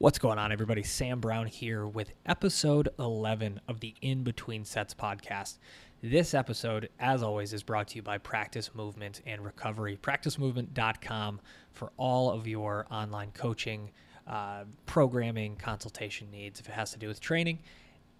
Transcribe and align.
What's 0.00 0.20
going 0.20 0.38
on, 0.38 0.52
everybody? 0.52 0.84
Sam 0.84 1.18
Brown 1.18 1.48
here 1.48 1.84
with 1.84 2.12
episode 2.24 2.88
11 3.00 3.60
of 3.66 3.80
the 3.80 3.96
In 4.00 4.22
Between 4.22 4.64
Sets 4.64 4.94
podcast. 4.94 5.58
This 6.00 6.34
episode, 6.34 6.88
as 7.00 7.24
always, 7.24 7.52
is 7.52 7.64
brought 7.64 7.88
to 7.88 7.96
you 7.96 8.02
by 8.02 8.18
Practice 8.18 8.76
Movement 8.76 9.22
and 9.26 9.44
Recovery. 9.44 9.98
PracticeMovement.com 10.00 11.40
for 11.72 11.90
all 11.96 12.30
of 12.30 12.46
your 12.46 12.86
online 12.92 13.32
coaching, 13.32 13.90
uh, 14.28 14.66
programming, 14.86 15.56
consultation 15.56 16.30
needs. 16.30 16.60
If 16.60 16.68
it 16.68 16.74
has 16.74 16.92
to 16.92 16.98
do 17.00 17.08
with 17.08 17.18
training, 17.18 17.58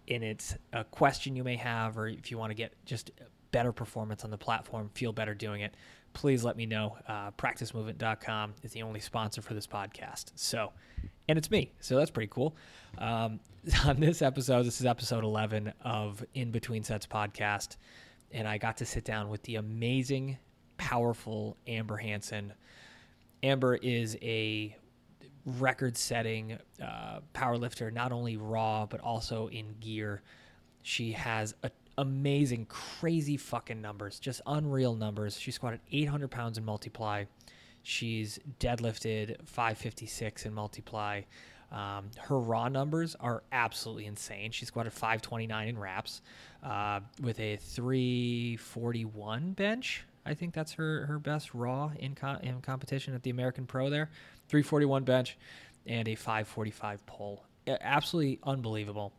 and 0.08 0.24
it's 0.24 0.56
a 0.72 0.82
question 0.82 1.36
you 1.36 1.44
may 1.44 1.54
have, 1.54 1.96
or 1.96 2.08
if 2.08 2.32
you 2.32 2.38
want 2.38 2.50
to 2.50 2.56
get 2.56 2.74
just 2.86 3.12
better 3.52 3.70
performance 3.70 4.24
on 4.24 4.32
the 4.32 4.36
platform, 4.36 4.90
feel 4.94 5.12
better 5.12 5.32
doing 5.32 5.60
it, 5.60 5.76
please 6.18 6.42
let 6.42 6.56
me 6.56 6.66
know. 6.66 6.96
Uh, 7.06 7.30
PracticeMovement.com 7.30 8.54
is 8.64 8.72
the 8.72 8.82
only 8.82 8.98
sponsor 8.98 9.40
for 9.40 9.54
this 9.54 9.68
podcast. 9.68 10.32
So, 10.34 10.72
and 11.28 11.38
it's 11.38 11.48
me. 11.48 11.70
So 11.78 11.96
that's 11.96 12.10
pretty 12.10 12.28
cool. 12.34 12.56
Um, 12.98 13.38
on 13.86 14.00
this 14.00 14.20
episode, 14.20 14.64
this 14.64 14.80
is 14.80 14.86
episode 14.86 15.22
11 15.22 15.72
of 15.82 16.24
In 16.34 16.50
Between 16.50 16.82
Sets 16.82 17.06
podcast. 17.06 17.76
And 18.32 18.48
I 18.48 18.58
got 18.58 18.78
to 18.78 18.84
sit 18.84 19.04
down 19.04 19.28
with 19.28 19.44
the 19.44 19.56
amazing, 19.56 20.38
powerful 20.76 21.56
Amber 21.68 21.96
Hansen. 21.96 22.52
Amber 23.44 23.76
is 23.76 24.16
a 24.20 24.76
record 25.46 25.96
setting 25.96 26.58
uh, 26.82 27.20
powerlifter, 27.32 27.92
not 27.92 28.10
only 28.10 28.36
raw, 28.36 28.86
but 28.86 28.98
also 28.98 29.46
in 29.50 29.76
gear. 29.78 30.22
She 30.82 31.12
has 31.12 31.54
a, 31.62 31.70
amazing, 31.98 32.66
crazy 32.66 33.36
fucking 33.36 33.82
numbers, 33.82 34.18
just 34.18 34.40
unreal 34.46 34.94
numbers. 34.94 35.38
She 35.38 35.50
squatted 35.50 35.80
800 35.92 36.30
pounds 36.30 36.56
in 36.56 36.64
multiply. 36.64 37.24
She's 37.82 38.38
deadlifted 38.60 39.36
556 39.46 40.46
in 40.46 40.54
multiply. 40.54 41.22
Um, 41.70 42.10
her 42.18 42.38
raw 42.38 42.68
numbers 42.68 43.14
are 43.20 43.42
absolutely 43.52 44.06
insane. 44.06 44.52
She 44.52 44.64
squatted 44.64 44.92
529 44.92 45.68
in 45.68 45.78
reps 45.78 46.22
uh, 46.62 47.00
with 47.20 47.38
a 47.40 47.56
341 47.56 49.52
bench. 49.52 50.04
I 50.24 50.34
think 50.34 50.54
that's 50.54 50.72
her, 50.74 51.04
her 51.06 51.18
best 51.18 51.52
raw 51.54 51.90
in, 51.98 52.14
co- 52.14 52.38
in 52.42 52.60
competition 52.60 53.14
at 53.14 53.22
the 53.22 53.30
American 53.30 53.66
Pro 53.66 53.90
there. 53.90 54.10
341 54.48 55.04
bench 55.04 55.36
and 55.86 56.08
a 56.08 56.14
545 56.14 57.04
pull. 57.06 57.44
Absolutely 57.66 58.38
unbelievable. 58.44 59.12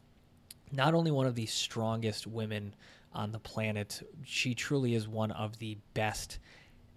Not 0.71 0.93
only 0.93 1.11
one 1.11 1.25
of 1.25 1.35
the 1.35 1.45
strongest 1.45 2.27
women 2.27 2.75
on 3.13 3.31
the 3.31 3.39
planet, 3.39 4.01
she 4.23 4.53
truly 4.53 4.93
is 4.93 5.07
one 5.07 5.31
of 5.31 5.57
the 5.59 5.77
best, 5.93 6.39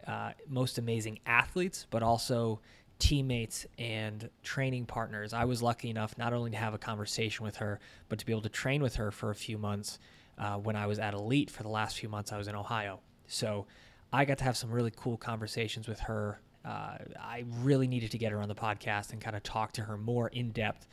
uh, 0.06 0.32
most 0.48 0.78
amazing 0.78 1.18
athletes, 1.26 1.86
but 1.90 2.02
also 2.02 2.60
teammates 2.98 3.66
and 3.78 4.30
training 4.42 4.86
partners. 4.86 5.32
I 5.32 5.44
was 5.44 5.62
lucky 5.62 5.90
enough 5.90 6.16
not 6.18 6.32
only 6.32 6.50
to 6.50 6.56
have 6.56 6.74
a 6.74 6.78
conversation 6.78 7.44
with 7.44 7.56
her, 7.56 7.80
but 8.08 8.18
to 8.18 8.26
be 8.26 8.32
able 8.32 8.42
to 8.42 8.48
train 8.48 8.82
with 8.82 8.96
her 8.96 9.10
for 9.10 9.30
a 9.30 9.34
few 9.34 9.58
months 9.58 9.98
uh, 10.38 10.56
when 10.56 10.76
I 10.76 10.86
was 10.86 10.98
at 10.98 11.14
Elite 11.14 11.50
for 11.50 11.62
the 11.62 11.68
last 11.68 11.98
few 11.98 12.08
months 12.08 12.32
I 12.32 12.38
was 12.38 12.48
in 12.48 12.54
Ohio. 12.54 13.00
So 13.26 13.66
I 14.12 14.24
got 14.24 14.38
to 14.38 14.44
have 14.44 14.56
some 14.56 14.70
really 14.70 14.92
cool 14.94 15.16
conversations 15.16 15.88
with 15.88 16.00
her. 16.00 16.40
Uh, 16.64 16.98
I 17.20 17.44
really 17.62 17.88
needed 17.88 18.12
to 18.12 18.18
get 18.18 18.30
her 18.30 18.40
on 18.40 18.48
the 18.48 18.54
podcast 18.54 19.12
and 19.12 19.20
kind 19.20 19.34
of 19.34 19.42
talk 19.42 19.72
to 19.72 19.82
her 19.82 19.96
more 19.96 20.28
in 20.28 20.52
depth 20.52 20.86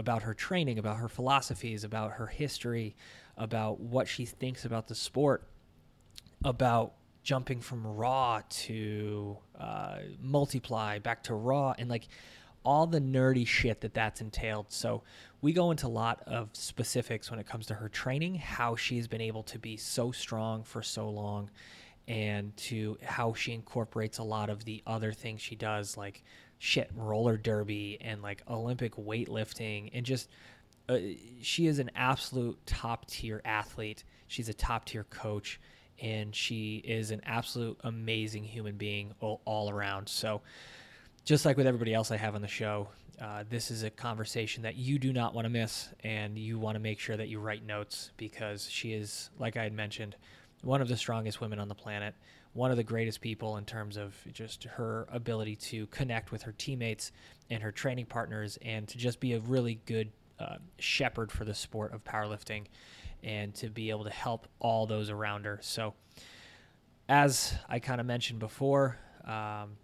about 0.00 0.22
her 0.22 0.34
training, 0.34 0.78
about 0.78 0.96
her 0.96 1.08
philosophies, 1.08 1.84
about 1.84 2.12
her 2.12 2.26
history, 2.26 2.96
about 3.36 3.78
what 3.78 4.08
she 4.08 4.24
thinks 4.24 4.64
about 4.64 4.88
the 4.88 4.94
sport, 4.94 5.46
about 6.44 6.94
jumping 7.22 7.60
from 7.60 7.86
raw 7.86 8.40
to 8.48 9.36
uh, 9.58 9.98
multiply 10.20 10.98
back 10.98 11.22
to 11.22 11.34
raw 11.34 11.74
and 11.78 11.90
like 11.90 12.08
all 12.64 12.86
the 12.86 13.00
nerdy 13.00 13.46
shit 13.46 13.82
that 13.82 13.94
that's 13.94 14.20
entailed. 14.20 14.66
So 14.68 15.02
we 15.42 15.52
go 15.52 15.70
into 15.70 15.86
a 15.86 15.88
lot 15.88 16.22
of 16.26 16.48
specifics 16.52 17.30
when 17.30 17.38
it 17.38 17.46
comes 17.46 17.66
to 17.66 17.74
her 17.74 17.88
training, 17.88 18.34
how 18.36 18.76
she's 18.76 19.06
been 19.06 19.20
able 19.20 19.42
to 19.44 19.58
be 19.58 19.76
so 19.76 20.12
strong 20.12 20.64
for 20.64 20.82
so 20.82 21.08
long, 21.08 21.50
and 22.08 22.54
to 22.56 22.98
how 23.02 23.32
she 23.34 23.52
incorporates 23.52 24.18
a 24.18 24.22
lot 24.22 24.50
of 24.50 24.64
the 24.64 24.82
other 24.86 25.12
things 25.12 25.40
she 25.40 25.56
does, 25.56 25.96
like 25.96 26.22
shit 26.60 26.88
roller 26.94 27.36
derby 27.36 27.98
and 28.00 28.22
like 28.22 28.42
Olympic 28.48 28.94
weightlifting, 28.94 29.90
and 29.92 30.06
just 30.06 30.28
uh, 30.88 30.98
she 31.42 31.66
is 31.66 31.80
an 31.80 31.90
absolute 31.96 32.64
top 32.66 33.06
tier 33.06 33.40
athlete. 33.44 34.04
She's 34.28 34.48
a 34.48 34.54
top 34.54 34.84
tier 34.84 35.04
coach 35.04 35.58
and 36.00 36.34
she 36.34 36.76
is 36.76 37.10
an 37.10 37.20
absolute 37.24 37.78
amazing 37.84 38.44
human 38.44 38.76
being 38.76 39.12
all, 39.20 39.40
all 39.44 39.70
around. 39.70 40.08
So, 40.08 40.40
just 41.24 41.44
like 41.44 41.56
with 41.56 41.66
everybody 41.66 41.92
else 41.92 42.10
I 42.10 42.16
have 42.16 42.34
on 42.34 42.42
the 42.42 42.48
show, 42.48 42.88
uh, 43.20 43.44
this 43.48 43.70
is 43.70 43.82
a 43.82 43.90
conversation 43.90 44.62
that 44.62 44.76
you 44.76 44.98
do 44.98 45.12
not 45.12 45.34
want 45.34 45.44
to 45.44 45.50
miss, 45.50 45.88
and 46.02 46.38
you 46.38 46.58
want 46.58 46.76
to 46.76 46.80
make 46.80 46.98
sure 46.98 47.16
that 47.16 47.28
you 47.28 47.38
write 47.38 47.64
notes 47.64 48.10
because 48.16 48.68
she 48.68 48.94
is, 48.94 49.28
like 49.38 49.56
I 49.56 49.64
had 49.64 49.74
mentioned, 49.74 50.16
one 50.62 50.80
of 50.80 50.88
the 50.88 50.96
strongest 50.96 51.40
women 51.40 51.58
on 51.58 51.68
the 51.68 51.74
planet, 51.74 52.14
one 52.52 52.70
of 52.70 52.76
the 52.76 52.84
greatest 52.84 53.20
people 53.20 53.56
in 53.56 53.64
terms 53.64 53.96
of 53.96 54.14
just 54.32 54.64
her 54.64 55.06
ability 55.10 55.56
to 55.56 55.86
connect 55.86 56.32
with 56.32 56.42
her 56.42 56.52
teammates 56.52 57.12
and 57.48 57.62
her 57.62 57.70
training 57.70 58.06
partners, 58.06 58.58
and 58.62 58.88
to 58.88 58.98
just 58.98 59.20
be 59.20 59.34
a 59.34 59.40
really 59.40 59.80
good 59.86 60.10
uh, 60.38 60.56
shepherd 60.78 61.30
for 61.30 61.44
the 61.44 61.54
sport 61.54 61.92
of 61.92 62.02
powerlifting 62.04 62.64
and 63.22 63.54
to 63.54 63.68
be 63.68 63.90
able 63.90 64.04
to 64.04 64.10
help 64.10 64.48
all 64.58 64.86
those 64.86 65.10
around 65.10 65.44
her. 65.44 65.58
So, 65.62 65.94
as 67.08 67.54
I 67.68 67.80
kind 67.80 68.00
of 68.00 68.06
mentioned 68.06 68.38
before, 68.38 68.98
um, 69.24 69.76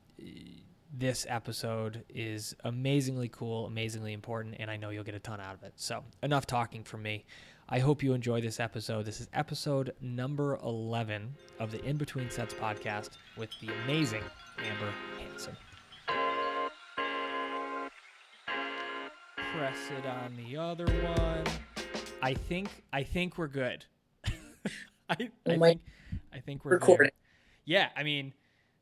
this 0.96 1.26
episode 1.28 2.04
is 2.08 2.54
amazingly 2.64 3.28
cool, 3.28 3.66
amazingly 3.66 4.12
important, 4.12 4.56
and 4.58 4.70
I 4.70 4.76
know 4.76 4.90
you'll 4.90 5.04
get 5.04 5.14
a 5.14 5.20
ton 5.20 5.40
out 5.40 5.54
of 5.54 5.62
it. 5.62 5.74
So, 5.76 6.04
enough 6.22 6.46
talking 6.46 6.84
from 6.84 7.02
me. 7.02 7.26
I 7.68 7.80
hope 7.80 8.00
you 8.00 8.12
enjoy 8.12 8.40
this 8.40 8.60
episode. 8.60 9.06
This 9.06 9.20
is 9.20 9.26
episode 9.32 9.92
number 10.00 10.56
11 10.62 11.34
of 11.58 11.72
the 11.72 11.84
In 11.84 11.96
Between 11.96 12.30
Sets 12.30 12.54
podcast 12.54 13.16
with 13.36 13.50
the 13.60 13.70
amazing 13.82 14.22
Amber 14.58 14.92
Hansen. 15.18 15.56
Press 19.56 19.78
it 19.98 20.06
on 20.06 20.36
the 20.36 20.56
other 20.56 20.86
one. 20.86 21.44
I 22.22 22.34
think 22.34 22.68
I 22.92 23.02
think 23.02 23.36
we're 23.36 23.48
good. 23.48 23.84
I, 25.10 25.16
I 25.44 25.56
think 25.58 25.80
I 26.32 26.38
think 26.38 26.64
we're 26.64 26.74
recording. 26.74 27.10
There. 27.66 27.78
Yeah, 27.80 27.88
I 27.96 28.04
mean, 28.04 28.32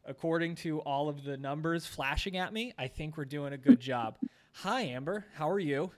according 0.05 0.57
to 0.57 0.81
all 0.81 1.09
of 1.09 1.25
the 1.25 1.39
numbers 1.39 1.87
flashing 1.87 2.37
at 2.37 2.53
me, 2.53 2.75
I 2.79 2.89
think 2.89 3.17
we're 3.17 3.25
doing 3.25 3.55
a 3.55 3.59
good 3.59 3.81
job. 3.81 4.19
Hi, 4.57 4.83
Amber. 4.83 5.25
How 5.37 5.49
are 5.49 5.59
you? 5.59 5.91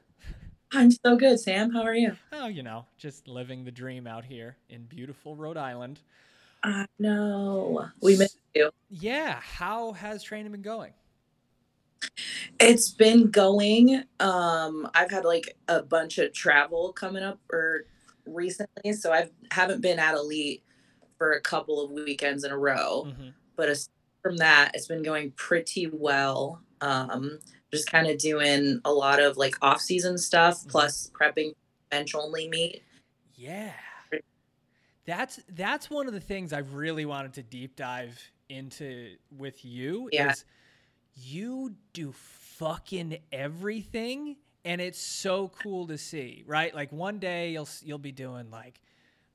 I'm 0.76 0.90
so 0.90 1.16
good, 1.16 1.40
Sam. 1.40 1.70
How 1.70 1.82
are 1.82 1.94
you? 1.94 2.14
Oh, 2.34 2.48
you 2.48 2.62
know, 2.62 2.84
just 2.98 3.26
living 3.26 3.64
the 3.64 3.70
dream 3.70 4.06
out 4.06 4.26
here 4.26 4.58
in 4.68 4.84
beautiful 4.84 5.34
Rhode 5.34 5.56
Island. 5.56 6.00
I 6.62 6.84
know. 6.98 7.88
We 8.02 8.18
miss 8.18 8.36
you. 8.54 8.70
Yeah. 8.90 9.40
How 9.40 9.92
has 9.92 10.22
training 10.22 10.52
been 10.52 10.60
going? 10.60 10.92
It's 12.60 12.90
been 12.90 13.30
going. 13.30 14.02
Um, 14.20 14.86
I've 14.94 15.10
had 15.10 15.24
like 15.24 15.56
a 15.68 15.82
bunch 15.82 16.18
of 16.18 16.34
travel 16.34 16.92
coming 16.92 17.22
up 17.22 17.40
or 17.50 17.84
recently, 18.26 18.92
so 18.92 19.14
I 19.14 19.30
haven't 19.52 19.80
been 19.80 19.98
at 19.98 20.14
Elite 20.14 20.62
for 21.16 21.32
a 21.32 21.40
couple 21.40 21.82
of 21.82 21.90
weekends 21.90 22.44
in 22.44 22.50
a 22.50 22.58
row. 22.58 23.06
Mm-hmm. 23.06 23.28
But 23.56 23.78
from 24.22 24.36
that, 24.36 24.72
it's 24.74 24.88
been 24.88 25.02
going 25.02 25.30
pretty 25.36 25.88
well. 25.90 26.60
Um, 26.80 27.38
just 27.72 27.90
kind 27.90 28.06
of 28.06 28.18
doing 28.18 28.80
a 28.84 28.92
lot 28.92 29.20
of 29.20 29.36
like 29.36 29.54
off 29.62 29.80
season 29.80 30.18
stuff 30.18 30.60
mm-hmm. 30.60 30.70
plus 30.70 31.10
prepping 31.18 31.54
bench 31.90 32.14
only 32.14 32.48
meet. 32.48 32.82
Yeah. 33.34 33.72
That's 35.04 35.40
that's 35.54 35.88
one 35.88 36.08
of 36.08 36.14
the 36.14 36.20
things 36.20 36.52
I've 36.52 36.74
really 36.74 37.04
wanted 37.04 37.34
to 37.34 37.42
deep 37.42 37.76
dive 37.76 38.20
into 38.48 39.14
with 39.36 39.64
you 39.64 40.08
yeah. 40.12 40.32
is 40.32 40.44
you 41.14 41.74
do 41.92 42.12
fucking 42.12 43.18
everything 43.32 44.36
and 44.64 44.80
it's 44.80 45.00
so 45.00 45.52
cool 45.62 45.86
to 45.86 45.96
see, 45.96 46.42
right? 46.46 46.74
Like 46.74 46.90
one 46.90 47.20
day 47.20 47.52
you'll 47.52 47.68
you'll 47.82 47.98
be 47.98 48.10
doing 48.10 48.50
like 48.50 48.80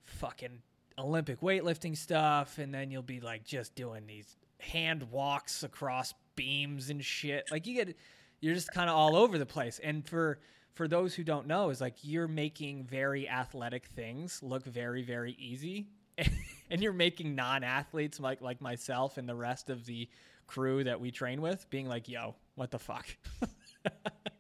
fucking 0.04 0.62
Olympic 0.98 1.40
weightlifting 1.40 1.96
stuff 1.96 2.58
and 2.58 2.74
then 2.74 2.92
you'll 2.92 3.02
be 3.02 3.22
like 3.22 3.46
just 3.46 3.74
doing 3.74 4.06
these 4.08 4.36
hand 4.60 5.04
walks 5.10 5.64
across 5.64 6.14
beams 6.42 6.90
and 6.90 7.04
shit. 7.04 7.50
Like 7.52 7.68
you 7.68 7.76
get 7.76 7.96
you're 8.40 8.56
just 8.56 8.72
kind 8.72 8.90
of 8.90 8.96
all 8.96 9.16
over 9.16 9.38
the 9.38 9.46
place. 9.46 9.80
And 9.84 10.08
for 10.08 10.40
for 10.74 10.88
those 10.88 11.14
who 11.14 11.24
don't 11.24 11.46
know 11.46 11.70
is 11.70 11.82
like 11.82 11.96
you're 12.02 12.28
making 12.28 12.86
very 12.86 13.30
athletic 13.30 13.86
things 13.86 14.42
look 14.42 14.66
very 14.66 15.04
very 15.04 15.34
easy. 15.34 15.88
and 16.72 16.82
you're 16.82 16.94
making 16.94 17.36
non-athletes 17.36 18.20
like 18.20 18.42
like 18.42 18.60
myself 18.62 19.18
and 19.18 19.30
the 19.30 19.36
rest 19.36 19.70
of 19.70 19.86
the 19.86 20.10
crew 20.48 20.84
that 20.84 21.00
we 21.00 21.12
train 21.12 21.42
with 21.42 21.70
being 21.70 21.88
like, 21.88 22.10
yo, 22.10 22.36
what 22.56 22.72
the 22.72 22.80
fuck? 22.80 23.06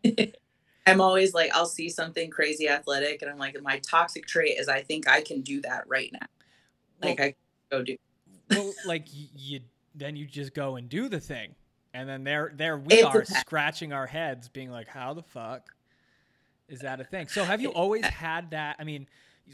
I'm 0.87 0.99
always 0.99 1.33
like, 1.33 1.51
I'll 1.53 1.67
see 1.67 1.89
something 1.89 2.31
crazy 2.31 2.67
athletic, 2.67 3.21
and 3.21 3.29
I'm 3.29 3.37
like, 3.37 3.55
my 3.61 3.79
toxic 3.79 4.25
trait 4.25 4.57
is 4.57 4.67
I 4.67 4.81
think 4.81 5.07
I 5.07 5.21
can 5.21 5.41
do 5.41 5.61
that 5.61 5.83
right 5.87 6.11
now. 6.11 6.27
Like 7.01 7.19
well, 7.19 7.27
I 7.27 7.35
go 7.69 7.83
do. 7.83 7.97
well, 8.49 8.73
like 8.85 9.05
you, 9.11 9.59
then 9.95 10.15
you 10.15 10.25
just 10.25 10.53
go 10.53 10.77
and 10.77 10.89
do 10.89 11.07
the 11.07 11.19
thing, 11.19 11.55
And 11.93 12.07
then 12.07 12.23
there 12.23 12.51
there 12.55 12.77
we 12.77 13.03
are 13.03 13.25
scratching 13.25 13.91
our 13.93 14.07
heads, 14.07 14.47
being 14.47 14.71
like, 14.71 14.87
"How 14.87 15.13
the 15.13 15.23
fuck 15.23 15.69
is 16.69 16.79
that 16.79 17.01
a 17.01 17.03
thing?" 17.03 17.27
So 17.27 17.43
have 17.43 17.61
you 17.61 17.69
always 17.69 18.05
had 18.25 18.51
that? 18.51 18.77
I 18.79 18.83
mean, 18.85 19.07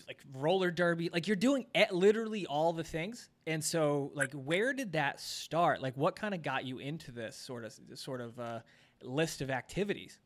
like 0.07 0.19
roller 0.34 0.69
derby, 0.69 1.10
like 1.10 1.28
you're 1.28 1.36
doing 1.36 1.66
literally 1.92 2.45
all 2.45 2.74
the 2.74 2.84
things. 2.84 3.30
And 3.48 3.63
so, 3.63 4.12
like, 4.13 4.31
where 4.34 4.74
did 4.74 4.92
that 4.92 5.19
start? 5.19 5.81
Like, 5.81 5.95
what 5.98 6.16
kind 6.16 6.34
of 6.34 6.42
got 6.44 6.66
you 6.66 6.80
into 6.80 7.12
this 7.12 7.36
sort 7.36 7.63
of 7.63 7.74
sort 7.95 8.22
of 8.22 8.39
uh, 8.39 8.60
list 9.01 9.42
of 9.42 9.50
activities? 9.50 10.19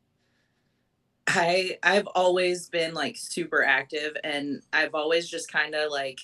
I 1.27 1.77
I've 1.83 2.07
always 2.07 2.67
been 2.69 2.93
like 2.93 3.15
super 3.15 3.63
active 3.63 4.17
and 4.23 4.61
I've 4.73 4.95
always 4.95 5.29
just 5.29 5.51
kind 5.51 5.75
of 5.75 5.91
like 5.91 6.19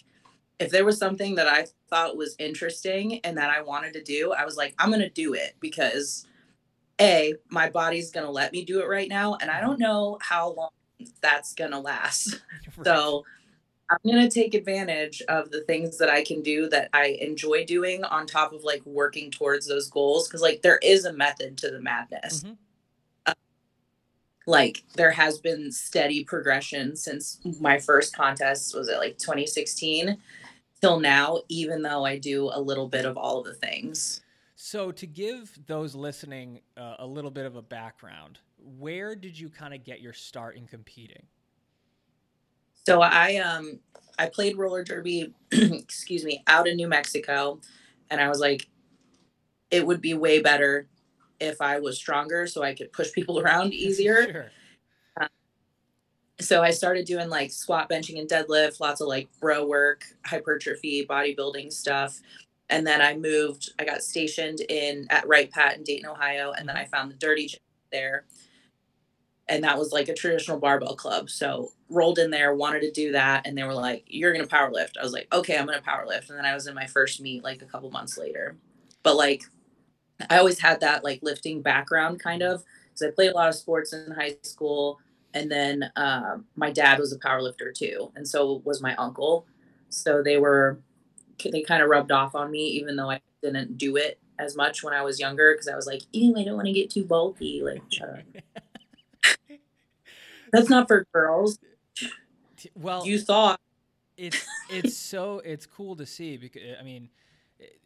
if 0.60 0.72
there 0.72 0.86
was 0.86 0.98
something 0.98 1.36
that 1.36 1.48
I 1.48 1.66
thought 1.90 2.18
was 2.18 2.36
interesting 2.40 3.20
and 3.20 3.38
that 3.38 3.50
I 3.50 3.62
wanted 3.62 3.94
to 3.94 4.04
do, 4.04 4.34
I 4.34 4.46
was 4.46 4.58
like 4.58 4.74
I'm 4.80 4.90
going 4.90 5.02
to 5.02 5.10
do 5.10 5.34
it 5.34 5.56
because 5.60 6.26
a 7.02 7.36
my 7.50 7.70
body's 7.70 8.12
going 8.12 8.26
to 8.26 8.32
let 8.32 8.52
me 8.52 8.66
do 8.66 8.82
it 8.82 8.88
right 8.88 9.10
now 9.10 9.38
and 9.42 9.52
I 9.52 9.62
don't 9.62 9.80
know 9.80 10.18
how 10.22 10.54
long 10.54 10.70
that's 11.22 11.54
going 11.54 11.72
to 11.72 11.80
last. 11.80 12.42
So 12.86 13.26
I'm 13.90 14.00
going 14.06 14.28
to 14.28 14.34
take 14.34 14.54
advantage 14.56 15.22
of 15.30 15.52
the 15.52 15.62
things 15.62 15.98
that 16.00 16.10
I 16.10 16.24
can 16.24 16.42
do 16.44 16.70
that 16.70 16.90
I 16.94 17.18
enjoy 17.22 17.66
doing 17.66 18.04
on 18.06 18.28
top 18.28 18.54
of 18.54 18.64
like 18.64 18.86
working 18.86 19.32
towards 19.32 19.68
those 19.68 19.90
goals 19.90 20.28
cuz 20.28 20.42
like 20.42 20.62
there 20.64 20.80
is 20.84 21.06
a 21.06 21.14
method 21.14 21.58
to 21.60 21.72
the 21.72 21.82
madness 21.82 22.44
Mhm. 22.44 22.58
like 24.46 24.84
there 24.96 25.12
has 25.12 25.40
been 25.40 25.72
steady 25.72 26.24
progression 26.24 26.96
since 26.96 27.40
my 27.60 27.78
first 27.80 28.16
contest 28.16 28.76
was 28.76 28.88
it 28.88 28.98
like 28.98 29.18
2016 29.18 30.18
till 30.82 31.00
now 31.00 31.40
even 31.50 31.82
though 31.82 32.06
i 32.06 32.18
do 32.18 32.50
a 32.54 32.60
little 32.62 32.88
bit 32.88 33.06
of 33.06 33.18
all 33.18 33.40
of 33.40 33.46
the 33.46 33.54
things 33.54 34.22
So, 34.56 34.92
to 34.92 35.06
give 35.06 35.58
those 35.68 35.94
listening 35.94 36.62
uh, 36.78 36.96
a 37.00 37.06
little 37.06 37.30
bit 37.30 37.46
of 37.46 37.56
a 37.58 37.62
background, 37.62 38.40
where 38.58 39.16
did 39.16 39.38
you 39.40 39.50
kind 39.50 39.72
of 39.74 39.84
get 39.84 40.02
your 40.02 40.14
start 40.14 40.56
in 40.58 40.66
competing? 40.68 41.24
so 42.86 43.02
i 43.02 43.36
um 43.38 43.80
i 44.18 44.26
played 44.28 44.58
roller 44.58 44.84
derby 44.84 45.34
excuse 45.52 46.24
me 46.24 46.44
out 46.48 46.68
in 46.68 46.76
new 46.78 46.88
mexico 46.88 47.60
and 48.10 48.20
i 48.22 48.28
was 48.30 48.40
like 48.40 48.68
it 49.72 49.86
would 49.86 50.02
be 50.02 50.14
way 50.14 50.42
better 50.42 50.88
if 51.40 51.62
i 51.62 51.80
was 51.80 51.98
stronger 51.98 52.48
so 52.48 52.64
i 52.64 52.74
could 52.74 52.92
push 52.94 53.12
people 53.12 53.40
around 53.44 53.74
easier 53.86 54.32
sure. 54.32 54.52
So 56.40 56.62
I 56.62 56.72
started 56.72 57.06
doing 57.06 57.30
like 57.30 57.52
squat 57.52 57.90
benching 57.90 58.20
and 58.20 58.30
deadlift, 58.30 58.80
lots 58.80 59.02
of 59.02 59.08
like 59.08 59.28
bro 59.40 59.66
work, 59.66 60.06
hypertrophy, 60.26 61.06
bodybuilding 61.06 61.74
stuff. 61.74 62.22
And 62.70 62.86
then 62.86 63.02
I 63.02 63.16
moved, 63.16 63.72
I 63.80 63.86
got 63.86 64.04
stationed 64.04 64.60
in 64.62 65.08
at 65.10 65.28
Wright 65.28 65.50
Pat 65.50 65.78
in 65.78 65.84
Dayton, 65.84 66.10
Ohio, 66.10 66.52
and 66.52 66.68
then 66.68 66.76
I 66.76 66.82
mm-hmm. 66.84 66.92
found 66.92 67.12
the 67.12 67.16
dirty 67.16 67.48
gym 67.48 67.60
there. 67.92 68.26
And 69.50 69.64
that 69.64 69.78
was 69.80 69.94
like 69.94 70.10
a 70.10 70.14
traditional 70.14 70.60
barbell 70.60 70.96
club. 70.96 71.30
So 71.30 71.72
rolled 71.90 72.20
in 72.20 72.30
there, 72.30 72.54
wanted 72.54 72.82
to 72.82 72.92
do 72.92 73.14
that, 73.14 73.48
and 73.48 73.58
they 73.58 73.64
were 73.64 73.74
like, 73.74 74.04
You're 74.08 74.34
gonna 74.34 74.46
power 74.46 74.70
lift. 74.72 74.98
I 75.00 75.04
was 75.04 75.14
like, 75.14 75.34
Okay, 75.34 75.58
I'm 75.58 75.66
gonna 75.66 75.82
power 75.82 76.06
lift. 76.06 76.30
And 76.30 76.38
then 76.38 76.46
I 76.46 76.54
was 76.54 76.68
in 76.68 76.76
my 76.76 76.86
first 76.86 77.22
meet 77.22 77.44
like 77.44 77.62
a 77.62 77.66
couple 77.66 77.90
months 77.90 78.18
later. 78.18 78.58
But 79.02 79.16
like 79.16 79.44
I 80.30 80.38
always 80.38 80.60
had 80.60 80.82
that 80.82 81.04
like 81.04 81.20
lifting 81.24 81.62
background 81.62 82.20
kind 82.20 82.44
of 82.44 82.64
because 82.90 83.08
I 83.08 83.12
played 83.12 83.32
a 83.32 83.36
lot 83.36 83.50
of 83.50 83.56
sports 83.56 83.94
in 83.94 84.12
high 84.12 84.36
school 84.44 85.00
and 85.38 85.52
then 85.52 85.92
uh, 85.96 86.38
my 86.56 86.72
dad 86.72 87.00
was 87.00 87.14
a 87.14 87.20
power 87.20 87.42
lifter 87.42 87.72
too 87.72 88.12
and 88.16 88.28
so 88.28 88.62
was 88.66 88.82
my 88.82 88.96
uncle. 88.96 89.46
So 89.90 90.22
they 90.22 90.38
were 90.38 90.80
they 91.52 91.62
kind 91.62 91.82
of 91.82 91.90
rubbed 91.90 92.12
off 92.12 92.36
on 92.36 92.50
me 92.50 92.66
even 92.68 92.96
though 92.96 93.12
i 93.12 93.22
didn't 93.44 93.78
do 93.78 93.96
it 93.96 94.20
as 94.40 94.56
much 94.56 94.84
when 94.84 94.92
i 94.92 95.04
was 95.04 95.20
younger 95.20 95.54
because 95.54 95.68
i 95.68 95.76
was 95.76 95.86
like 95.86 96.02
ew 96.12 96.36
i 96.36 96.44
don't 96.44 96.56
want 96.56 96.66
to 96.66 96.74
get 96.74 96.90
too 96.90 97.06
bulky 97.06 97.62
like 97.64 97.82
that's 100.52 100.70
not 100.70 100.88
for 100.88 101.06
girls. 101.14 101.60
Well, 102.76 103.06
you 103.06 103.20
thought 103.20 103.60
it's 104.18 104.46
it's 104.70 104.98
so 104.98 105.42
it's 105.46 105.66
cool 105.66 105.96
to 105.96 106.06
see 106.06 106.38
because 106.38 106.62
I 106.80 106.84
mean, 106.84 107.10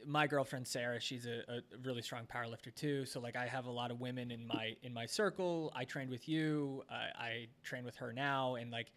my 0.06 0.28
girlfriend 0.28 0.68
Sarah, 0.68 1.00
she's 1.00 1.26
a, 1.26 1.44
a 1.48 1.62
really 1.84 2.02
strong 2.02 2.26
powerlifter 2.26 2.74
too. 2.76 3.06
So 3.06 3.20
like, 3.20 3.36
I 3.36 3.46
have 3.48 3.66
a 3.66 3.72
lot 3.72 3.92
of 3.92 4.00
women 4.00 4.32
in 4.32 4.46
my 4.46 4.76
in 4.84 4.94
my 4.94 5.06
circle. 5.06 5.72
I 5.76 5.86
trained 5.86 6.10
with 6.10 6.28
you. 6.28 6.84
I, 6.90 6.96
I 7.18 7.48
train 7.64 7.86
with 7.86 7.96
her 7.98 8.12
now, 8.14 8.56
and 8.56 8.72
like, 8.72 8.92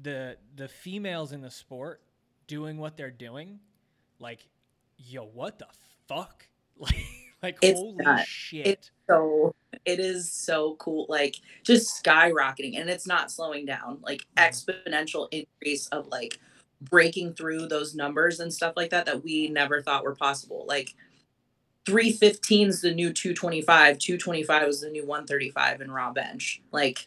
the 0.00 0.36
the 0.56 0.68
females 0.68 1.32
in 1.32 1.40
the 1.40 1.50
sport 1.50 2.02
doing 2.46 2.78
what 2.78 2.96
they're 2.96 3.10
doing, 3.10 3.58
like, 4.18 4.46
yo, 4.98 5.24
what 5.24 5.58
the 5.58 5.66
fuck, 6.08 6.46
like, 6.78 6.94
like 7.42 7.58
It's 7.62 7.80
holy 7.80 8.04
nuts. 8.04 8.28
shit. 8.28 8.90
so 9.08 9.54
it 9.84 10.00
is 10.00 10.32
so 10.32 10.74
cool 10.76 11.04
like 11.08 11.36
just 11.62 12.02
skyrocketing 12.02 12.80
and 12.80 12.88
it's 12.88 13.06
not 13.06 13.30
slowing 13.30 13.66
down 13.66 13.98
like 14.02 14.22
Mhm. 14.36 14.82
exponential 14.84 15.28
increase 15.32 15.86
of 15.88 16.06
like 16.08 16.38
breaking 16.90 17.34
through 17.34 17.66
those 17.66 17.94
numbers 17.94 18.40
and 18.40 18.52
stuff 18.52 18.74
like 18.76 18.90
that 18.90 19.06
that 19.06 19.22
we 19.24 19.48
never 19.48 19.80
thought 19.82 20.04
were 20.04 20.14
possible 20.14 20.64
like 20.68 20.94
315 21.84 22.68
is 22.68 22.80
the 22.80 22.92
new 22.94 23.12
225 23.12 23.98
225 23.98 24.68
is 24.68 24.80
the 24.80 24.90
new 24.90 25.06
135 25.06 25.80
in 25.80 25.90
raw 25.90 26.12
bench 26.12 26.60
like 26.72 27.06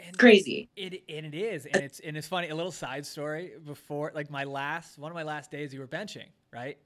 And- 0.00 0.16
crazy 0.18 0.68
It 0.76 1.02
and 1.08 1.26
it 1.26 1.34
is, 1.34 1.66
and 1.66 1.82
it's 1.82 2.00
and 2.00 2.16
it's 2.16 2.26
funny. 2.26 2.48
A 2.48 2.54
little 2.54 2.72
side 2.72 3.04
story 3.04 3.52
before, 3.66 4.12
like 4.14 4.30
my 4.30 4.44
last 4.44 4.98
one 4.98 5.10
of 5.12 5.14
my 5.14 5.22
last 5.24 5.50
days, 5.50 5.74
you 5.74 5.80
were 5.80 5.86
benching, 5.88 6.28
right? 6.52 6.78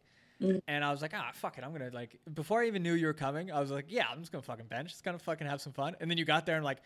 Mhm. 0.43 0.61
And 0.67 0.85
I 0.85 0.91
was 0.91 1.01
like, 1.01 1.13
ah, 1.15 1.31
fuck 1.33 1.57
it, 1.57 1.63
I'm 1.65 1.71
gonna 1.73 1.91
like. 1.93 2.19
Before 2.35 2.63
I 2.63 2.67
even 2.67 2.83
knew 2.83 2.95
you 2.95 3.07
were 3.07 3.15
coming, 3.15 3.53
I 3.53 3.61
was 3.61 3.71
like, 3.71 3.87
yeah, 3.89 4.07
I'm 4.11 4.19
just 4.19 4.33
gonna 4.33 4.43
fucking 4.43 4.67
bench. 4.67 4.91
Just 4.91 5.05
gonna 5.05 5.19
fucking 5.19 5.47
have 5.47 5.61
some 5.61 5.73
fun. 5.73 5.95
And 6.01 6.11
then 6.11 6.19
you 6.19 6.25
got 6.25 6.45
there 6.45 6.57
and 6.57 6.65
like, 6.65 6.83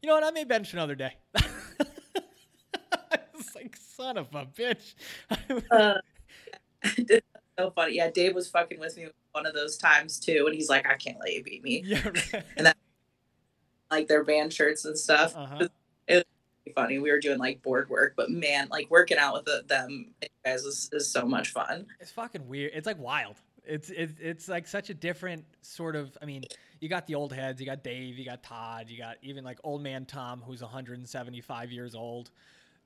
you 0.00 0.06
know 0.06 0.14
what? 0.14 0.22
I 0.22 0.30
may 0.30 0.44
bench 0.44 0.72
another 0.72 0.94
day. 0.94 1.16
Was 3.54 3.62
like, 3.62 3.76
son 3.76 4.16
of 4.16 4.34
a 4.34 4.46
bitch. 4.46 4.94
uh, 5.70 5.94
so 7.58 7.70
funny 7.70 7.94
yeah 7.96 8.10
dave 8.10 8.34
was 8.34 8.48
fucking 8.48 8.80
with 8.80 8.96
me 8.96 9.06
one 9.32 9.46
of 9.46 9.54
those 9.54 9.76
times 9.76 10.18
too 10.18 10.44
and 10.46 10.54
he's 10.54 10.68
like 10.68 10.86
i 10.86 10.94
can't 10.94 11.18
let 11.20 11.32
you 11.32 11.42
beat 11.42 11.62
me 11.62 11.82
yeah. 11.84 12.00
Right. 12.60 12.74
like 13.90 14.08
their 14.08 14.24
band 14.24 14.52
shirts 14.52 14.84
and 14.84 14.98
stuff 14.98 15.34
Uh-huh. 15.36 15.68
funny. 16.74 16.98
We 16.98 17.10
were 17.10 17.18
doing 17.20 17.38
like 17.38 17.62
board 17.62 17.90
work, 17.90 18.14
but 18.16 18.30
man, 18.30 18.68
like 18.70 18.90
working 18.90 19.18
out 19.18 19.34
with 19.34 19.44
the, 19.44 19.62
them 19.68 20.14
guys 20.44 20.64
is, 20.64 20.88
is 20.92 21.10
so 21.12 21.26
much 21.26 21.50
fun. 21.52 21.86
It's 22.00 22.10
fucking 22.10 22.48
weird. 22.48 22.72
It's 22.74 22.86
like 22.86 22.98
wild. 22.98 23.36
It's 23.64 23.90
it's 23.90 24.14
it's 24.20 24.48
like 24.48 24.66
such 24.66 24.88
a 24.88 24.94
different 24.94 25.44
sort 25.60 25.94
of. 25.96 26.16
I 26.22 26.24
mean, 26.24 26.44
you 26.80 26.88
got 26.88 27.06
the 27.06 27.14
old 27.14 27.32
heads. 27.32 27.60
You 27.60 27.66
got 27.66 27.84
Dave. 27.84 28.16
You 28.18 28.24
got 28.24 28.42
Todd. 28.42 28.86
You 28.88 28.96
got 28.98 29.16
even 29.22 29.44
like 29.44 29.58
old 29.64 29.82
man 29.82 30.06
Tom, 30.06 30.42
who's 30.44 30.62
175 30.62 31.70
years 31.70 31.94
old. 31.94 32.30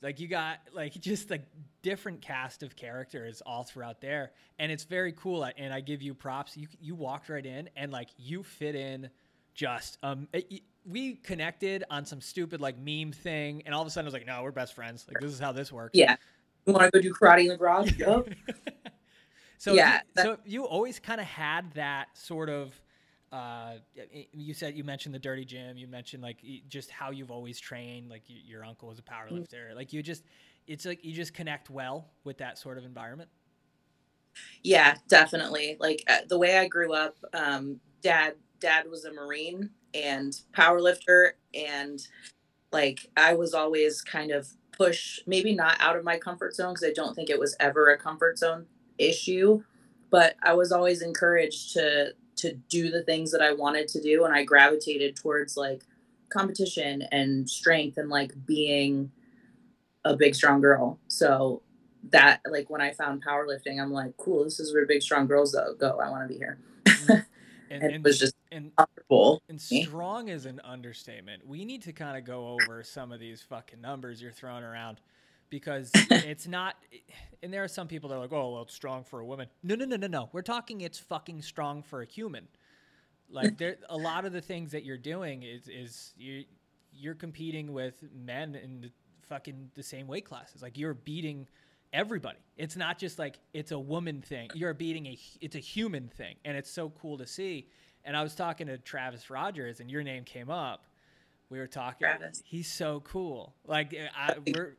Like 0.03 0.21
you 0.21 0.29
got 0.29 0.59
like 0.75 0.93
just 1.01 1.31
a 1.31 1.41
different 1.83 2.21
cast 2.21 2.63
of 2.63 2.77
characters 2.77 3.43
all 3.45 3.65
throughout 3.65 4.01
there, 4.01 4.33
and 4.59 4.71
it's 4.71 4.85
very 4.85 5.13
cool. 5.13 5.49
And 5.57 5.73
I 5.73 5.81
give 5.81 6.03
you 6.03 6.15
props. 6.15 6.57
You 6.57 6.69
you 6.81 6.95
walked 6.95 7.29
right 7.29 7.45
in, 7.45 7.69
and 7.77 7.93
like 7.93 8.09
you 8.17 8.43
fit 8.43 8.75
in. 8.75 9.11
Just 9.55 9.99
um, 10.03 10.29
it- 10.33 10.63
we 10.89 11.15
connected 11.15 11.83
on 11.91 12.05
some 12.05 12.21
stupid 12.21 12.61
like 12.61 12.79
meme 12.79 13.11
thing, 13.11 13.63
and 13.67 13.75
all 13.75 13.83
of 13.83 13.89
a 13.89 13.91
sudden 13.91 14.07
I 14.07 14.09
was 14.09 14.15
like, 14.15 14.27
no, 14.27 14.43
we're 14.43 14.53
best 14.53 14.75
friends. 14.75 15.05
Like 15.09 15.21
this 15.21 15.33
is 15.33 15.41
how 15.41 15.51
this 15.51 15.73
works. 15.73 15.93
Yeah. 15.99 16.17
You 16.67 16.73
want 16.73 16.93
to 16.93 16.99
go 16.99 17.03
do 17.03 17.13
karate 17.13 17.41
in 17.43 17.49
the 17.49 17.57
garage? 17.57 17.93
Yup. 17.99 18.29
so 19.59 19.73
Yeah, 19.73 20.01
you, 20.17 20.23
so 20.23 20.39
you 20.45 20.65
always 20.65 20.99
kind 21.01 21.21
of 21.21 21.27
had 21.27 21.73
that 21.73 22.09
sort 22.17 22.49
of. 22.49 22.73
Uh, 23.33 23.79
you 24.33 24.55
said 24.55 24.77
you 24.77 24.85
mentioned 24.85 25.15
the 25.15 25.19
dirty 25.19 25.45
gym. 25.45 25.77
You 25.77 25.89
mentioned 25.89 26.23
like 26.23 26.45
just 26.69 26.91
how 26.91 27.11
you've 27.11 27.31
always 27.31 27.59
trained. 27.59 28.09
Like 28.09 28.23
y- 28.29 28.37
your 28.45 28.65
uncle 28.65 28.89
was 28.89 28.99
a 28.99 29.03
power 29.03 29.31
Mm-hmm. 29.31 29.45
lifter. 29.47 29.73
Like 29.75 29.93
you 29.93 30.03
just, 30.03 30.25
it's 30.67 30.85
like 30.85 31.05
you 31.05 31.13
just 31.13 31.35
connect 31.35 31.69
well 31.69 32.11
with 32.25 32.39
that 32.39 32.59
sort 32.59 32.79
of 32.79 32.85
environment. 32.85 33.31
Yeah, 34.63 34.97
definitely. 35.09 35.77
Like 35.81 36.03
uh, 36.09 36.21
the 36.29 36.39
way 36.39 36.59
I 36.59 36.69
grew 36.69 36.93
up, 36.93 37.17
um, 37.33 37.81
dad 38.03 38.35
dad 38.59 38.89
was 38.89 39.05
a 39.05 39.13
marine 39.13 39.71
and 39.95 40.41
power 40.53 40.81
lifter, 40.81 41.37
and 41.55 42.01
like 42.73 43.09
I 43.17 43.35
was 43.35 43.55
always 43.55 44.03
kind 44.03 44.31
of 44.33 44.49
push 44.73 45.21
maybe 45.27 45.55
not 45.55 45.77
out 45.81 45.97
of 45.97 46.05
my 46.05 46.19
comfort 46.19 46.55
zone 46.55 46.75
because 46.75 46.85
I 46.89 46.93
don't 46.95 47.15
think 47.15 47.31
it 47.31 47.41
was 47.41 47.57
ever 47.61 47.91
a 47.91 47.99
comfort 47.99 48.39
zone 48.39 48.67
issue, 48.99 49.65
but 50.11 50.37
I 50.43 50.55
was 50.55 50.73
always 50.73 51.03
encouraged 51.03 51.75
to 51.75 52.15
to 52.37 52.55
do 52.69 52.91
the 52.91 53.03
things 53.03 53.33
that 53.33 53.43
I 53.43 53.53
wanted 53.53 53.89
to 53.89 54.01
do, 54.03 54.25
and 54.25 54.35
I 54.35 54.45
gravitated 54.45 55.17
towards 55.17 55.57
like 55.57 55.85
competition 56.29 57.03
and 57.13 57.49
strength 57.49 57.99
and 57.99 58.09
like 58.09 58.33
being 58.47 59.11
a 60.05 60.17
big 60.17 60.35
strong 60.35 60.61
girl. 60.61 60.99
So 61.09 61.63
that 62.11 62.41
like 62.49 62.71
when 62.71 62.81
I 62.81 62.93
found 62.93 63.25
powerlifting, 63.25 63.81
I'm 63.81 63.93
like, 63.93 64.17
cool, 64.17 64.45
this 64.45 64.61
is 64.61 64.73
where 64.73 64.87
big 64.87 65.03
strong 65.03 65.27
girls 65.27 65.55
go. 65.55 65.75
go. 65.75 66.01
I 66.01 66.11
want 66.11 66.29
to 66.29 66.33
be 66.33 66.39
here. 66.39 66.59
Mm-hmm. 66.85 67.21
And, 67.69 67.83
And 67.83 67.93
it 67.97 68.03
was 68.05 68.21
just 68.21 68.37
and, 68.53 68.71
comfortable. 68.77 69.43
and 69.49 69.61
strong 69.61 70.29
is 70.29 70.47
an 70.47 70.61
understatement. 70.63 71.45
We 71.45 71.65
need 71.65 71.83
to 71.83 71.93
kind 71.93 72.17
of 72.17 72.25
go 72.25 72.51
over 72.51 72.85
some 72.85 73.11
of 73.11 73.19
these 73.19 73.43
fucking 73.43 73.81
numbers 73.81 74.23
you're 74.23 74.31
throwing 74.31 74.63
around 74.63 75.01
because 75.51 75.91
it's 75.95 76.47
not. 76.47 76.77
And 77.43 77.53
there 77.53 77.63
are 77.63 77.69
some 77.69 77.89
people 77.89 78.09
that 78.11 78.17
are 78.17 78.21
like, 78.21 78.33
"Oh, 78.33 78.53
well, 78.53 78.63
it's 78.63 78.75
strong 78.75 79.05
for 79.05 79.21
a 79.21 79.27
woman." 79.27 79.49
No, 79.63 79.75
no, 79.75 79.85
no, 79.85 79.97
no, 79.97 80.07
no. 80.07 80.29
We're 80.33 80.43
talking 80.43 80.81
it's 80.81 80.99
fucking 80.99 81.43
strong 81.43 81.83
for 81.83 82.03
a 82.03 82.07
human. 82.07 82.49
Like 83.31 83.59
there, 83.59 83.77
a 83.89 83.97
lot 83.97 84.25
of 84.25 84.33
the 84.33 84.41
things 84.41 84.73
that 84.73 84.85
you're 84.85 84.99
doing 84.99 85.43
is 85.43 85.69
is 85.69 86.15
you 86.17 86.45
you're 86.93 87.15
competing 87.15 87.73
with 87.73 88.03
men 88.15 88.55
in 88.55 88.81
the 88.81 88.91
fucking 89.23 89.71
the 89.75 89.83
same 89.83 90.07
weight 90.07 90.25
classes. 90.25 90.63
Like 90.63 90.79
you're 90.79 90.95
beating 90.95 91.47
everybody. 91.93 92.39
It's 92.57 92.77
not 92.77 92.99
just 92.99 93.19
like 93.19 93.39
it's 93.53 93.73
a 93.73 93.79
woman 93.79 94.23
thing. 94.23 94.51
You're 94.55 94.75
beating 94.75 95.07
a 95.07 95.19
it's 95.41 95.57
a 95.57 95.61
human 95.61 96.09
thing, 96.09 96.37
and 96.45 96.57
it's 96.57 96.71
so 96.71 96.91
cool 96.91 97.19
to 97.19 97.27
see. 97.27 97.69
And 98.05 98.17
I 98.17 98.23
was 98.23 98.35
talking 98.35 98.69
to 98.69 98.79
Travis 98.79 99.31
Rogers, 99.31 99.81
and 99.81 99.91
your 99.91 100.05
name 100.05 100.25
came 100.25 100.49
up. 100.49 100.87
We 101.51 101.59
were 101.59 101.67
talking. 101.67 102.07
Travis. 102.07 102.43
He's 102.45 102.71
so 102.71 103.01
cool. 103.01 103.55
Like 103.67 103.97
I, 104.17 104.37
we're 104.47 104.77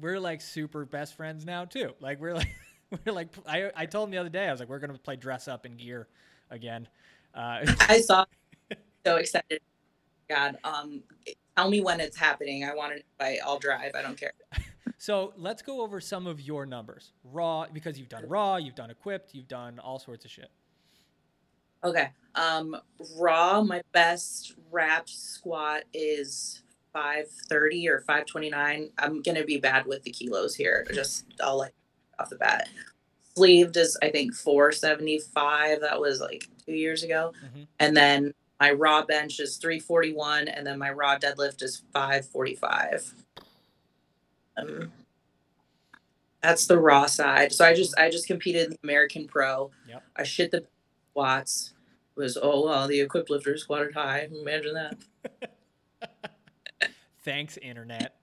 we're 0.00 0.20
like 0.20 0.40
super 0.40 0.84
best 0.84 1.14
friends 1.16 1.44
now 1.44 1.64
too. 1.64 1.94
Like 2.00 2.20
we're 2.20 2.34
like 2.34 2.48
we're 3.04 3.12
like 3.12 3.28
I 3.46 3.70
I 3.76 3.86
told 3.86 4.08
him 4.08 4.10
the 4.12 4.18
other 4.18 4.28
day 4.28 4.46
I 4.48 4.50
was 4.50 4.60
like 4.60 4.68
we're 4.68 4.78
gonna 4.78 4.98
play 4.98 5.16
dress 5.16 5.48
up 5.48 5.66
in 5.66 5.76
gear 5.76 6.08
again. 6.50 6.88
Uh, 7.34 7.66
I 7.88 8.00
saw. 8.00 8.24
so 9.06 9.16
excited. 9.16 9.60
God, 10.28 10.58
um, 10.64 11.02
tell 11.56 11.70
me 11.70 11.80
when 11.80 12.00
it's 12.00 12.16
happening. 12.16 12.64
I 12.64 12.74
want 12.74 12.94
to. 13.20 13.44
I'll 13.44 13.58
drive. 13.58 13.92
I 13.94 14.02
don't 14.02 14.18
care. 14.18 14.32
so 14.98 15.32
let's 15.36 15.62
go 15.62 15.80
over 15.80 16.00
some 16.00 16.26
of 16.26 16.40
your 16.40 16.66
numbers. 16.66 17.12
Raw 17.24 17.66
because 17.72 17.98
you've 17.98 18.08
done 18.08 18.28
raw, 18.28 18.56
you've 18.56 18.74
done 18.74 18.90
equipped, 18.90 19.34
you've 19.34 19.48
done 19.48 19.78
all 19.78 19.98
sorts 19.98 20.24
of 20.24 20.30
shit. 20.30 20.50
Okay. 21.84 22.10
Um, 22.34 22.76
raw. 23.16 23.62
My 23.62 23.82
best 23.92 24.54
wrapped 24.70 25.10
squat 25.10 25.84
is 25.94 26.62
530 26.92 27.88
or 27.88 28.00
529. 28.00 28.90
I'm 28.98 29.22
gonna 29.22 29.44
be 29.44 29.58
bad 29.58 29.86
with 29.86 30.02
the 30.02 30.10
kilos 30.10 30.54
here. 30.54 30.86
Just 30.92 31.26
I'll 31.42 31.58
like 31.58 31.74
off 32.18 32.30
the 32.30 32.36
bat. 32.36 32.68
Sleeved 33.36 33.76
is 33.76 33.96
I 34.02 34.10
think 34.10 34.34
475. 34.34 35.80
That 35.80 36.00
was 36.00 36.20
like 36.20 36.48
two 36.66 36.72
years 36.72 37.02
ago. 37.02 37.32
Mhm. 37.44 37.66
And 37.78 37.96
then 37.96 38.34
my 38.60 38.72
raw 38.72 39.04
bench 39.04 39.38
is 39.38 39.56
341, 39.58 40.48
and 40.48 40.66
then 40.66 40.78
my 40.78 40.90
raw 40.90 41.16
deadlift 41.16 41.62
is 41.62 41.82
545. 41.92 43.14
Um, 44.56 44.92
that's 46.42 46.66
the 46.66 46.78
raw 46.78 47.06
side. 47.06 47.52
So 47.52 47.64
I 47.64 47.74
just 47.74 47.96
I 47.98 48.10
just 48.10 48.26
competed 48.26 48.64
in 48.66 48.70
the 48.70 48.78
American 48.82 49.26
Pro. 49.26 49.70
Yep. 49.88 50.02
I 50.16 50.22
shit 50.24 50.50
the 50.50 50.64
squats. 51.10 51.72
It 52.16 52.20
was 52.20 52.36
oh 52.40 52.64
well 52.64 52.88
the 52.88 53.00
equipped 53.00 53.30
lifter 53.30 53.56
squatted 53.56 53.94
high. 53.94 54.28
Imagine 54.32 54.74
that. 54.74 54.96
Thanks, 57.28 57.58
internet. 57.58 58.16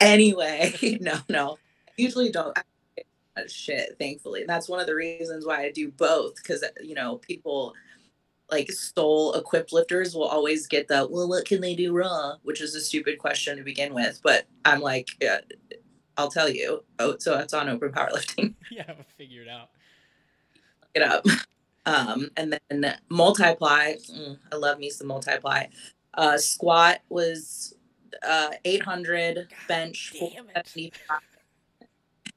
Anyway, 0.00 0.98
no, 1.00 1.14
no. 1.28 1.58
I 1.88 1.92
usually 1.96 2.32
don't 2.32 2.58
shit, 3.46 3.94
thankfully. 4.00 4.40
And 4.40 4.48
that's 4.48 4.68
one 4.68 4.80
of 4.80 4.88
the 4.88 4.96
reasons 4.96 5.46
why 5.46 5.62
I 5.62 5.70
do 5.70 5.92
both, 5.92 6.34
because 6.34 6.64
you 6.82 6.96
know, 6.96 7.18
people 7.18 7.72
like 8.50 8.68
stole 8.72 9.34
equipped 9.34 9.72
lifters 9.72 10.16
will 10.16 10.24
always 10.24 10.66
get 10.66 10.88
the 10.88 11.06
well, 11.08 11.28
what 11.28 11.44
can 11.44 11.60
they 11.60 11.76
do 11.76 11.92
wrong 11.92 12.38
Which 12.42 12.60
is 12.60 12.74
a 12.74 12.80
stupid 12.80 13.20
question 13.20 13.58
to 13.58 13.62
begin 13.62 13.94
with. 13.94 14.18
But 14.24 14.46
I'm 14.64 14.80
like, 14.80 15.06
yeah, 15.22 15.38
I'll 16.16 16.30
tell 16.30 16.48
you. 16.48 16.82
Oh, 16.98 17.14
so 17.20 17.38
it's 17.38 17.54
on 17.54 17.68
open 17.68 17.92
powerlifting. 17.92 18.54
yeah, 18.72 18.86
I'll 18.88 19.04
figure 19.16 19.42
it 19.42 19.48
out. 19.48 19.70
It 20.96 21.02
up. 21.02 21.24
Um, 21.86 22.28
and 22.36 22.58
then 22.70 22.96
multiply. 23.08 23.92
mm, 23.92 24.36
I 24.50 24.56
love 24.56 24.80
me 24.80 24.90
some 24.90 25.06
multiply. 25.06 25.66
Uh, 26.14 26.38
squat 26.38 27.02
was 27.08 27.75
uh 28.22 28.50
800 28.64 29.48
bench 29.68 30.14
damn 30.18 30.46
it. 30.54 30.94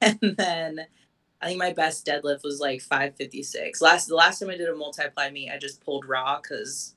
and 0.00 0.18
then 0.36 0.86
I 1.42 1.46
think 1.46 1.58
my 1.58 1.72
best 1.72 2.06
deadlift 2.06 2.44
was 2.44 2.60
like 2.60 2.80
556. 2.82 3.80
Last 3.80 4.08
the 4.08 4.14
last 4.14 4.40
time 4.40 4.50
I 4.50 4.56
did 4.56 4.68
a 4.68 4.74
multiply 4.74 5.30
meet, 5.30 5.50
I 5.50 5.58
just 5.58 5.84
pulled 5.84 6.06
raw 6.06 6.40
because 6.40 6.94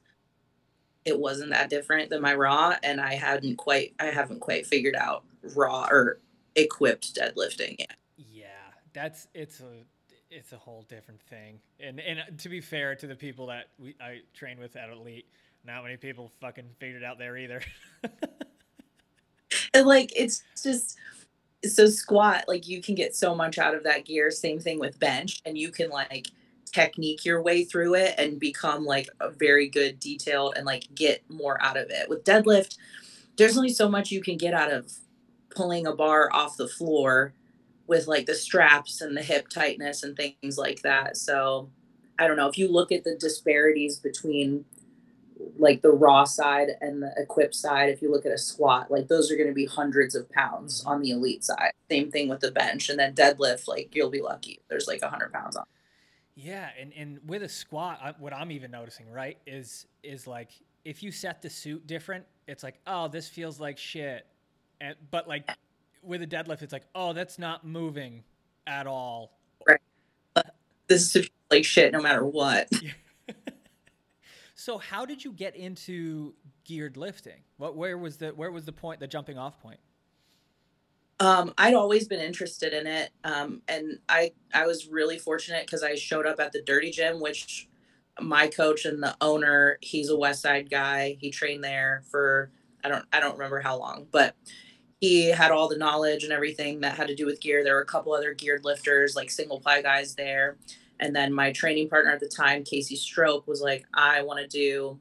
it 1.06 1.18
wasn't 1.18 1.52
that 1.52 1.70
different 1.70 2.10
than 2.10 2.22
my 2.22 2.34
raw, 2.34 2.76
and 2.84 3.00
I 3.00 3.16
hadn't 3.16 3.58
quite 3.58 3.94
I 4.00 4.06
haven't 4.06 4.40
quite 4.40 4.66
figured 4.66 4.96
out 4.96 5.24
raw 5.56 5.88
or 5.90 6.20
equipped 6.56 7.16
deadlifting 7.16 7.76
yet. 7.80 7.96
Yeah, 8.18 8.48
that's 8.94 9.28
it's 9.34 9.62
a 9.62 9.86
it's 10.30 10.52
a 10.52 10.58
whole 10.58 10.86
different 10.90 11.22
thing. 11.22 11.60
And 11.80 12.00
and 12.00 12.38
to 12.40 12.50
be 12.50 12.60
fair 12.60 12.96
to 12.96 13.08
the 13.08 13.16
people 13.16 13.48
that 13.48 13.70
we 13.80 13.96
I 14.02 14.22
train 14.34 14.60
with 14.60 14.76
at 14.76 14.90
Elite, 14.90 15.28
not 15.66 15.84
many 15.84 15.98
people 15.98 16.32
fucking 16.42 16.70
figured 16.80 17.04
out 17.04 17.18
there 17.18 17.38
either. 17.38 17.62
Like 19.84 20.14
it's 20.16 20.44
just 20.62 20.98
so 21.66 21.88
squat, 21.88 22.46
like 22.48 22.68
you 22.68 22.82
can 22.82 22.96
get 22.96 23.16
so 23.16 23.34
much 23.34 23.58
out 23.58 23.76
of 23.76 23.84
that 23.84 24.06
gear. 24.06 24.30
Same 24.30 24.60
thing 24.60 24.80
with 24.80 25.00
bench, 25.00 25.42
and 25.46 25.58
you 25.58 25.72
can 25.72 25.90
like 25.90 26.28
technique 26.72 27.24
your 27.24 27.42
way 27.42 27.64
through 27.64 27.96
it 27.96 28.16
and 28.18 28.40
become 28.40 28.86
like 28.86 29.08
a 29.20 29.30
very 29.30 29.70
good 29.70 30.00
detailed 30.00 30.54
and 30.56 30.66
like 30.66 30.88
get 30.96 31.24
more 31.30 31.62
out 31.62 31.78
of 31.78 31.90
it. 31.90 32.10
With 32.10 32.24
deadlift, 32.24 32.78
there's 33.38 33.58
only 33.58 33.70
so 33.70 33.88
much 33.90 34.12
you 34.12 34.22
can 34.22 34.38
get 34.38 34.54
out 34.54 34.72
of 34.72 34.92
pulling 35.56 35.86
a 35.86 35.96
bar 35.96 36.30
off 36.34 36.58
the 36.58 36.68
floor 36.68 37.34
with 37.88 38.08
like 38.08 38.26
the 38.26 38.36
straps 38.36 39.02
and 39.02 39.16
the 39.16 39.22
hip 39.22 39.50
tightness 39.50 40.04
and 40.04 40.16
things 40.16 40.58
like 40.58 40.82
that. 40.82 41.16
So 41.18 41.70
I 42.18 42.28
don't 42.28 42.38
know 42.38 42.48
if 42.48 42.58
you 42.58 42.68
look 42.68 42.92
at 42.92 43.04
the 43.04 43.16
disparities 43.16 43.98
between 43.98 44.66
like 45.58 45.82
the 45.82 45.92
raw 45.92 46.24
side 46.24 46.70
and 46.82 47.02
the 47.02 47.12
equipped 47.18 47.56
side 47.56 47.90
if 47.90 48.02
you 48.02 48.12
look 48.12 48.26
at 48.26 48.32
a 48.32 48.38
squat 48.38 48.92
like 48.92 49.08
those 49.08 49.32
are 49.32 49.36
going 49.36 49.48
to 49.48 49.54
be 49.54 49.66
hundreds 49.66 50.16
of 50.16 50.30
pounds 50.32 50.82
mm-hmm. 50.82 50.90
on 50.90 51.02
the 51.02 51.12
elite 51.12 51.44
side. 51.44 51.72
Same 51.90 52.12
thing 52.12 52.30
with 52.30 52.40
the 52.40 52.52
bench 52.52 52.90
and 52.90 53.00
then 53.00 53.14
deadlift 53.14 53.68
like 53.68 53.96
you'll 53.96 54.10
be 54.10 54.22
lucky 54.22 54.60
there's 54.70 54.88
like 54.88 55.02
100 55.02 55.32
pounds 55.32 55.56
on. 55.56 55.66
Yeah, 56.36 56.70
and 56.80 56.92
and 56.98 57.20
with 57.28 57.44
a 57.44 57.50
squat, 57.50 58.00
I, 58.02 58.14
what 58.18 58.34
I'm 58.34 58.52
even 58.52 58.72
noticing, 58.72 59.10
right, 59.10 59.38
is 59.46 59.86
is 60.02 60.26
like 60.26 60.50
if 60.84 61.04
you 61.04 61.12
set 61.12 61.42
the 61.42 61.50
suit 61.50 61.86
different, 61.86 62.26
it's 62.48 62.64
like, 62.64 62.80
oh, 62.88 63.08
this 63.08 63.28
feels 63.28 63.60
like 63.60 63.78
shit. 63.78 64.26
And 64.82 64.96
but 65.12 65.28
like 65.28 65.48
with 66.02 66.22
a 66.24 66.28
deadlift, 66.28 66.62
it's 66.62 66.74
like, 66.74 66.88
oh, 66.96 67.14
that's 67.14 67.38
not 67.38 67.66
moving 67.66 68.24
at 68.66 68.88
all. 68.88 69.38
this 70.88 71.16
is 71.16 71.30
like 71.52 71.66
shit 71.66 71.92
no 71.94 72.02
matter 72.02 72.26
what 72.26 72.68
So 74.56 74.78
how 74.78 75.06
did 75.06 75.24
you 75.24 75.32
get 75.34 75.56
into 75.56 76.36
geared 76.64 76.98
lifting? 76.98 77.44
What 77.58 77.76
where 77.76 77.98
was 77.98 78.18
the 78.18 78.30
where 78.30 78.52
was 78.52 78.66
the 78.66 78.72
point, 78.72 79.00
the 79.00 79.08
jumping 79.08 79.38
off 79.38 79.60
point? 79.62 79.80
um 81.20 81.54
i'd 81.60 81.74
always 81.74 82.08
been 82.08 82.20
interested 82.20 82.74
in 82.74 82.88
it 82.88 83.12
um 83.24 83.62
and 83.68 84.00
i 84.10 84.32
i 84.54 84.66
was 84.66 84.88
really 84.88 85.18
fortunate 85.18 85.66
because 85.66 85.84
i 85.84 85.96
showed 85.96 86.26
up 86.26 86.40
at 86.40 86.52
the 86.52 86.62
dirty 86.62 86.92
gym 86.92 87.20
which 87.20 87.68
my 88.20 88.48
coach 88.48 88.86
and 88.86 89.02
the 89.02 89.16
owner 89.22 89.78
he's 89.82 90.10
a 90.10 90.14
Westside 90.14 90.70
guy 90.70 91.18
he 91.20 91.30
trained 91.32 91.64
there 91.64 92.04
for 92.10 92.52
i 92.84 92.90
don't 92.90 93.06
i 93.14 93.20
don't 93.20 93.34
remember 93.38 93.60
how 93.60 93.78
long 93.78 94.08
but 94.12 94.36
he 95.00 95.30
had 95.30 95.52
all 95.52 95.68
the 95.68 95.78
knowledge 95.78 96.24
and 96.24 96.34
everything 96.34 96.82
that 96.82 96.96
had 96.98 97.08
to 97.08 97.16
do 97.16 97.26
with 97.26 97.42
gear 97.42 97.64
there 97.64 97.76
were 97.76 97.82
a 97.82 97.86
couple 97.86 98.14
other 98.14 98.34
geared 98.34 98.66
lifters 98.66 99.16
like 99.16 99.30
single 99.30 99.60
ply 99.60 99.82
guys 99.82 100.16
there 100.16 100.58
and 101.00 101.16
then 101.16 101.34
my 101.34 101.52
training 101.52 101.90
partner 101.90 102.12
at 102.12 102.20
the 102.20 102.28
time 102.28 102.64
casey 102.64 102.96
stroke 102.96 103.48
was 103.48 103.62
like 103.62 103.86
i 103.94 104.22
want 104.22 104.40
to 104.40 104.48
do 104.48 105.00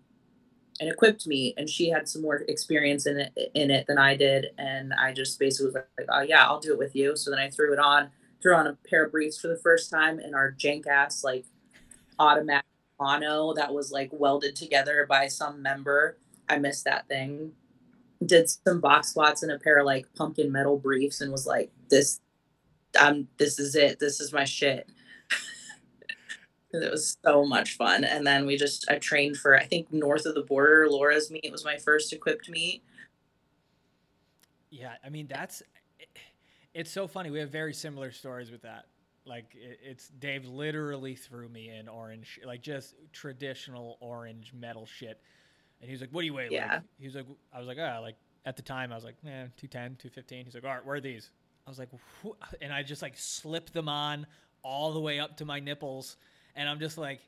an 0.82 0.88
equipped 0.88 1.26
meet. 1.26 1.54
And 1.56 1.68
she 1.70 1.88
had 1.88 2.08
some 2.08 2.22
more 2.22 2.36
experience 2.48 3.06
in 3.06 3.18
it 3.20 3.52
in 3.54 3.70
it 3.70 3.86
than 3.86 3.98
I 3.98 4.16
did. 4.16 4.48
And 4.58 4.92
I 4.92 5.12
just 5.12 5.38
basically 5.38 5.66
was 5.66 5.74
like 5.74 6.08
oh 6.08 6.22
yeah 6.22 6.44
I'll 6.44 6.60
do 6.60 6.72
it 6.72 6.78
with 6.78 6.94
you. 6.94 7.16
So 7.16 7.30
then 7.30 7.38
I 7.38 7.50
threw 7.50 7.72
it 7.72 7.78
on 7.78 8.10
threw 8.42 8.54
on 8.54 8.66
a 8.66 8.76
pair 8.88 9.04
of 9.04 9.12
briefs 9.12 9.38
for 9.38 9.48
the 9.48 9.56
first 9.56 9.90
time 9.90 10.18
in 10.18 10.34
our 10.34 10.52
jank 10.52 10.86
ass 10.86 11.22
like 11.22 11.44
automatic 12.18 12.66
mono 13.00 13.54
that 13.54 13.72
was 13.72 13.92
like 13.92 14.10
welded 14.12 14.56
together 14.56 15.06
by 15.08 15.28
some 15.28 15.62
member. 15.62 16.18
I 16.48 16.58
missed 16.58 16.84
that 16.84 17.06
thing. 17.08 17.52
Did 18.24 18.50
some 18.50 18.80
box 18.80 19.10
squats 19.10 19.42
in 19.42 19.50
a 19.50 19.58
pair 19.58 19.78
of 19.78 19.86
like 19.86 20.06
pumpkin 20.14 20.50
metal 20.50 20.78
briefs 20.78 21.20
and 21.20 21.30
was 21.30 21.46
like 21.46 21.70
this 21.88 22.20
um 22.98 23.28
this 23.38 23.58
is 23.60 23.76
it. 23.76 24.00
This 24.00 24.20
is 24.20 24.32
my 24.32 24.44
shit 24.44 24.88
it 26.72 26.90
was 26.90 27.16
so 27.24 27.44
much 27.44 27.76
fun. 27.76 28.04
And 28.04 28.26
then 28.26 28.46
we 28.46 28.56
just 28.56 28.90
I 28.90 28.98
trained 28.98 29.36
for 29.36 29.56
I 29.56 29.64
think 29.64 29.92
north 29.92 30.26
of 30.26 30.34
the 30.34 30.42
border, 30.42 30.88
Laura's 30.88 31.30
meet 31.30 31.50
was 31.50 31.64
my 31.64 31.76
first 31.76 32.12
equipped 32.12 32.48
meet. 32.48 32.82
Yeah, 34.70 34.94
I 35.04 35.10
mean 35.10 35.26
that's 35.26 35.62
it's 36.74 36.90
so 36.90 37.06
funny. 37.06 37.30
We 37.30 37.40
have 37.40 37.50
very 37.50 37.74
similar 37.74 38.10
stories 38.12 38.50
with 38.50 38.62
that. 38.62 38.86
Like 39.24 39.54
it's 39.54 40.08
Dave 40.08 40.46
literally 40.46 41.14
threw 41.14 41.48
me 41.48 41.70
in 41.70 41.88
orange, 41.88 42.40
like 42.44 42.62
just 42.62 42.94
traditional 43.12 43.98
orange 44.00 44.52
metal 44.52 44.86
shit. 44.86 45.20
And 45.80 45.88
he 45.88 45.92
was 45.92 46.00
like, 46.00 46.10
"What 46.10 46.22
do 46.22 46.26
you 46.26 46.34
weigh?" 46.34 46.48
Yeah. 46.50 46.74
Like, 46.74 46.82
he 46.98 47.06
was 47.06 47.14
like, 47.14 47.26
"I 47.52 47.58
was 47.58 47.68
like, 47.68 47.78
ah, 47.80 47.98
like 47.98 48.16
at 48.46 48.56
the 48.56 48.62
time 48.62 48.92
I 48.92 48.94
was 48.94 49.04
like, 49.04 49.16
eh, 49.24 49.46
210, 49.56 49.96
215." 49.96 50.44
He's 50.44 50.54
like, 50.54 50.64
"All 50.64 50.70
right, 50.70 50.84
where 50.84 50.96
are 50.96 51.00
these?" 51.00 51.30
I 51.66 51.70
was 51.70 51.78
like, 51.78 51.90
and 52.60 52.72
I 52.72 52.82
just 52.82 53.02
like 53.02 53.16
slipped 53.16 53.72
them 53.72 53.88
on 53.88 54.26
all 54.62 54.92
the 54.92 55.00
way 55.00 55.20
up 55.20 55.36
to 55.38 55.44
my 55.44 55.60
nipples, 55.60 56.16
and 56.56 56.68
I'm 56.68 56.78
just 56.80 56.98
like, 56.98 57.20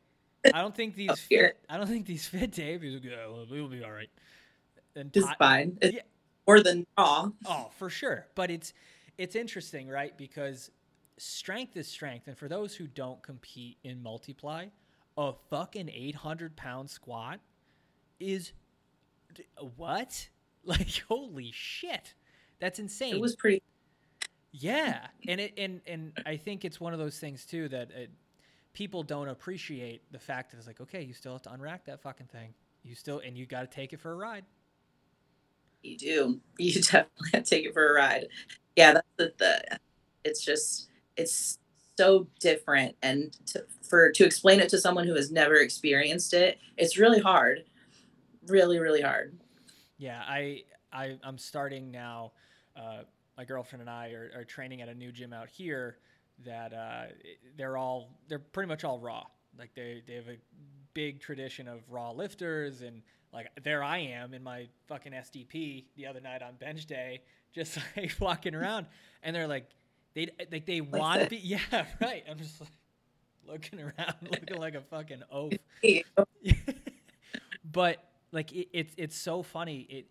I 0.52 0.61
don't 0.61 0.75
think 0.75 0.95
these 0.95 1.19
fit. 1.21 1.57
I 1.69 1.76
don't 1.76 1.87
think 1.87 2.07
these 2.07 2.26
fit, 2.26 2.50
Dave. 2.52 2.83
He's 2.83 2.95
like, 2.95 3.04
"Yeah, 3.04 3.26
well, 3.28 3.47
we'll 3.50 3.69
be 3.69 3.83
all 3.83 3.93
right." 3.93 4.11
And 4.95 5.14
It's 5.16 5.26
Ty- 5.26 5.35
fine. 5.38 5.78
It's 5.81 5.95
Yeah. 5.97 6.02
more 6.47 6.61
than 6.61 6.87
raw. 6.99 7.31
Oh, 7.47 7.71
for 7.78 7.88
sure. 7.90 8.26
But 8.35 8.50
it's 8.50 8.75
it's 9.16 9.37
interesting, 9.37 9.88
right? 9.88 10.16
Because 10.19 10.71
strength 11.16 11.76
is 11.76 11.88
strength, 11.88 12.28
and 12.28 12.37
for 12.37 12.49
those 12.49 12.75
who 12.76 12.87
don't 12.87 13.23
compete 13.23 13.78
in 13.85 14.02
multiply, 14.02 14.66
a 15.16 15.33
fucking 15.50 15.88
800 15.88 16.57
pound 16.57 16.90
squat 16.90 17.40
is 18.21 18.52
what? 19.76 20.28
Like, 20.66 21.02
holy 21.09 21.50
shit. 21.52 22.14
That's 22.59 22.78
insane. 22.78 23.14
It 23.16 23.21
was 23.21 23.37
pretty. 23.37 23.62
Yeah. 24.50 25.09
And 25.28 25.38
it, 25.38 25.52
and, 25.59 25.83
and 25.87 26.12
I 26.25 26.38
think 26.38 26.64
it's 26.64 26.81
one 26.81 26.95
of 26.95 26.99
those 26.99 27.19
things 27.19 27.45
too 27.45 27.69
that 27.69 27.90
it, 27.90 28.11
people 28.75 29.02
don't 29.02 29.28
appreciate 29.28 30.02
the 30.12 30.19
fact 30.19 30.50
that 30.50 30.59
it's 30.59 30.66
like, 30.66 30.81
okay, 30.81 31.02
you 31.02 31.14
still 31.14 31.33
have 31.33 31.43
to 31.43 31.50
unrack 31.50 31.85
that 31.87 32.02
fucking 32.02 32.26
thing. 32.26 32.52
You 32.83 32.95
still, 32.95 33.21
and 33.25 33.38
you 33.38 33.47
got 33.47 33.61
to 33.62 33.66
take 33.66 33.93
it 33.93 34.00
for 34.00 34.12
a 34.12 34.16
ride. 34.16 34.45
You 35.83 35.97
do. 35.97 36.40
You 36.59 36.75
definitely 36.83 37.31
have 37.33 37.45
to 37.45 37.50
take 37.50 37.64
it 37.64 37.73
for 37.73 37.90
a 37.90 37.95
ride. 37.95 38.26
Yeah. 38.76 38.95
That's 38.95 39.07
the, 39.16 39.33
the 39.38 39.78
it's 40.25 40.45
just, 40.45 40.88
it's 41.16 41.59
so 41.97 42.26
different. 42.40 42.97
And 43.02 43.37
to, 43.47 43.64
for, 43.88 44.11
to 44.12 44.25
explain 44.25 44.61
it 44.61 44.69
to 44.71 44.78
someone 44.78 45.07
who 45.07 45.14
has 45.14 45.31
never 45.31 45.57
experienced 45.57 46.35
it, 46.35 46.59
it's 46.76 46.99
really 46.99 47.21
hard. 47.21 47.64
Really, 48.47 48.78
really 48.78 49.00
hard. 49.00 49.38
Yeah, 49.97 50.23
I, 50.26 50.64
I 50.93 51.16
I'm 51.23 51.38
starting 51.38 51.90
now. 51.90 52.33
Uh, 52.76 53.02
my 53.37 53.45
girlfriend 53.45 53.83
and 53.83 53.90
I 53.90 54.11
are, 54.12 54.31
are, 54.35 54.45
training 54.45 54.83
at 54.83 54.88
a 54.88 54.95
new 54.95 55.12
gym 55.12 55.33
out 55.33 55.49
here 55.49 55.99
that 56.45 56.73
uh, 56.73 57.05
they're 57.57 57.76
all 57.76 58.11
they're 58.29 58.38
pretty 58.38 58.69
much 58.69 58.85
all 58.85 58.99
raw. 58.99 59.25
Like 59.59 59.75
they 59.75 60.03
they 60.07 60.14
have 60.14 60.29
a 60.29 60.38
big 60.95 61.21
tradition 61.21 61.69
of 61.69 61.81
raw 61.88 62.11
lifters 62.11 62.83
and 62.83 63.03
like 63.33 63.49
there 63.64 63.83
I 63.83 63.99
am 63.99 64.33
in 64.33 64.43
my 64.43 64.69
fucking 64.87 65.12
SDP 65.12 65.85
the 65.97 66.07
other 66.07 66.21
night 66.21 66.41
on 66.43 66.55
bench 66.55 66.87
day, 66.87 67.23
just 67.53 67.79
like 67.97 68.14
walking 68.21 68.55
around, 68.55 68.87
and 69.23 69.35
they're 69.35 69.49
like 69.49 69.69
they 70.14 70.29
like 70.50 70.67
they 70.67 70.81
want 70.81 71.23
to 71.23 71.29
be 71.29 71.37
yeah 71.43 71.85
right. 72.00 72.25
I'm 72.31 72.38
just 72.38 72.61
like 72.61 72.71
looking 73.47 73.81
around 73.81 74.14
looking 74.31 74.59
like 74.59 74.75
a 74.75 74.81
fucking 74.81 75.23
oaf. 75.31 75.53
but 77.64 77.99
like 78.33 78.53
it, 78.53 78.69
it's 78.73 78.95
it's 78.97 79.17
so 79.17 79.43
funny. 79.43 79.87
It 79.91 80.07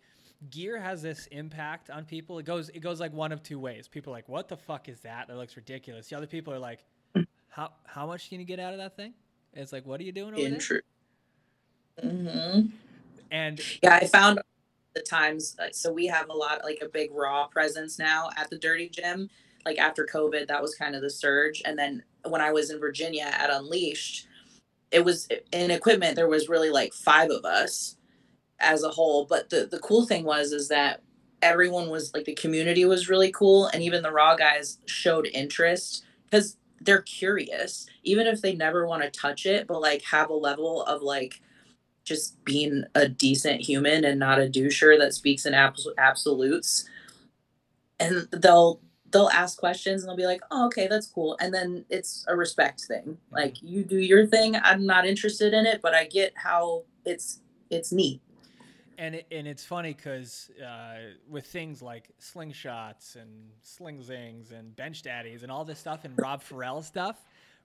gear 0.50 0.80
has 0.80 1.02
this 1.02 1.28
impact 1.28 1.90
on 1.90 2.06
people. 2.06 2.40
It 2.40 2.46
goes 2.46 2.70
it 2.70 2.80
goes 2.80 3.00
like 3.00 3.14
one 3.14 3.32
of 3.32 3.44
two 3.44 3.60
ways. 3.60 3.88
People 3.88 4.14
are 4.14 4.18
like, 4.18 4.30
"What 4.30 4.48
the 4.48 4.58
fuck 4.58 4.90
is 4.90 5.00
that? 5.02 5.28
That 5.28 5.38
looks 5.38 5.56
ridiculous." 5.56 6.08
The 6.08 6.18
other 6.18 6.28
people 6.28 6.54
are 6.54 6.60
like, 6.60 6.84
"How 7.50 7.72
how 7.86 8.06
much 8.06 8.30
can 8.30 8.40
you 8.40 8.46
get 8.46 8.60
out 8.60 8.74
of 8.74 8.80
that 8.80 8.96
thing?" 8.96 9.14
And 9.54 9.64
it's 9.64 9.74
like, 9.74 9.86
"What 9.86 10.00
are 10.00 10.04
you 10.04 10.12
doing 10.12 10.34
over 10.34 10.42
Intru- 10.42 10.82
there?" 11.98 12.12
Mm-hmm. 12.12 12.68
And 13.32 13.62
yeah, 13.82 13.96
I 13.96 14.08
found 14.08 14.40
the 14.96 15.02
times. 15.02 15.56
Uh, 15.60 15.68
so 15.72 15.92
we 15.92 16.08
have 16.08 16.30
a 16.30 16.34
lot 16.34 16.64
like 16.64 16.80
a 16.82 16.90
big 16.90 17.12
raw 17.14 17.48
presence 17.48 18.00
now 18.00 18.30
at 18.38 18.50
the 18.50 18.58
Dirty 18.58 18.90
Gym. 18.90 19.30
Like 19.66 19.80
after 19.80 20.06
COVID, 20.06 20.48
that 20.48 20.62
was 20.62 20.76
kind 20.76 20.96
of 20.96 21.02
the 21.02 21.10
surge, 21.10 21.62
and 21.66 21.78
then 21.78 22.04
when 22.28 22.42
I 22.42 22.52
was 22.52 22.70
in 22.70 22.80
Virginia 22.80 23.30
at 23.32 23.50
Unleashed, 23.50 24.28
it 24.92 25.04
was 25.04 25.28
in 25.52 25.72
equipment. 25.72 26.16
There 26.16 26.28
was 26.28 26.50
really 26.50 26.70
like 26.70 26.94
five 26.94 27.30
of 27.30 27.46
us 27.46 27.96
as 28.64 28.84
a 28.84 28.90
whole. 28.90 29.26
But 29.26 29.50
the 29.50 29.68
the 29.70 29.80
cool 29.80 30.06
thing 30.06 30.24
was 30.24 30.52
is 30.52 30.70
that 30.70 31.02
everyone 31.42 31.90
was 31.90 32.14
like 32.14 32.26
the 32.26 32.34
community 32.36 32.86
was 32.86 33.10
really 33.10 33.32
cool, 33.32 33.68
and 33.68 33.84
even 33.84 34.02
the 34.02 34.12
raw 34.12 34.36
guys 34.36 34.80
showed 34.86 35.28
interest 35.34 36.06
because 36.26 36.58
they're 36.82 37.02
curious, 37.02 37.86
even 38.04 38.28
if 38.28 38.42
they 38.42 38.56
never 38.56 38.86
want 38.88 39.04
to 39.04 39.10
touch 39.10 39.46
it, 39.46 39.68
but 39.68 39.82
like 39.82 40.04
have 40.04 40.30
a 40.30 40.34
level 40.34 40.84
of 40.84 41.02
like 41.02 41.42
just 42.04 42.44
being 42.44 42.84
a 42.96 43.08
decent 43.08 43.62
human 43.62 44.04
and 44.04 44.20
not 44.20 44.40
a 44.40 44.50
doucher 44.50 44.98
that 45.00 45.14
speaks 45.14 45.46
in 45.46 45.54
abs- 45.54 45.88
absolutes. 45.98 46.86
And 48.00 48.28
they'll 48.32 48.82
they'll 49.12 49.30
ask 49.30 49.58
questions 49.58 50.02
and 50.02 50.10
they'll 50.10 50.18
be 50.18 50.26
like, 50.26 50.42
"Oh, 50.52 50.66
okay, 50.68 50.88
that's 50.88 51.08
cool." 51.08 51.38
And 51.40 51.54
then 51.54 51.86
it's 51.90 52.26
a 52.28 52.36
respect 52.36 52.82
thing. 52.82 53.04
Mm-hmm. 53.04 53.36
Like 53.36 53.62
you 53.62 53.84
do 53.84 53.98
your 53.98 54.26
thing, 54.26 54.56
I'm 54.56 54.86
not 54.86 55.06
interested 55.06 55.54
in 55.54 55.66
it, 55.66 55.82
but 55.82 55.94
I 55.94 56.06
get 56.06 56.34
how 56.36 56.84
it's 57.06 57.40
it's 57.70 57.92
neat 57.92 58.22
and 58.98 59.16
it, 59.16 59.28
and 59.32 59.48
it's 59.48 59.64
funny 59.64 59.94
because 59.94 60.50
uh, 60.62 61.14
with 61.30 61.46
things 61.46 61.82
like 61.82 62.10
slingshots 62.20 63.16
and 63.16 63.50
sling 63.62 64.02
zings 64.02 64.52
and 64.52 64.76
bench 64.76 65.02
daddies 65.02 65.44
and 65.44 65.52
all 65.52 65.66
this 65.66 65.80
stuff 65.80 66.06
and 66.06 66.14
Rob 66.18 66.42
Farrell 66.42 66.82
stuff, 66.82 67.18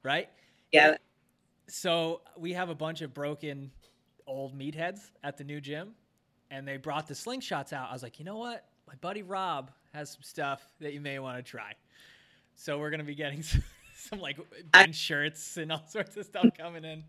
right? 0.03 0.29
Yeah. 0.73 0.97
So 1.69 2.23
we 2.37 2.53
have 2.55 2.69
a 2.69 2.75
bunch 2.75 3.03
of 3.03 3.13
broken 3.13 3.71
old 4.27 4.59
meatheads 4.59 5.01
at 5.23 5.37
the 5.37 5.45
new 5.45 5.61
gym, 5.61 5.95
and 6.51 6.67
they 6.67 6.77
brought 6.77 7.07
the 7.07 7.15
slingshots 7.15 7.73
out. 7.73 7.91
I 7.91 7.93
was 7.93 8.03
like, 8.03 8.19
you 8.19 8.25
know 8.25 8.39
what? 8.39 8.65
My 8.87 8.95
buddy 9.01 9.23
Rob 9.23 9.71
has 9.93 10.11
some 10.11 10.23
stuff 10.23 10.67
that 10.81 10.93
you 10.93 11.01
may 11.01 11.19
want 11.19 11.37
to 11.37 11.43
try. 11.43 11.73
So 12.55 12.79
we're 12.79 12.91
gonna 12.91 13.05
be 13.05 13.15
getting 13.15 13.43
some, 13.43 13.63
some 13.97 14.19
like 14.21 14.39
bench 14.73 14.97
shirts 14.97 15.57
and 15.57 15.73
all 15.73 15.85
sorts 15.89 16.17
of 16.17 16.27
stuff 16.27 16.47
coming 16.57 16.85
in 16.85 17.05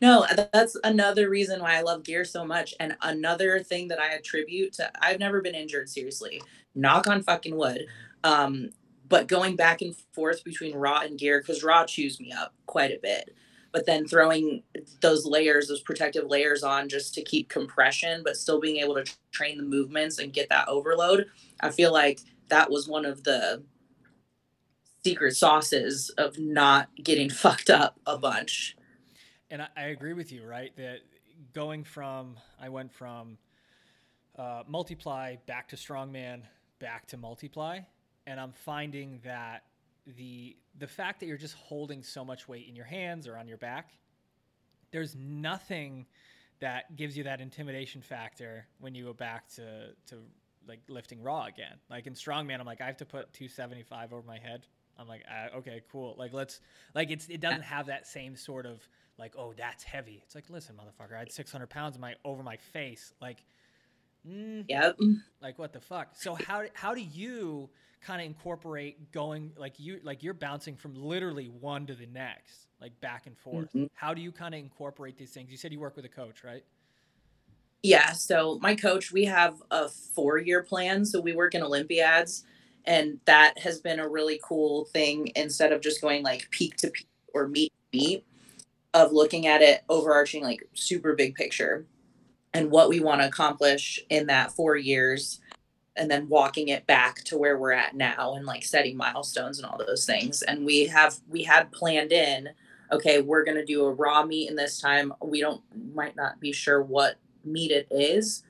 no 0.00 0.24
that's 0.52 0.76
another 0.84 1.28
reason 1.28 1.60
why 1.60 1.76
i 1.76 1.82
love 1.82 2.02
gear 2.02 2.24
so 2.24 2.44
much 2.44 2.74
and 2.80 2.96
another 3.02 3.60
thing 3.60 3.88
that 3.88 4.00
i 4.00 4.12
attribute 4.12 4.72
to 4.72 4.90
i've 5.02 5.18
never 5.18 5.40
been 5.40 5.54
injured 5.54 5.88
seriously. 5.88 6.40
Knock 6.74 7.06
on 7.06 7.22
fucking 7.22 7.56
wood. 7.56 7.86
Um 8.24 8.70
but 9.08 9.28
going 9.28 9.54
back 9.56 9.82
and 9.82 9.94
forth 10.12 10.42
between 10.44 10.74
raw 10.74 11.00
and 11.00 11.18
gear 11.18 11.40
because 11.40 11.62
raw 11.62 11.84
chews 11.84 12.18
me 12.20 12.32
up 12.32 12.54
quite 12.66 12.90
a 12.90 12.98
bit. 13.00 13.34
But 13.72 13.86
then 13.86 14.06
throwing 14.06 14.62
those 15.00 15.26
layers 15.26 15.68
those 15.68 15.82
protective 15.82 16.26
layers 16.28 16.62
on 16.62 16.88
just 16.88 17.14
to 17.14 17.22
keep 17.22 17.48
compression 17.48 18.22
but 18.24 18.36
still 18.36 18.60
being 18.60 18.76
able 18.76 18.94
to 18.94 19.04
train 19.32 19.58
the 19.58 19.62
movements 19.62 20.18
and 20.18 20.32
get 20.32 20.48
that 20.48 20.68
overload 20.68 21.26
i 21.60 21.70
feel 21.70 21.92
like 21.92 22.20
that 22.48 22.70
was 22.70 22.88
one 22.88 23.04
of 23.04 23.24
the 23.24 23.62
secret 25.04 25.36
sauces 25.36 26.10
of 26.16 26.38
not 26.38 26.88
getting 27.02 27.28
fucked 27.44 27.68
up 27.68 28.00
a 28.06 28.16
bunch 28.16 28.76
and 29.50 29.62
I, 29.62 29.68
I, 29.76 29.82
agree 29.86 30.12
with 30.12 30.32
you, 30.32 30.44
right? 30.44 30.74
That 30.76 31.00
going 31.52 31.84
from 31.84 32.36
I 32.60 32.68
went 32.68 32.92
from 32.92 33.38
uh, 34.38 34.62
multiply 34.66 35.36
back 35.46 35.68
to 35.68 35.76
strongman, 35.76 36.42
back 36.78 37.06
to 37.08 37.16
multiply, 37.16 37.80
and 38.26 38.40
I'm 38.40 38.52
finding 38.52 39.20
that 39.24 39.64
the 40.16 40.56
the 40.78 40.86
fact 40.86 41.20
that 41.20 41.26
you're 41.26 41.36
just 41.36 41.54
holding 41.54 42.02
so 42.02 42.24
much 42.24 42.48
weight 42.48 42.66
in 42.68 42.76
your 42.76 42.84
hands 42.84 43.26
or 43.26 43.36
on 43.36 43.48
your 43.48 43.58
back, 43.58 43.90
there's 44.92 45.16
nothing 45.16 46.06
that 46.60 46.96
gives 46.96 47.16
you 47.16 47.24
that 47.24 47.40
intimidation 47.40 48.02
factor 48.02 48.66
when 48.78 48.94
you 48.94 49.04
go 49.04 49.12
back 49.12 49.48
to 49.54 49.88
to 50.06 50.16
like 50.68 50.80
lifting 50.88 51.22
raw 51.22 51.46
again. 51.46 51.76
Like 51.90 52.06
in 52.06 52.14
strongman, 52.14 52.60
I'm 52.60 52.66
like 52.66 52.80
I 52.80 52.86
have 52.86 52.96
to 52.98 53.06
put 53.06 53.32
275 53.32 54.12
over 54.12 54.26
my 54.26 54.38
head. 54.38 54.66
I'm 54.98 55.08
like 55.08 55.24
uh, 55.30 55.58
okay, 55.58 55.82
cool. 55.90 56.14
Like 56.18 56.32
let's 56.32 56.60
like 56.94 57.10
it's 57.10 57.28
it 57.28 57.40
doesn't 57.40 57.62
have 57.64 57.86
that 57.86 58.06
same 58.06 58.36
sort 58.36 58.66
of 58.66 58.86
like, 59.18 59.34
oh, 59.38 59.54
that's 59.56 59.82
heavy. 59.82 60.20
It's 60.24 60.34
like, 60.34 60.44
listen, 60.50 60.76
motherfucker, 60.76 61.14
I 61.16 61.20
had 61.20 61.32
600 61.32 61.68
pounds 61.68 61.96
in 61.96 62.00
my 62.00 62.14
over 62.24 62.42
my 62.42 62.56
face. 62.56 63.12
Like, 63.20 63.44
mm, 64.28 64.64
yep. 64.68 64.98
Like, 65.40 65.58
what 65.58 65.72
the 65.72 65.80
fuck? 65.80 66.08
So 66.14 66.34
how 66.34 66.64
how 66.74 66.94
do 66.94 67.00
you 67.00 67.70
kind 68.02 68.20
of 68.20 68.26
incorporate 68.26 69.10
going 69.12 69.52
like 69.56 69.80
you 69.80 70.00
like 70.02 70.22
you're 70.22 70.34
bouncing 70.34 70.76
from 70.76 70.94
literally 70.94 71.46
one 71.46 71.86
to 71.86 71.94
the 71.94 72.06
next, 72.06 72.68
like 72.80 73.00
back 73.00 73.26
and 73.26 73.36
forth? 73.38 73.68
Mm-hmm. 73.68 73.86
How 73.94 74.12
do 74.12 74.20
you 74.20 74.32
kind 74.32 74.54
of 74.54 74.60
incorporate 74.60 75.16
these 75.16 75.30
things? 75.30 75.50
You 75.50 75.56
said 75.56 75.72
you 75.72 75.80
work 75.80 75.96
with 75.96 76.04
a 76.04 76.10
coach, 76.10 76.44
right? 76.44 76.64
Yeah. 77.82 78.12
So 78.12 78.58
my 78.60 78.74
coach, 78.74 79.12
we 79.12 79.24
have 79.26 79.62
a 79.70 79.88
four 79.88 80.38
year 80.38 80.62
plan. 80.62 81.04
So 81.04 81.20
we 81.20 81.32
work 81.32 81.54
in 81.54 81.62
Olympiads, 81.62 82.44
and 82.86 83.18
that 83.24 83.58
has 83.58 83.80
been 83.80 84.00
a 84.00 84.08
really 84.08 84.40
cool 84.42 84.84
thing. 84.86 85.32
Instead 85.36 85.72
of 85.72 85.80
just 85.80 86.00
going 86.00 86.22
like 86.22 86.48
peak 86.50 86.76
to 86.76 86.90
peak 86.90 87.08
or 87.34 87.48
meet 87.48 87.72
meet 87.92 88.24
of 88.94 89.12
looking 89.12 89.46
at 89.46 89.62
it 89.62 89.82
overarching 89.88 90.42
like 90.42 90.66
super 90.74 91.14
big 91.14 91.34
picture 91.34 91.86
and 92.54 92.70
what 92.70 92.88
we 92.88 93.00
want 93.00 93.20
to 93.20 93.26
accomplish 93.26 94.00
in 94.08 94.26
that 94.26 94.50
four 94.52 94.76
years 94.76 95.40
and 95.96 96.10
then 96.10 96.28
walking 96.28 96.68
it 96.68 96.86
back 96.86 97.22
to 97.24 97.36
where 97.36 97.58
we're 97.58 97.72
at 97.72 97.94
now 97.94 98.34
and 98.34 98.46
like 98.46 98.64
setting 98.64 98.96
milestones 98.96 99.58
and 99.58 99.66
all 99.66 99.78
those 99.78 100.06
things 100.06 100.42
and 100.42 100.64
we 100.64 100.86
have 100.86 101.16
we 101.28 101.42
had 101.42 101.70
planned 101.72 102.12
in 102.12 102.48
okay 102.90 103.20
we're 103.20 103.44
going 103.44 103.56
to 103.56 103.64
do 103.64 103.84
a 103.84 103.92
raw 103.92 104.24
meet 104.24 104.48
in 104.48 104.56
this 104.56 104.80
time 104.80 105.12
we 105.22 105.40
don't 105.40 105.62
might 105.94 106.16
not 106.16 106.40
be 106.40 106.52
sure 106.52 106.82
what 106.82 107.16
meet 107.44 107.70
it 107.70 107.86
is 107.90 108.44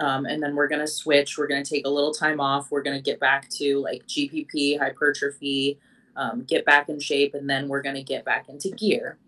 um, 0.00 0.26
and 0.26 0.42
then 0.42 0.54
we're 0.56 0.68
going 0.68 0.80
to 0.80 0.86
switch 0.86 1.38
we're 1.38 1.46
going 1.46 1.62
to 1.62 1.68
take 1.68 1.86
a 1.86 1.90
little 1.90 2.12
time 2.12 2.40
off 2.40 2.70
we're 2.70 2.82
going 2.82 2.96
to 2.96 3.02
get 3.02 3.20
back 3.20 3.48
to 3.48 3.78
like 3.78 4.06
gpp 4.06 4.78
hypertrophy 4.78 5.78
um, 6.16 6.42
get 6.42 6.64
back 6.64 6.88
in 6.88 6.98
shape 6.98 7.34
and 7.34 7.48
then 7.48 7.68
we're 7.68 7.82
going 7.82 7.94
to 7.94 8.02
get 8.02 8.24
back 8.24 8.48
into 8.48 8.70
gear 8.70 9.18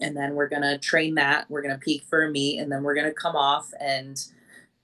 and 0.00 0.16
then 0.16 0.34
we're 0.34 0.48
gonna 0.48 0.78
train 0.78 1.14
that. 1.14 1.50
We're 1.50 1.62
gonna 1.62 1.78
peak 1.78 2.04
for 2.04 2.24
a 2.24 2.30
meet, 2.30 2.58
and 2.58 2.70
then 2.70 2.82
we're 2.82 2.94
gonna 2.94 3.14
come 3.14 3.36
off 3.36 3.72
and 3.80 4.22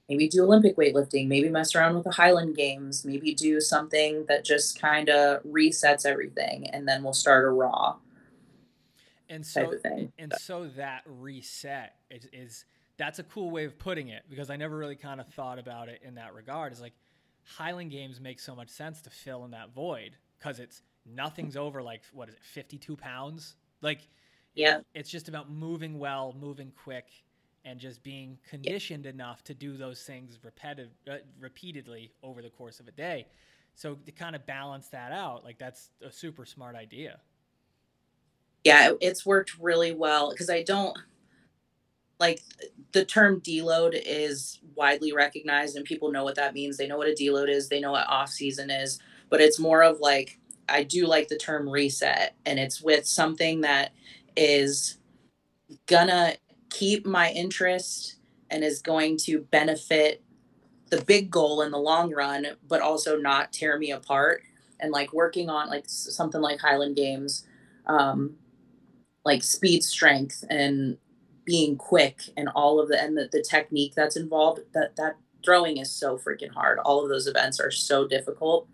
maybe 0.08 0.28
do 0.28 0.42
Olympic 0.42 0.76
weightlifting, 0.76 1.28
maybe 1.28 1.48
mess 1.48 1.74
around 1.74 1.94
with 1.94 2.04
the 2.04 2.10
Highland 2.10 2.56
Games, 2.56 3.04
maybe 3.04 3.34
do 3.34 3.60
something 3.60 4.24
that 4.28 4.44
just 4.44 4.80
kind 4.80 5.08
of 5.08 5.42
resets 5.44 6.06
everything, 6.06 6.68
and 6.70 6.88
then 6.88 7.02
we'll 7.02 7.12
start 7.12 7.44
a 7.44 7.48
raw. 7.48 7.96
And 9.28 9.46
so, 9.46 9.72
and 10.18 10.32
so 10.38 10.68
that 10.76 11.02
reset 11.06 11.94
is, 12.10 12.28
is 12.32 12.64
that's 12.98 13.18
a 13.18 13.24
cool 13.24 13.50
way 13.50 13.64
of 13.64 13.78
putting 13.78 14.08
it 14.08 14.24
because 14.28 14.50
I 14.50 14.56
never 14.56 14.76
really 14.76 14.96
kind 14.96 15.20
of 15.20 15.28
thought 15.28 15.58
about 15.58 15.88
it 15.88 16.02
in 16.04 16.14
that 16.16 16.34
regard. 16.34 16.72
Is 16.72 16.80
like 16.80 16.94
Highland 17.44 17.90
Games 17.90 18.20
make 18.20 18.40
so 18.40 18.54
much 18.54 18.68
sense 18.70 19.00
to 19.02 19.10
fill 19.10 19.44
in 19.44 19.50
that 19.52 19.74
void 19.74 20.16
because 20.38 20.60
it's 20.60 20.82
nothing's 21.06 21.56
over 21.56 21.82
like 21.82 22.02
what 22.12 22.28
is 22.28 22.34
it, 22.34 22.42
fifty 22.44 22.78
two 22.78 22.96
pounds, 22.96 23.56
like 23.80 24.08
Yeah. 24.54 24.80
It's 24.94 25.10
just 25.10 25.28
about 25.28 25.50
moving 25.50 25.98
well, 25.98 26.34
moving 26.38 26.72
quick, 26.84 27.06
and 27.64 27.78
just 27.80 28.02
being 28.02 28.38
conditioned 28.48 29.06
enough 29.06 29.42
to 29.44 29.54
do 29.54 29.76
those 29.76 30.02
things 30.02 30.38
repeated, 30.44 30.90
uh, 31.10 31.18
repeatedly 31.40 32.12
over 32.22 32.42
the 32.42 32.50
course 32.50 32.80
of 32.80 32.88
a 32.88 32.92
day. 32.92 33.26
So 33.74 33.94
to 33.94 34.12
kind 34.12 34.36
of 34.36 34.44
balance 34.46 34.88
that 34.88 35.12
out, 35.12 35.44
like 35.44 35.58
that's 35.58 35.90
a 36.02 36.12
super 36.12 36.44
smart 36.44 36.76
idea. 36.76 37.20
Yeah, 38.64 38.92
it's 39.00 39.26
worked 39.26 39.58
really 39.58 39.92
well 39.92 40.30
because 40.30 40.50
I 40.50 40.62
don't 40.62 40.96
like 42.22 42.40
the 42.92 43.04
term 43.04 43.40
deload 43.40 44.00
is 44.06 44.60
widely 44.76 45.12
recognized 45.12 45.76
and 45.76 45.84
people 45.84 46.12
know 46.12 46.22
what 46.22 46.36
that 46.36 46.54
means. 46.54 46.76
They 46.76 46.86
know 46.86 46.96
what 46.96 47.08
a 47.08 47.16
deload 47.20 47.48
is, 47.48 47.68
they 47.68 47.80
know 47.80 47.90
what 47.90 48.08
off 48.08 48.30
season 48.30 48.70
is, 48.70 49.00
but 49.28 49.40
it's 49.40 49.58
more 49.58 49.82
of 49.82 49.98
like 49.98 50.38
I 50.68 50.84
do 50.84 51.06
like 51.06 51.26
the 51.26 51.36
term 51.36 51.68
reset 51.68 52.36
and 52.46 52.60
it's 52.60 52.80
with 52.80 53.06
something 53.06 53.62
that 53.62 53.92
is 54.36 54.98
gonna 55.86 56.36
keep 56.70 57.04
my 57.04 57.32
interest 57.32 58.16
and 58.50 58.62
is 58.62 58.80
going 58.80 59.16
to 59.16 59.40
benefit 59.50 60.22
the 60.90 61.02
big 61.02 61.28
goal 61.28 61.62
in 61.62 61.72
the 61.72 61.78
long 61.78 62.12
run, 62.12 62.46
but 62.68 62.80
also 62.80 63.16
not 63.16 63.52
tear 63.52 63.78
me 63.78 63.90
apart. 63.90 64.42
And 64.78 64.92
like 64.92 65.12
working 65.12 65.50
on 65.50 65.68
like 65.68 65.84
something 65.88 66.40
like 66.40 66.60
Highland 66.60 66.94
Games, 66.94 67.46
um, 67.86 68.36
like 69.24 69.42
speed, 69.42 69.82
strength, 69.82 70.44
and 70.50 70.98
being 71.44 71.76
quick, 71.76 72.22
and 72.36 72.48
all 72.54 72.80
of 72.80 72.88
the 72.88 73.00
and 73.00 73.16
the, 73.16 73.28
the 73.30 73.42
technique 73.42 73.94
that's 73.94 74.16
involved. 74.16 74.60
That 74.74 74.96
that 74.96 75.16
throwing 75.44 75.78
is 75.78 75.90
so 75.90 76.16
freaking 76.18 76.52
hard. 76.52 76.78
All 76.78 77.02
of 77.02 77.08
those 77.08 77.26
events 77.26 77.60
are 77.60 77.70
so 77.70 78.06
difficult, 78.06 78.68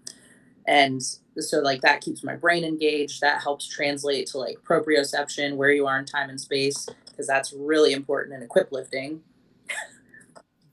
and 0.66 1.02
so 1.02 1.60
like 1.60 1.80
that 1.82 2.00
keeps 2.00 2.22
my 2.22 2.36
brain 2.36 2.64
engaged. 2.64 3.20
That 3.20 3.42
helps 3.42 3.66
translate 3.66 4.26
to 4.28 4.38
like 4.38 4.58
proprioception, 4.64 5.56
where 5.56 5.70
you 5.70 5.86
are 5.86 5.98
in 5.98 6.04
time 6.04 6.30
and 6.30 6.40
space, 6.40 6.86
because 7.06 7.26
that's 7.26 7.52
really 7.52 7.92
important 7.92 8.36
in 8.36 8.42
equip 8.42 8.72
lifting. 8.72 9.22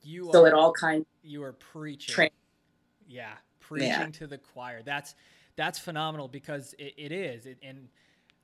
You 0.03 0.29
so 0.31 0.43
are, 0.43 0.47
it 0.47 0.53
all 0.53 0.71
kind 0.71 1.05
you 1.23 1.43
are 1.43 1.53
preaching. 1.53 2.13
Tra- 2.13 2.29
yeah, 3.07 3.33
preaching 3.59 3.89
yeah. 3.89 4.05
to 4.07 4.27
the 4.27 4.37
choir. 4.37 4.81
That's 4.83 5.15
that's 5.55 5.79
phenomenal 5.79 6.27
because 6.27 6.75
it, 6.77 6.93
it 6.97 7.11
is. 7.11 7.45
It, 7.45 7.57
and 7.63 7.87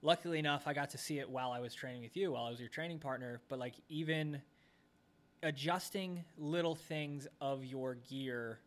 luckily 0.02 0.40
enough, 0.40 0.64
I 0.66 0.74
got 0.74 0.90
to 0.92 0.98
see 0.98 1.20
it 1.20 1.30
while 1.30 1.52
I 1.52 1.60
was 1.60 1.74
training 1.74 2.02
with 2.02 2.16
you, 2.18 2.32
while 2.32 2.46
I 2.46 2.50
was 2.50 2.60
your 2.60 2.70
training 2.70 3.00
partner. 3.00 3.42
But 3.50 3.60
like 3.60 3.76
even 3.90 4.42
adjusting 5.44 6.24
little 6.38 6.76
things 6.76 7.28
of 7.40 7.64
your 7.66 7.96
gear, 8.10 8.60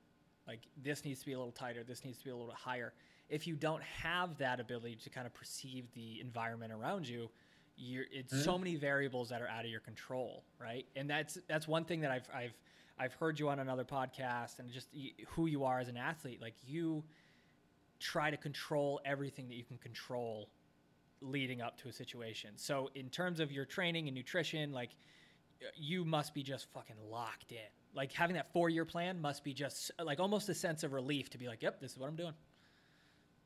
like 0.46 0.60
this 0.82 1.04
needs 1.04 1.20
to 1.20 1.26
be 1.26 1.32
a 1.32 1.38
little 1.38 1.52
tighter, 1.52 1.84
this 1.84 2.04
needs 2.04 2.18
to 2.18 2.24
be 2.24 2.30
a 2.30 2.36
little 2.36 2.54
higher. 2.54 2.92
If 3.28 3.46
you 3.46 3.56
don't 3.56 3.82
have 3.82 4.36
that 4.38 4.60
ability 4.60 4.98
to 5.04 5.10
kind 5.10 5.26
of 5.26 5.34
perceive 5.34 5.86
the 5.94 6.20
environment 6.20 6.72
around 6.72 7.08
you, 7.08 7.30
you're, 7.76 8.04
it's 8.12 8.32
mm-hmm. 8.32 8.44
so 8.44 8.58
many 8.58 8.76
variables 8.76 9.28
that 9.30 9.42
are 9.42 9.48
out 9.48 9.64
of 9.64 9.70
your 9.70 9.80
control, 9.80 10.44
right? 10.60 10.86
And 10.94 11.08
that's 11.08 11.38
that's 11.48 11.66
one 11.66 11.84
thing 11.84 12.00
that 12.02 12.10
I've 12.10 12.28
I've 12.32 12.54
I've 12.98 13.14
heard 13.14 13.40
you 13.40 13.48
on 13.48 13.58
another 13.58 13.84
podcast 13.84 14.60
and 14.60 14.70
just 14.70 14.88
who 15.28 15.46
you 15.46 15.64
are 15.64 15.80
as 15.80 15.88
an 15.88 15.96
athlete. 15.96 16.40
Like 16.40 16.54
you 16.66 17.02
try 17.98 18.30
to 18.30 18.36
control 18.36 19.00
everything 19.04 19.48
that 19.48 19.54
you 19.54 19.64
can 19.64 19.78
control 19.78 20.48
leading 21.24 21.60
up 21.60 21.78
to 21.78 21.88
a 21.88 21.92
situation. 21.92 22.50
So 22.56 22.90
in 22.94 23.08
terms 23.08 23.40
of 23.40 23.50
your 23.50 23.64
training 23.64 24.08
and 24.08 24.14
nutrition, 24.14 24.72
like 24.72 24.90
you 25.76 26.04
must 26.04 26.34
be 26.34 26.42
just 26.42 26.70
fucking 26.72 26.96
locked 27.10 27.52
in. 27.52 27.58
Like 27.94 28.12
having 28.12 28.34
that 28.34 28.52
four 28.52 28.68
year 28.68 28.84
plan 28.84 29.20
must 29.20 29.44
be 29.44 29.54
just 29.54 29.90
like 30.02 30.20
almost 30.20 30.48
a 30.48 30.54
sense 30.54 30.82
of 30.82 30.92
relief 30.92 31.30
to 31.30 31.38
be 31.38 31.46
like, 31.46 31.62
yep, 31.62 31.80
this 31.80 31.92
is 31.92 31.98
what 31.98 32.08
I'm 32.08 32.16
doing. 32.16 32.34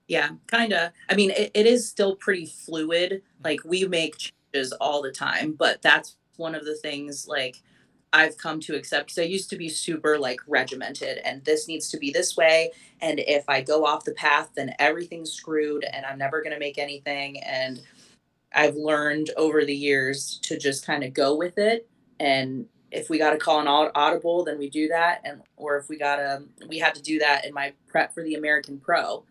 Yeah, 0.06 0.30
kind 0.46 0.72
of. 0.72 0.92
I 1.10 1.14
mean, 1.14 1.30
it, 1.30 1.50
it 1.54 1.66
is 1.66 1.86
still 1.86 2.16
pretty 2.16 2.46
fluid. 2.46 3.12
Mm-hmm. 3.12 3.44
Like 3.44 3.60
we 3.64 3.86
make 3.86 4.16
changes 4.16 4.72
all 4.72 5.02
the 5.02 5.12
time, 5.12 5.52
but 5.52 5.82
that's 5.82 6.16
one 6.36 6.54
of 6.54 6.64
the 6.64 6.76
things 6.76 7.28
like 7.28 7.62
I've 8.12 8.38
come 8.38 8.60
to 8.60 8.74
accept 8.74 9.06
because 9.06 9.18
I 9.18 9.26
used 9.26 9.50
to 9.50 9.56
be 9.56 9.68
super 9.68 10.18
like 10.18 10.40
regimented 10.46 11.18
and 11.24 11.44
this 11.44 11.68
needs 11.68 11.88
to 11.90 11.98
be 11.98 12.10
this 12.10 12.36
way. 12.36 12.70
And 13.00 13.20
if 13.20 13.44
I 13.48 13.60
go 13.60 13.84
off 13.84 14.04
the 14.04 14.14
path, 14.14 14.50
then 14.56 14.74
everything's 14.78 15.32
screwed 15.32 15.84
and 15.84 16.06
I'm 16.06 16.18
never 16.18 16.42
going 16.42 16.54
to 16.54 16.58
make 16.58 16.78
anything. 16.78 17.42
And 17.42 17.80
I've 18.54 18.76
learned 18.76 19.30
over 19.36 19.64
the 19.64 19.76
years 19.76 20.38
to 20.44 20.58
just 20.58 20.86
kind 20.86 21.04
of 21.04 21.12
go 21.12 21.36
with 21.36 21.58
it. 21.58 21.88
And 22.18 22.66
if 22.90 23.10
we 23.10 23.18
got 23.18 23.32
to 23.32 23.38
call 23.38 23.60
an 23.60 23.90
audible, 23.94 24.44
then 24.44 24.58
we 24.58 24.70
do 24.70 24.88
that. 24.88 25.20
And, 25.24 25.42
or 25.56 25.76
if 25.76 25.90
we 25.90 25.98
got 25.98 26.16
to, 26.16 26.44
we 26.66 26.78
had 26.78 26.94
to 26.94 27.02
do 27.02 27.18
that 27.18 27.44
in 27.44 27.52
my 27.52 27.74
prep 27.88 28.14
for 28.14 28.22
the 28.22 28.34
American 28.34 28.80
Pro. 28.80 29.24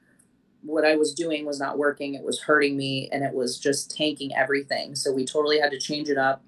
What 0.61 0.85
I 0.85 0.95
was 0.95 1.13
doing 1.13 1.45
was 1.45 1.59
not 1.59 1.79
working. 1.79 2.13
It 2.13 2.23
was 2.23 2.41
hurting 2.41 2.77
me 2.77 3.09
and 3.11 3.23
it 3.23 3.33
was 3.33 3.57
just 3.57 3.95
tanking 3.95 4.35
everything. 4.35 4.93
So 4.93 5.11
we 5.11 5.25
totally 5.25 5.59
had 5.59 5.71
to 5.71 5.79
change 5.79 6.09
it 6.09 6.17
up 6.17 6.43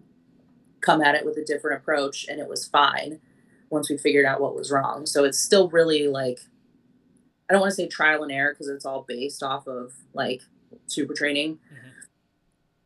come 0.81 1.01
at 1.01 1.15
it 1.15 1.25
with 1.25 1.37
a 1.37 1.43
different 1.43 1.81
approach 1.81 2.27
and 2.27 2.39
it 2.39 2.47
was 2.47 2.67
fine 2.67 3.19
once 3.69 3.89
we 3.89 3.97
figured 3.97 4.25
out 4.25 4.41
what 4.41 4.55
was 4.55 4.71
wrong. 4.71 5.05
So 5.05 5.23
it's 5.23 5.39
still 5.39 5.69
really 5.69 6.07
like 6.07 6.39
I 7.49 7.53
don't 7.53 7.61
want 7.61 7.71
to 7.71 7.75
say 7.75 7.87
trial 7.87 8.23
and 8.23 8.31
error 8.31 8.53
because 8.53 8.67
it's 8.67 8.85
all 8.85 9.03
based 9.07 9.41
off 9.41 9.67
of 9.67 9.93
like 10.13 10.41
super 10.85 11.13
training. 11.13 11.55
Mm-hmm. 11.55 11.89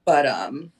But 0.05 0.25
um 0.25 0.71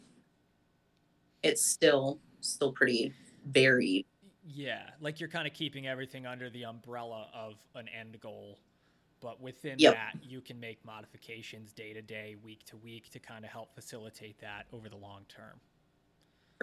it's 1.42 1.64
still 1.64 2.20
still 2.42 2.72
pretty 2.72 3.14
varied. 3.46 4.06
Yeah, 4.46 4.90
like 5.00 5.20
you're 5.20 5.30
kind 5.30 5.48
of 5.48 5.54
keeping 5.54 5.88
everything 5.88 6.26
under 6.26 6.50
the 6.50 6.66
umbrella 6.66 7.28
of 7.34 7.56
an 7.76 7.88
end 7.88 8.20
goal. 8.20 8.60
But 9.22 9.42
within 9.42 9.76
yep. 9.80 9.94
that, 9.94 10.16
you 10.22 10.42
can 10.42 10.60
make 10.60 10.84
modifications 10.84 11.72
day 11.72 11.94
to 11.94 12.02
day, 12.02 12.36
week 12.44 12.66
to 12.66 12.76
week 12.76 13.10
to 13.12 13.20
kind 13.20 13.46
of 13.46 13.52
help 13.52 13.74
facilitate 13.74 14.38
that 14.42 14.66
over 14.74 14.90
the 14.90 14.98
long 14.98 15.22
term 15.30 15.62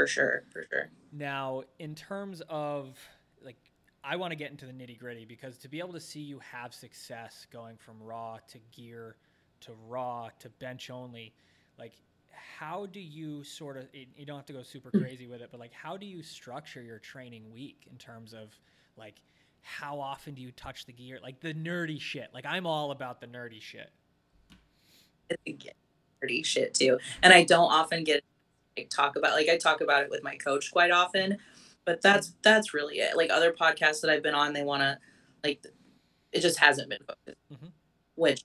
for 0.00 0.06
sure 0.06 0.44
for 0.50 0.64
sure. 0.70 0.88
Now 1.12 1.62
in 1.78 1.94
terms 1.94 2.42
of 2.48 2.96
like 3.44 3.56
i 4.02 4.16
want 4.16 4.30
to 4.30 4.36
get 4.36 4.50
into 4.50 4.64
the 4.64 4.72
nitty 4.72 4.98
gritty 4.98 5.26
because 5.26 5.58
to 5.58 5.68
be 5.68 5.78
able 5.78 5.92
to 5.92 6.00
see 6.00 6.20
you 6.20 6.38
have 6.38 6.72
success 6.72 7.46
going 7.52 7.76
from 7.76 8.02
raw 8.02 8.38
to 8.48 8.58
gear 8.72 9.16
to 9.60 9.72
raw 9.88 10.30
to 10.38 10.48
bench 10.48 10.88
only 10.88 11.34
like 11.78 11.92
how 12.58 12.86
do 12.86 13.00
you 13.00 13.44
sort 13.44 13.76
of 13.76 13.84
you 13.92 14.24
don't 14.24 14.36
have 14.36 14.46
to 14.46 14.54
go 14.54 14.62
super 14.62 14.90
mm. 14.90 15.02
crazy 15.02 15.26
with 15.26 15.42
it 15.42 15.48
but 15.50 15.60
like 15.60 15.72
how 15.72 15.98
do 15.98 16.06
you 16.06 16.22
structure 16.22 16.82
your 16.82 16.98
training 16.98 17.50
week 17.52 17.86
in 17.90 17.98
terms 17.98 18.32
of 18.32 18.58
like 18.96 19.16
how 19.62 20.00
often 20.00 20.34
do 20.34 20.42
you 20.42 20.52
touch 20.52 20.86
the 20.86 20.92
gear? 20.92 21.18
Like 21.22 21.40
the 21.40 21.54
nerdy 21.54 22.00
shit. 22.00 22.28
Like 22.32 22.46
i'm 22.46 22.66
all 22.66 22.90
about 22.90 23.20
the 23.20 23.26
nerdy 23.26 23.60
shit. 23.60 23.90
Nerdy 26.22 26.44
shit 26.44 26.74
too. 26.74 26.98
And 27.22 27.32
i 27.32 27.44
don't 27.44 27.70
often 27.70 28.04
get 28.04 28.24
like 28.76 28.90
talk 28.90 29.16
about 29.16 29.32
like 29.32 29.48
I 29.48 29.56
talk 29.56 29.80
about 29.80 30.02
it 30.02 30.10
with 30.10 30.22
my 30.22 30.36
coach 30.36 30.70
quite 30.70 30.90
often, 30.90 31.38
but 31.84 32.02
that's 32.02 32.34
that's 32.42 32.74
really 32.74 32.96
it. 32.98 33.16
Like 33.16 33.30
other 33.30 33.52
podcasts 33.52 34.00
that 34.02 34.10
I've 34.10 34.22
been 34.22 34.34
on, 34.34 34.52
they 34.52 34.62
want 34.62 34.82
to 34.82 34.98
like 35.42 35.64
it 36.32 36.40
just 36.40 36.58
hasn't 36.58 36.88
been 36.88 37.02
focused. 37.06 37.38
Mm-hmm. 37.52 37.66
Which 38.14 38.44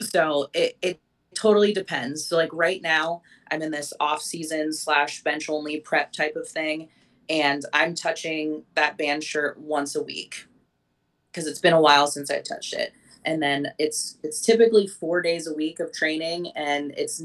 so 0.00 0.48
it 0.54 0.76
it 0.82 1.00
totally 1.34 1.72
depends. 1.72 2.26
So 2.26 2.36
like 2.36 2.52
right 2.52 2.82
now, 2.82 3.22
I'm 3.50 3.62
in 3.62 3.70
this 3.70 3.92
off 4.00 4.22
season 4.22 4.72
slash 4.72 5.22
bench 5.22 5.48
only 5.48 5.80
prep 5.80 6.12
type 6.12 6.36
of 6.36 6.48
thing, 6.48 6.88
and 7.28 7.64
I'm 7.72 7.94
touching 7.94 8.64
that 8.74 8.96
band 8.96 9.22
shirt 9.22 9.58
once 9.58 9.94
a 9.94 10.02
week 10.02 10.46
because 11.30 11.46
it's 11.46 11.60
been 11.60 11.74
a 11.74 11.80
while 11.80 12.06
since 12.06 12.30
I 12.30 12.40
touched 12.40 12.72
it. 12.72 12.92
And 13.24 13.42
then 13.42 13.72
it's 13.78 14.18
it's 14.22 14.40
typically 14.40 14.86
four 14.86 15.20
days 15.20 15.46
a 15.46 15.54
week 15.54 15.80
of 15.80 15.92
training, 15.92 16.52
and 16.56 16.92
it's 16.96 17.22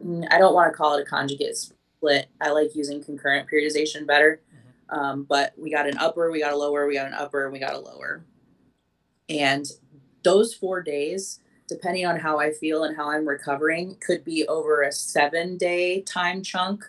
I 0.00 0.38
don't 0.38 0.54
want 0.54 0.72
to 0.72 0.76
call 0.76 0.96
it 0.96 1.02
a 1.02 1.04
conjugate 1.04 1.56
split. 1.56 2.28
I 2.40 2.50
like 2.50 2.74
using 2.74 3.02
concurrent 3.02 3.48
periodization 3.50 4.06
better. 4.06 4.40
Mm-hmm. 4.48 4.98
Um, 4.98 5.24
but 5.24 5.54
we 5.56 5.70
got 5.70 5.88
an 5.88 5.98
upper, 5.98 6.30
we 6.30 6.40
got 6.40 6.52
a 6.52 6.56
lower, 6.56 6.86
we 6.86 6.94
got 6.94 7.06
an 7.06 7.14
upper, 7.14 7.44
and 7.44 7.52
we 7.52 7.58
got 7.58 7.74
a 7.74 7.78
lower. 7.78 8.24
And 9.28 9.66
those 10.22 10.54
four 10.54 10.82
days, 10.82 11.40
depending 11.68 12.06
on 12.06 12.20
how 12.20 12.38
I 12.38 12.52
feel 12.52 12.84
and 12.84 12.96
how 12.96 13.10
I'm 13.10 13.26
recovering, 13.26 13.96
could 14.00 14.24
be 14.24 14.46
over 14.46 14.82
a 14.82 14.92
seven 14.92 15.56
day 15.56 16.02
time 16.02 16.42
chunk 16.42 16.84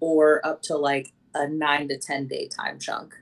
or 0.00 0.44
up 0.46 0.62
to 0.62 0.76
like 0.76 1.12
a 1.34 1.48
nine 1.48 1.88
to 1.88 1.98
10 1.98 2.28
day 2.28 2.48
time 2.48 2.78
chunk. 2.78 3.14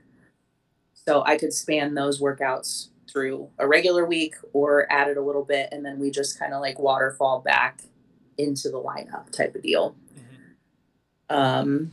So 0.93 1.23
I 1.25 1.37
could 1.37 1.53
span 1.53 1.95
those 1.95 2.21
workouts 2.21 2.89
through 3.11 3.49
a 3.59 3.67
regular 3.67 4.05
week 4.05 4.35
or 4.53 4.91
add 4.91 5.09
it 5.09 5.17
a 5.17 5.21
little 5.21 5.43
bit. 5.43 5.69
And 5.71 5.85
then 5.85 5.99
we 5.99 6.09
just 6.09 6.39
kind 6.39 6.53
of 6.53 6.61
like 6.61 6.79
waterfall 6.79 7.41
back 7.41 7.81
into 8.37 8.69
the 8.69 8.81
lineup 8.81 9.31
type 9.31 9.55
of 9.55 9.61
deal. 9.61 9.95
Mm-hmm. 10.15 11.35
Um, 11.35 11.91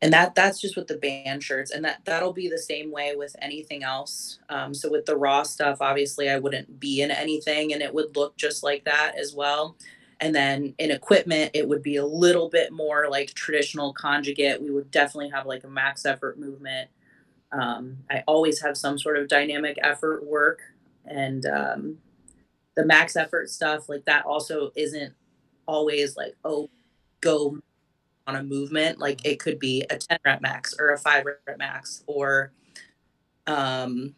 and 0.00 0.12
that 0.12 0.34
that's 0.34 0.60
just 0.60 0.76
with 0.76 0.86
the 0.86 0.96
band 0.96 1.42
shirts, 1.42 1.72
and 1.72 1.84
that 1.84 2.04
that'll 2.04 2.32
be 2.32 2.48
the 2.48 2.58
same 2.58 2.92
way 2.92 3.16
with 3.16 3.34
anything 3.42 3.82
else. 3.82 4.38
Um, 4.48 4.72
so 4.72 4.90
with 4.90 5.06
the 5.06 5.16
raw 5.16 5.42
stuff, 5.42 5.78
obviously, 5.80 6.30
I 6.30 6.38
wouldn't 6.38 6.78
be 6.78 7.02
in 7.02 7.10
anything, 7.10 7.72
and 7.72 7.82
it 7.82 7.92
would 7.92 8.16
look 8.16 8.36
just 8.36 8.62
like 8.62 8.84
that 8.84 9.14
as 9.18 9.34
well. 9.34 9.76
And 10.20 10.34
then 10.34 10.74
in 10.78 10.90
equipment, 10.90 11.52
it 11.54 11.68
would 11.68 11.82
be 11.82 11.96
a 11.96 12.06
little 12.06 12.48
bit 12.48 12.72
more 12.72 13.08
like 13.08 13.34
traditional 13.34 13.92
conjugate. 13.92 14.62
We 14.62 14.70
would 14.70 14.90
definitely 14.90 15.30
have 15.30 15.46
like 15.46 15.64
a 15.64 15.68
max 15.68 16.06
effort 16.06 16.38
movement. 16.38 16.90
Um, 17.50 17.98
I 18.10 18.22
always 18.26 18.60
have 18.60 18.76
some 18.76 18.98
sort 18.98 19.16
of 19.16 19.28
dynamic 19.28 19.78
effort 19.82 20.24
work, 20.24 20.60
and 21.06 21.44
um, 21.46 21.98
the 22.76 22.84
max 22.84 23.16
effort 23.16 23.50
stuff 23.50 23.88
like 23.88 24.04
that 24.04 24.24
also 24.26 24.70
isn't 24.76 25.12
always 25.68 26.16
like 26.16 26.34
oh 26.44 26.68
go 27.20 27.58
on 28.26 28.36
a 28.36 28.42
movement. 28.42 28.98
Like 28.98 29.24
it 29.24 29.38
could 29.38 29.58
be 29.58 29.84
a 29.88 29.96
10 29.96 30.18
rep 30.24 30.42
max 30.42 30.74
or 30.78 30.90
a 30.92 30.98
five 30.98 31.24
rep 31.24 31.58
max 31.58 32.02
or 32.06 32.52
um 33.46 34.14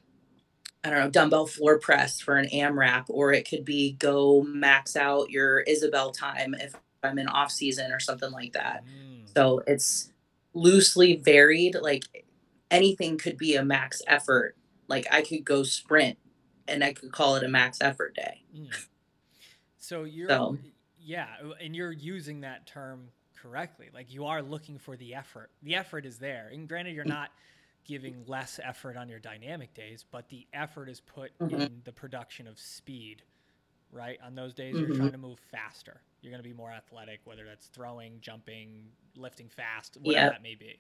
I 0.83 0.89
don't 0.89 0.99
know, 0.99 1.11
dumbbell 1.11 1.47
floor 1.47 1.79
press 1.79 2.21
for 2.21 2.37
an 2.37 2.49
AMRAP, 2.49 3.05
or 3.09 3.35
it 3.35 3.47
could 3.49 3.67
be 3.67 3.93
go 3.93 4.41
max 4.43 4.97
out 4.97 5.31
your 5.31 5.61
Isabel 5.61 6.11
time 6.11 6.55
if 6.55 6.75
I'm 7.03 7.19
in 7.19 7.29
off 7.29 7.51
season 7.51 7.93
or 7.93 8.01
something 8.01 8.31
like 8.31 8.55
that. 8.55 8.83
Mm. 8.87 9.31
So 9.35 9.63
it's 9.67 10.11
loosely 10.55 11.17
varied. 11.17 11.77
Like 11.81 12.25
anything 12.71 13.19
could 13.19 13.37
be 13.37 13.57
a 13.57 13.65
max 13.65 14.01
effort. 14.07 14.57
Like 14.89 15.07
I 15.11 15.21
could 15.21 15.45
go 15.45 15.65
sprint 15.65 16.17
and 16.67 16.83
I 16.83 16.95
could 16.95 17.13
call 17.13 17.37
it 17.37 17.45
a 17.45 17.49
max 17.49 17.79
effort 17.83 18.15
day. 18.15 18.45
Mm. 18.57 18.87
So 19.79 20.05
you're, 20.05 20.29
so. 20.29 20.57
Yeah, 21.11 21.27
and 21.61 21.75
you're 21.75 21.91
using 21.91 22.43
that 22.43 22.69
term 22.69 23.09
correctly. 23.43 23.89
Like 23.93 24.15
you 24.15 24.27
are 24.27 24.43
looking 24.43 24.79
for 24.79 24.97
the 24.97 25.17
effort. 25.17 25.51
The 25.61 25.75
effort 25.75 26.07
is 26.07 26.19
there. 26.19 26.51
And 26.53 26.69
granted, 26.69 26.95
you're 26.95 27.05
mm. 27.05 27.09
not 27.09 27.31
giving 27.85 28.23
less 28.29 28.61
effort 28.63 28.97
on 28.97 29.09
your 29.09 29.19
dynamic 29.19 29.75
days, 29.75 30.05
but 30.09 30.29
the 30.29 30.47
effort 30.53 30.89
is 30.89 31.01
put 31.01 31.37
mm-hmm. 31.41 31.63
in 31.63 31.83
the 31.85 31.91
production 31.91 32.47
of 32.47 32.61
speed, 32.61 33.23
right? 33.91 34.21
On 34.25 34.37
those 34.37 34.55
days, 34.55 34.77
mm-hmm. 34.77 34.87
you're 34.87 34.97
trying 34.97 35.11
to 35.11 35.19
move 35.19 35.41
faster. 35.51 36.01
You're 36.23 36.31
going 36.31 36.45
to 36.45 36.49
be 36.49 36.55
more 36.55 36.71
athletic, 36.71 37.19
whether 37.25 37.45
that's 37.45 37.67
throwing, 37.67 38.19
jumping, 38.21 38.85
lifting 39.17 39.49
fast, 39.49 39.97
whatever 40.01 40.27
yep. 40.27 40.33
that 40.35 40.43
may 40.45 40.55
be. 40.55 40.79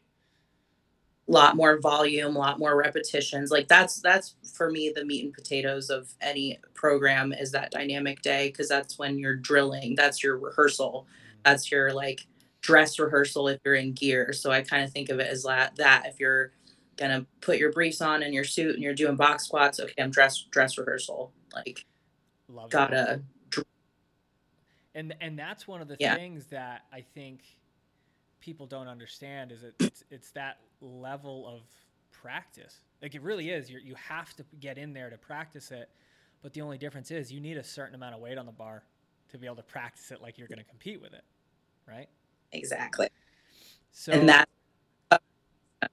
Lot 1.31 1.55
more 1.55 1.81
volume, 1.81 2.35
a 2.35 2.38
lot 2.38 2.59
more 2.59 2.77
repetitions. 2.77 3.51
Like 3.53 3.69
that's 3.69 4.01
that's 4.01 4.35
for 4.55 4.71
me 4.71 4.93
the 4.95 5.05
meat 5.05 5.25
and 5.25 5.33
potatoes 5.33 5.88
of 5.88 6.12
any 6.21 6.59
program 6.75 7.33
is 7.33 7.53
that 7.53 7.71
dynamic 7.71 8.21
day 8.21 8.49
because 8.49 8.69
that's 8.69 8.99
when 8.99 9.16
you're 9.16 9.37
drilling. 9.37 9.95
That's 9.95 10.25
your 10.25 10.38
rehearsal. 10.38 11.07
That's 11.45 11.71
your 11.71 11.93
like 11.93 12.27
dress 12.62 12.99
rehearsal 12.99 13.47
if 13.47 13.61
you're 13.64 13.77
in 13.77 13.93
gear. 13.93 14.33
So 14.33 14.51
I 14.51 14.62
kind 14.62 14.83
of 14.83 14.90
think 14.90 15.09
of 15.09 15.21
it 15.21 15.29
as 15.29 15.45
that. 15.45 15.77
That 15.77 16.07
if 16.07 16.19
you're 16.19 16.51
gonna 16.97 17.27
put 17.40 17.59
your 17.59 17.73
briefs 17.73 18.01
on 18.01 18.23
and 18.23 18.35
your 18.35 18.45
suit 18.45 18.75
and 18.75 18.83
you're 18.83 18.95
doing 18.95 19.16
box 19.16 19.47
squats. 19.47 19.81
Okay, 19.81 19.95
I'm 20.03 20.11
dress 20.11 20.45
dress 20.51 20.77
rehearsal. 20.79 21.33
Like, 21.55 21.85
Love 22.49 22.71
gotta. 22.71 23.23
And 24.95 25.14
and 25.21 25.38
that's 25.38 25.69
one 25.69 25.81
of 25.81 25.88
the 25.88 25.97
yeah. 26.01 26.16
things 26.16 26.47
that 26.47 26.83
I 26.93 27.05
think 27.14 27.43
people 28.40 28.66
don't 28.66 28.88
understand 28.88 29.53
is 29.53 29.62
it, 29.62 29.74
it's 29.81 30.05
it's 30.11 30.31
that 30.33 30.59
level 30.81 31.46
of 31.46 31.62
practice. 32.12 32.81
Like 33.03 33.14
it 33.14 33.22
really 33.22 33.50
is. 33.50 33.70
You 33.70 33.79
you 33.83 33.94
have 33.94 34.35
to 34.37 34.44
get 34.61 34.79
in 34.79 34.92
there 34.92 35.11
to 35.11 35.18
practice 35.18 35.70
it. 35.70 35.88
But 36.42 36.55
the 36.55 36.62
only 36.62 36.79
difference 36.79 37.11
is 37.11 37.31
you 37.31 37.40
need 37.40 37.59
a 37.59 37.64
certain 37.64 37.94
amount 37.94 38.14
of 38.14 38.20
weight 38.20 38.38
on 38.38 38.46
the 38.46 38.53
bar 38.53 38.83
to 39.31 39.38
be 39.38 39.46
able 39.46 39.57
to 39.57 39.62
practice 39.62 40.11
it 40.11 40.22
like 40.22 40.38
you're 40.38 40.48
going 40.48 40.59
to 40.59 40.64
compete 40.64 41.00
with 41.00 41.12
it, 41.12 41.24
right? 41.87 42.09
Exactly. 42.53 43.09
So 43.92 44.12
and 44.12 44.29
that 44.29 44.48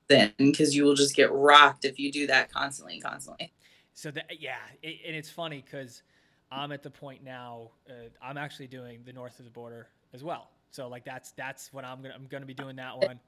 then 0.08 0.34
because 0.38 0.76
you 0.76 0.84
will 0.84 0.96
just 0.96 1.16
get 1.16 1.32
rocked 1.32 1.86
if 1.86 2.00
you 2.00 2.12
do 2.12 2.28
that 2.28 2.52
constantly 2.52 2.96
and 2.96 3.04
constantly. 3.04 3.52
So 3.94 4.12
that 4.12 4.26
yeah, 4.40 4.58
it, 4.82 5.00
and 5.06 5.16
it's 5.16 5.30
funny 5.30 5.64
because 5.66 6.04
I'm 6.52 6.72
at 6.72 6.84
the 6.84 6.90
point 6.90 7.24
now. 7.24 7.72
Uh, 7.90 8.10
I'm 8.22 8.38
actually 8.38 8.68
doing 8.68 9.02
the 9.06 9.14
north 9.14 9.40
of 9.40 9.46
the 9.46 9.52
border 9.52 9.88
as 10.14 10.24
well. 10.24 10.50
So 10.72 10.88
like 10.88 11.06
that's 11.06 11.32
that's 11.32 11.72
what 11.74 11.86
I'm 11.86 12.02
gonna 12.02 12.14
I'm 12.14 12.28
gonna 12.28 12.46
be 12.46 12.54
doing 12.54 12.76
that 12.78 12.98
one. 12.98 13.20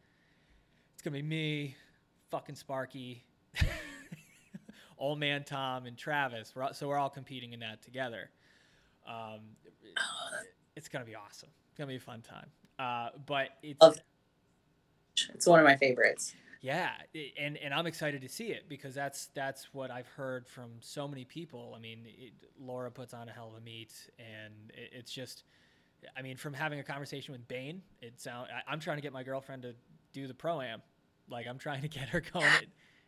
It's 0.94 1.02
gonna 1.02 1.16
be 1.16 1.22
me, 1.22 1.76
fucking 2.30 2.56
Sparky, 2.56 3.24
old 4.98 5.20
man 5.20 5.44
Tom, 5.44 5.86
and 5.86 5.98
Travis. 5.98 6.54
We're 6.56 6.64
all, 6.64 6.74
so 6.74 6.88
we're 6.88 6.98
all 6.98 7.10
competing 7.10 7.54
in 7.54 7.60
that 7.62 7.82
together. 7.82 8.30
Um, 9.08 9.40
it's 10.76 10.88
gonna 10.88 11.06
be 11.06 11.16
awesome. 11.16 11.50
It's 11.70 11.78
gonna 11.78 11.88
be 11.88 11.96
a 11.96 12.00
fun 12.00 12.22
time. 12.22 12.48
Uh, 12.78 13.10
but 13.26 13.50
it's 13.64 14.00
it's 15.34 15.48
one 15.48 15.60
of 15.60 15.66
my 15.66 15.76
favorites. 15.76 16.34
Yeah, 16.62 16.90
and 17.40 17.58
and 17.58 17.74
I'm 17.74 17.88
excited 17.88 18.22
to 18.22 18.30
see 18.30 18.48
it 18.48 18.68
because 18.68 18.94
that's 18.94 19.28
that's 19.28 19.74
what 19.74 19.92
I've 19.92 20.08
heard 20.08 20.48
from 20.48 20.72
so 20.82 21.08
many 21.08 21.24
people. 21.24 21.74
I 21.76 21.80
mean, 21.80 22.00
it, 22.06 22.34
Laura 22.60 22.92
puts 22.92 23.14
on 23.14 23.30
a 23.30 23.32
hell 23.32 23.48
of 23.48 23.62
a 23.62 23.64
meet, 23.64 23.94
and 24.20 24.54
it, 24.74 24.90
it's 24.92 25.12
just, 25.12 25.44
I 26.16 26.22
mean, 26.22 26.38
from 26.38 26.54
having 26.54 26.80
a 26.80 26.84
conversation 26.84 27.32
with 27.32 27.48
Bain, 27.48 27.82
it 28.02 28.20
sound 28.20 28.48
I, 28.68 28.74
am 28.74 28.80
trying 28.80 28.98
to 28.98 29.02
get 29.02 29.14
my 29.14 29.24
girlfriend 29.24 29.64
to 29.64 29.76
do 30.14 30.28
the 30.28 30.34
pro 30.34 30.62
am, 30.62 30.82
like 31.30 31.48
I'm 31.48 31.58
trying 31.58 31.82
to 31.82 31.88
get 32.00 32.10
her 32.10 32.22
going. 32.22 32.46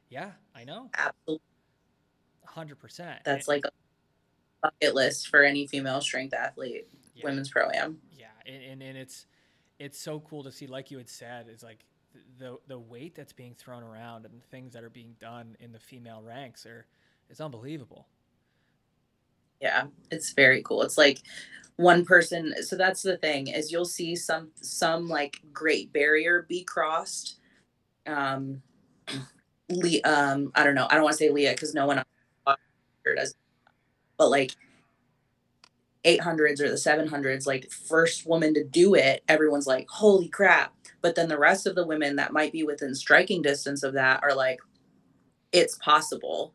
yeah, 0.10 0.32
I 0.56 0.64
know. 0.64 0.90
Absolutely. 0.98 1.46
Hundred 2.46 2.80
percent. 2.80 3.22
That's 3.24 3.48
like 3.48 3.64
a 3.66 3.72
bucket 4.62 4.96
list 4.96 5.30
for 5.30 5.44
any 5.44 5.68
female 5.68 6.02
strength 6.02 6.34
athlete. 6.34 6.88
Yeah. 7.16 7.26
Women's 7.26 7.50
pro 7.50 7.70
am. 7.70 8.00
Yeah, 8.18 8.26
and, 8.46 8.64
and 8.64 8.84
and 8.84 8.98
it's 8.98 9.26
it's 9.80 10.00
so 10.00 10.20
cool 10.20 10.44
to 10.44 10.52
see. 10.52 10.68
Like 10.68 10.92
you 10.92 10.98
had 10.98 11.10
said, 11.10 11.48
it's 11.48 11.64
like 11.64 11.86
the 12.40 12.58
the 12.68 12.78
weight 12.80 13.16
that's 13.16 13.34
being 13.34 13.56
thrown 13.56 13.84
around 13.84 14.26
and 14.26 14.34
the 14.42 14.48
things 14.48 14.74
that 14.74 14.84
are 14.84 14.90
being 14.90 15.16
done 15.20 15.56
in 15.60 15.72
the 15.72 15.80
female 15.80 16.22
ranks 16.22 16.66
are 16.66 16.86
it's 17.30 17.40
unbelievable. 17.40 18.08
Yeah, 19.62 19.86
it's 20.10 20.34
very 20.34 20.62
cool. 20.64 20.82
It's 20.84 20.98
like 20.98 21.20
one 21.78 22.06
person 22.06 22.54
so 22.64 22.78
that's 22.78 23.02
the 23.02 23.18
thing 23.18 23.48
is 23.48 23.74
you'll 23.74 23.86
see 23.86 24.16
some 24.16 24.52
some 24.62 25.10
like 25.10 25.42
great 25.54 25.92
barrier 25.92 26.46
be 26.48 26.64
crossed 26.64 27.38
um 28.08 28.62
Le- 29.70 30.02
um 30.06 30.52
i 30.56 30.64
don't 30.64 30.76
know 30.76 30.88
i 30.92 30.96
don't 30.96 31.04
want 31.04 31.14
to 31.14 31.18
say 31.18 31.30
leah 31.32 31.52
because 31.54 31.74
no 31.74 31.86
one 31.88 32.04
does 33.16 33.36
but 34.18 34.30
like 34.30 34.54
800s 36.06 36.62
or 36.62 36.70
the 36.70 36.78
700s 36.78 37.48
like 37.48 37.72
first 37.72 38.26
woman 38.26 38.54
to 38.56 38.64
do 38.64 38.96
it 38.96 39.24
everyone's 39.28 39.68
like 39.68 39.88
holy 39.90 40.28
crap 40.30 40.74
but 41.02 41.16
then 41.16 41.30
the 41.30 41.38
rest 41.38 41.68
of 41.68 41.76
the 41.76 41.86
women 41.86 42.16
that 42.18 42.34
might 42.34 42.52
be 42.52 42.64
within 42.64 42.96
striking 42.96 43.42
distance 43.42 43.84
of 43.84 43.94
that 43.94 44.22
are 44.24 44.36
like, 44.36 44.60
it's 45.52 45.78
possible. 45.78 46.54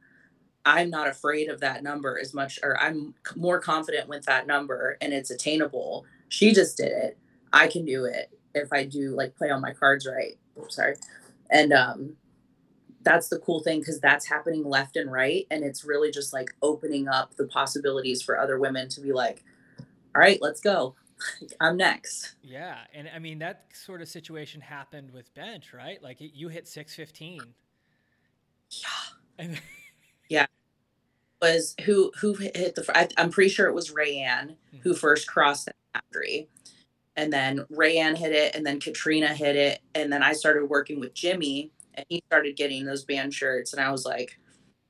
I'm 0.67 0.91
not 0.91 1.07
afraid 1.07 1.49
of 1.49 1.61
that 1.61 1.85
number 1.85 2.19
as 2.21 2.35
much, 2.35 2.59
or 2.63 2.79
I'm 2.79 3.15
more 3.37 3.61
confident 3.61 4.09
with 4.09 4.25
that 4.25 4.49
number 4.49 4.99
and 5.01 5.13
it's 5.15 5.31
attainable. 5.31 6.05
She 6.29 6.53
just 6.53 6.77
did 6.77 6.91
it. 6.91 7.17
I 7.53 7.69
can 7.69 7.85
do 7.87 8.05
it 8.05 8.31
if 8.55 8.73
I 8.73 8.85
do 8.85 9.11
like 9.11 9.37
play 9.37 9.49
on 9.49 9.63
my 9.63 9.73
cards 9.73 10.07
right. 10.07 10.37
Oops, 10.61 10.75
sorry. 10.75 10.97
And 11.51 11.73
um, 11.73 12.17
that's 13.03 13.29
the 13.29 13.39
cool 13.39 13.61
thing 13.61 13.79
because 13.79 14.01
that's 14.01 14.27
happening 14.27 14.65
left 14.65 14.97
and 14.97 15.11
right. 15.11 15.47
And 15.53 15.63
it's 15.63 15.85
really 15.85 16.11
just 16.11 16.33
like 16.33 16.53
opening 16.63 17.07
up 17.07 17.37
the 17.37 17.47
possibilities 17.47 18.21
for 18.21 18.37
other 18.39 18.59
women 18.59 18.89
to 18.91 19.01
be 19.01 19.13
like, 19.13 19.45
all 20.17 20.21
right, 20.21 20.39
let's 20.43 20.61
go. 20.61 20.97
I'm 21.61 21.77
next. 21.77 22.35
Yeah, 22.43 22.79
and 22.93 23.09
I 23.15 23.21
mean 23.21 23.39
that 23.39 23.67
sort 23.73 24.03
of 24.03 24.09
situation 24.09 24.61
happened 24.61 25.13
with 25.13 25.33
bench, 25.35 25.73
right? 25.73 26.03
Like 26.03 26.17
you 26.19 26.49
hit 26.49 26.67
615. 26.67 27.41
Yeah. 28.71 28.89
And 29.39 29.61
yeah. 30.29 30.47
Was 31.43 31.75
who 31.85 32.13
who 32.21 32.35
hit 32.35 32.75
the 32.75 32.85
I, 32.95 33.09
am 33.21 33.31
pretty 33.31 33.51
sure 33.51 33.69
it 33.69 33.75
was 33.75 33.93
Rayanne 33.93 34.57
mm-hmm. 34.57 34.79
who 34.83 34.95
first 34.95 35.29
crossed 35.29 35.67
that 35.67 35.77
boundary. 35.93 36.49
And 37.15 37.33
then 37.33 37.65
Rayanne 37.73 38.17
hit 38.17 38.33
it 38.33 38.55
and 38.55 38.65
then 38.65 38.81
Katrina 38.81 39.29
hit 39.29 39.57
it 39.57 39.81
and 39.95 40.13
then 40.13 40.23
I 40.23 40.33
started 40.33 40.67
working 40.67 41.01
with 41.01 41.15
Jimmy 41.15 41.73
and 41.95 42.05
he 42.09 42.23
started 42.27 42.57
getting 42.57 42.85
those 42.85 43.05
band 43.05 43.33
shirts 43.33 43.73
and 43.73 43.83
I 43.83 43.91
was 43.91 44.05
like, 44.05 44.39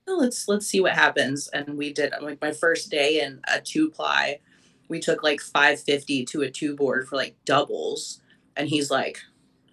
oh, 0.09 0.19
let's 0.21 0.49
let's 0.49 0.67
see 0.67 0.81
what 0.81 0.93
happens. 0.93 1.49
And 1.49 1.77
we 1.77 1.93
did 1.93 2.13
like 2.21 2.41
my 2.41 2.53
first 2.53 2.91
day 2.91 3.21
in 3.21 3.41
a 3.49 3.61
two 3.61 3.91
ply 3.91 4.41
we 4.89 5.01
took 5.01 5.23
like 5.23 5.41
550 5.41 6.25
to 6.27 6.43
a 6.43 6.51
two 6.51 6.77
board 6.77 7.09
for 7.09 7.17
like 7.17 7.37
doubles 7.45 8.21
and 8.57 8.69
he's 8.69 8.91
like 8.91 9.21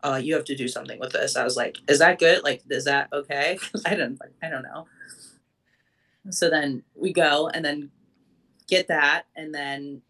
uh 0.03 0.19
you 0.21 0.33
have 0.36 0.45
to 0.45 0.55
do 0.55 0.67
something 0.67 0.99
with 0.99 1.12
this 1.12 1.36
i 1.36 1.43
was 1.43 1.55
like 1.55 1.77
is 1.88 1.99
that 1.99 2.19
good 2.19 2.43
like 2.43 2.62
is 2.69 2.86
that 2.86 3.09
okay 3.13 3.57
i 3.86 3.95
don't 3.95 4.19
i 4.41 4.49
don't 4.49 4.63
know 4.63 4.88
so 6.29 6.49
then 6.49 6.83
we 6.95 7.12
go 7.13 7.49
and 7.49 7.63
then 7.63 7.91
get 8.67 8.88
that 8.88 9.23
and 9.36 9.53
then 9.53 10.01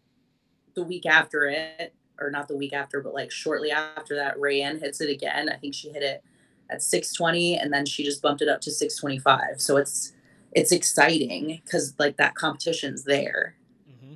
the 0.74 0.82
week 0.82 1.06
after 1.06 1.46
it 1.46 1.94
or 2.20 2.30
not 2.30 2.48
the 2.48 2.56
week 2.56 2.72
after 2.72 3.00
but 3.00 3.14
like 3.14 3.30
shortly 3.30 3.70
after 3.70 4.14
that 4.14 4.36
rayanne 4.36 4.80
hits 4.80 5.00
it 5.00 5.10
again. 5.10 5.48
I 5.48 5.56
think 5.56 5.74
she 5.74 5.90
hit 5.90 6.02
it 6.02 6.22
at 6.70 6.82
620 6.82 7.58
and 7.58 7.72
then 7.72 7.84
she 7.86 8.04
just 8.04 8.22
bumped 8.22 8.42
it 8.42 8.48
up 8.48 8.60
to 8.62 8.70
625 8.70 9.60
so 9.60 9.76
it's 9.76 10.12
it's 10.54 10.72
exciting 10.72 11.60
because 11.64 11.94
like 11.98 12.16
that 12.16 12.34
competition's 12.34 13.04
there. 13.04 13.56
Mm-hmm. 13.90 14.14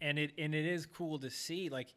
And 0.00 0.18
it 0.18 0.32
and 0.38 0.54
it 0.54 0.64
is 0.64 0.86
cool 0.86 1.18
to 1.18 1.30
see 1.30 1.68
like 1.68 1.94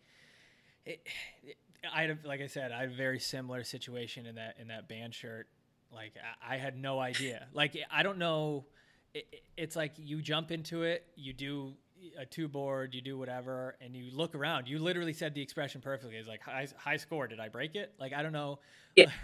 it, 0.86 1.02
it, 1.44 1.58
I 1.94 2.04
had 2.04 2.26
like 2.26 2.42
I 2.42 2.48
said 2.48 2.72
I 2.72 2.82
had 2.82 2.92
a 2.92 2.96
very 2.96 3.20
similar 3.20 3.64
situation 3.64 4.26
in 4.26 4.36
that 4.36 4.56
in 4.60 4.68
that 4.68 4.88
band 4.90 5.16
shirt. 5.16 5.48
Like 5.92 6.14
I, 6.42 6.56
I 6.56 6.58
had 6.58 6.78
no 6.78 7.00
idea. 7.00 7.48
Like 7.54 7.78
I 7.90 8.04
don't 8.04 8.18
know 8.18 8.66
it, 9.18 9.42
it's 9.56 9.76
like 9.76 9.94
you 9.98 10.22
jump 10.22 10.52
into 10.52 10.84
it 10.84 11.06
you 11.16 11.34
do 11.34 11.74
a 12.20 12.26
two 12.26 12.48
board 12.48 12.94
you 12.94 13.02
do 13.02 13.18
whatever 13.18 13.76
and 13.82 13.96
you 13.96 14.16
look 14.16 14.36
around 14.36 14.68
you 14.68 14.80
literally 14.80 15.14
said 15.14 15.34
the 15.34 15.42
expression 15.42 15.82
perfectly 15.82 16.16
it's 16.16 16.28
like 16.28 16.42
high, 16.42 16.68
high 16.78 16.98
score 16.98 17.28
did 17.28 17.40
I 17.40 17.50
break 17.50 17.76
it 17.76 17.94
like 18.00 18.14
I 18.14 18.22
don't 18.22 18.34
know 18.34 18.60
yeah. 18.96 19.10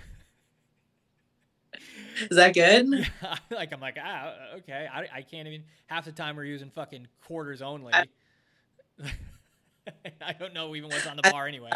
Is 2.30 2.38
that 2.38 2.54
good? 2.54 2.88
Yeah, 3.22 3.36
like 3.52 3.74
I'm 3.74 3.80
like 3.80 3.98
ah 4.02 4.34
okay 4.58 4.88
I, 4.92 5.18
I 5.18 5.22
can't 5.22 5.48
even 5.48 5.64
half 5.88 6.06
the 6.06 6.12
time 6.12 6.36
we're 6.36 6.46
using 6.46 6.70
fucking 6.70 7.08
quarters 7.26 7.62
only. 7.62 7.94
I, 7.94 8.06
I 10.22 10.34
don't 10.34 10.54
know 10.54 10.76
even 10.76 10.90
what's 10.90 11.08
on 11.08 11.18
the 11.18 11.24
bar 11.24 11.48
anyway. 11.48 11.72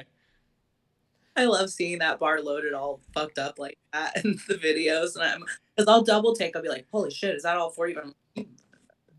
I 1.38 1.46
love 1.46 1.70
seeing 1.70 2.00
that 2.00 2.20
bar 2.20 2.42
loaded 2.42 2.74
all 2.74 3.00
fucked 3.14 3.38
up 3.38 3.60
like 3.60 3.78
that 3.94 4.26
in 4.26 4.40
the 4.48 4.56
videos. 4.56 5.16
And 5.16 5.24
I'm 5.24 5.46
because 5.76 5.88
I'll 5.88 6.04
double 6.04 6.36
take, 6.36 6.56
I'll 6.56 6.64
be 6.64 6.70
like, 6.70 6.88
holy 6.92 7.12
shit, 7.12 7.36
is 7.36 7.44
that 7.44 7.58
all 7.58 7.70
for 7.70 7.88
you? 7.88 8.02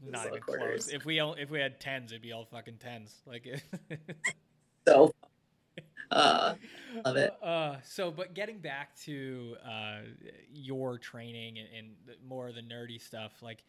Not 0.05 0.27
even 0.27 0.41
quarters. 0.41 0.87
close. 0.87 0.95
If 0.95 1.05
we 1.05 1.21
all, 1.21 1.35
if 1.35 1.49
we 1.51 1.61
had 1.61 1.81
tens, 1.81 2.11
it'd 2.11 2.23
be 2.23 2.33
all 2.33 2.45
fucking 2.45 2.79
tens. 2.79 3.23
Like 3.25 3.47
so 4.89 5.13
uh 6.11 6.55
love 7.05 7.17
it. 7.17 7.33
Uh 7.41 7.77
so 7.85 8.11
but 8.11 8.35
getting 8.35 8.59
back 8.59 8.97
to 9.03 9.57
uh 9.65 9.99
your 10.53 10.99
training 10.99 11.59
and, 11.59 11.69
and 11.77 12.19
more 12.27 12.49
of 12.49 12.57
the 12.57 12.63
nerdy 12.63 13.01
stuff, 13.01 13.33
like 13.43 13.63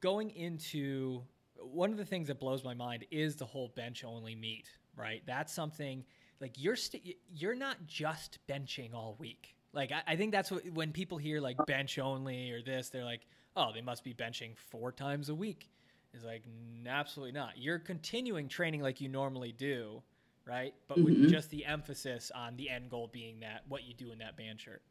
going 0.00 0.30
into 0.30 1.22
one 1.60 1.90
of 1.90 1.96
the 1.96 2.04
things 2.04 2.28
that 2.28 2.38
blows 2.38 2.64
my 2.64 2.74
mind 2.74 3.06
is 3.10 3.36
the 3.36 3.46
whole 3.46 3.72
bench 3.74 4.04
only 4.04 4.34
meet, 4.34 4.68
right? 4.96 5.22
That's 5.26 5.52
something 5.52 6.04
like 6.40 6.52
you're 6.56 6.76
you 7.02 7.14
you're 7.28 7.54
not 7.54 7.86
just 7.86 8.38
benching 8.48 8.94
all 8.94 9.16
week. 9.18 9.54
Like 9.72 9.92
I, 9.92 10.12
I 10.12 10.16
think 10.16 10.32
that's 10.32 10.50
what 10.50 10.68
when 10.72 10.92
people 10.92 11.18
hear 11.18 11.40
like 11.40 11.56
bench 11.66 11.98
only 11.98 12.50
or 12.50 12.62
this, 12.62 12.88
they're 12.88 13.04
like, 13.04 13.26
oh, 13.56 13.72
they 13.72 13.82
must 13.82 14.04
be 14.04 14.14
benching 14.14 14.56
four 14.56 14.92
times 14.92 15.28
a 15.28 15.34
week. 15.34 15.68
It's 16.14 16.24
like 16.24 16.42
absolutely 16.86 17.32
not. 17.32 17.58
You're 17.58 17.78
continuing 17.78 18.48
training 18.48 18.80
like 18.80 19.00
you 19.00 19.08
normally 19.08 19.52
do, 19.52 20.02
right? 20.46 20.74
But 20.88 20.98
mm-hmm. 20.98 21.22
with 21.22 21.30
just 21.30 21.50
the 21.50 21.64
emphasis 21.64 22.30
on 22.34 22.56
the 22.56 22.70
end 22.70 22.90
goal 22.90 23.10
being 23.12 23.40
that 23.40 23.62
what 23.68 23.84
you 23.84 23.94
do 23.94 24.10
in 24.10 24.18
that 24.18 24.36
band 24.36 24.60
shirt. 24.60 24.82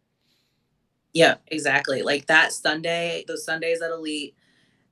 Yeah, 1.13 1.35
exactly. 1.47 2.03
Like 2.03 2.27
that 2.27 2.53
Sunday, 2.53 3.23
those 3.27 3.43
Sundays 3.43 3.81
at 3.81 3.91
Elite, 3.91 4.35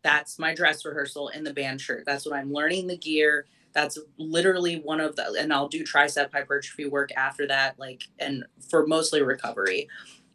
that's 0.02 0.40
my 0.40 0.56
dress 0.56 0.86
rehearsal 0.86 1.30
in 1.30 1.44
the 1.44 1.54
band 1.54 1.82
shirt. 1.82 2.04
That's 2.06 2.26
what 2.26 2.36
I'm 2.36 2.52
learning 2.52 2.88
the 2.88 2.98
gear. 2.98 3.46
That's 3.76 4.00
literally 4.18 4.78
one 4.78 5.02
of 5.02 5.18
the, 5.18 5.36
and 5.38 5.54
I'll 5.54 5.68
do 5.68 5.84
tricep 5.84 6.32
hypertrophy 6.32 6.88
work 6.88 7.12
after 7.16 7.46
that, 7.48 7.78
like, 7.78 8.06
and 8.18 8.46
for 8.70 8.88
mostly 8.88 9.22
recovery. 9.22 9.90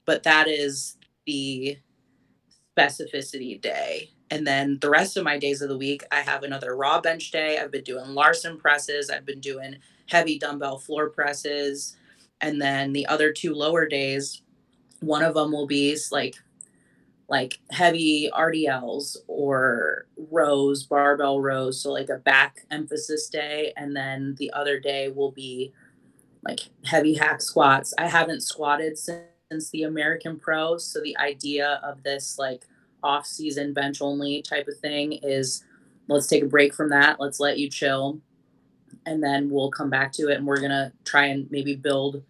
But 0.04 0.22
that 0.24 0.46
is 0.46 0.98
the 1.26 1.78
specificity 2.76 3.60
day. 3.60 4.10
And 4.30 4.46
then 4.46 4.78
the 4.80 4.90
rest 4.90 5.16
of 5.16 5.24
my 5.24 5.38
days 5.38 5.62
of 5.62 5.70
the 5.70 5.78
week, 5.78 6.04
I 6.12 6.20
have 6.20 6.42
another 6.42 6.76
raw 6.76 7.00
bench 7.00 7.30
day. 7.30 7.58
I've 7.58 7.72
been 7.72 7.82
doing 7.82 8.14
Larsen 8.14 8.58
presses, 8.58 9.10
I've 9.10 9.26
been 9.26 9.40
doing 9.40 9.76
heavy 10.06 10.38
dumbbell 10.38 10.78
floor 10.78 11.08
presses. 11.08 11.96
And 12.40 12.60
then 12.60 12.92
the 12.92 13.06
other 13.06 13.32
two 13.32 13.54
lower 13.54 13.86
days, 13.86 14.42
one 15.00 15.22
of 15.22 15.34
them 15.34 15.50
will 15.50 15.66
be 15.66 15.96
like 16.12 16.36
like 17.30 17.60
heavy 17.70 18.28
RDLs 18.34 19.18
or 19.28 20.06
rows, 20.30 20.82
barbell 20.82 21.40
rows. 21.40 21.80
So 21.80 21.92
like 21.92 22.08
a 22.08 22.16
back 22.16 22.66
emphasis 22.72 23.28
day. 23.28 23.72
And 23.76 23.94
then 23.94 24.34
the 24.38 24.52
other 24.52 24.80
day 24.80 25.08
will 25.08 25.30
be 25.30 25.72
like 26.42 26.60
heavy 26.84 27.14
hack 27.14 27.40
squats. 27.40 27.94
I 27.96 28.08
haven't 28.08 28.42
squatted 28.42 28.98
since, 28.98 29.70
the 29.72 29.82
American 29.82 30.38
Pro. 30.38 30.78
So 30.78 31.00
the 31.00 31.16
idea 31.18 31.80
of 31.82 32.04
this 32.04 32.38
like 32.38 32.66
off 33.02 33.26
season 33.26 33.72
bench 33.72 34.00
only 34.00 34.42
type 34.42 34.68
of 34.68 34.78
thing 34.78 35.14
is 35.24 35.64
let's 36.06 36.28
take 36.28 36.44
a 36.44 36.46
break 36.46 36.72
from 36.72 36.90
that. 36.90 37.18
Let's 37.18 37.40
let 37.40 37.58
you 37.58 37.68
chill. 37.68 38.20
And 39.06 39.20
then 39.20 39.50
we'll 39.50 39.72
come 39.72 39.90
back 39.90 40.12
to 40.12 40.28
it 40.28 40.36
and 40.36 40.46
we're 40.46 40.60
going 40.60 40.70
to 40.70 40.92
try 41.04 41.26
and 41.26 41.50
maybe 41.50 41.74
build 41.74 42.22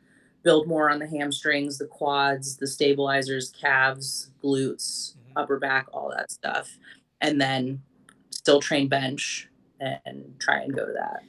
build 0.42 0.66
more 0.66 0.90
on 0.90 0.98
the 0.98 1.06
hamstrings, 1.06 1.78
the 1.78 1.86
quads, 1.86 2.56
the 2.56 2.66
stabilizers, 2.66 3.50
calves, 3.50 4.30
glutes, 4.42 5.14
mm-hmm. 5.14 5.38
upper 5.38 5.58
back, 5.58 5.86
all 5.92 6.10
that 6.10 6.30
stuff. 6.30 6.78
And 7.20 7.40
then 7.40 7.82
still 8.30 8.60
train 8.60 8.88
bench 8.88 9.48
and 9.80 10.34
try 10.38 10.60
and 10.60 10.74
go 10.74 10.86
to 10.86 10.92
that. 10.92 11.22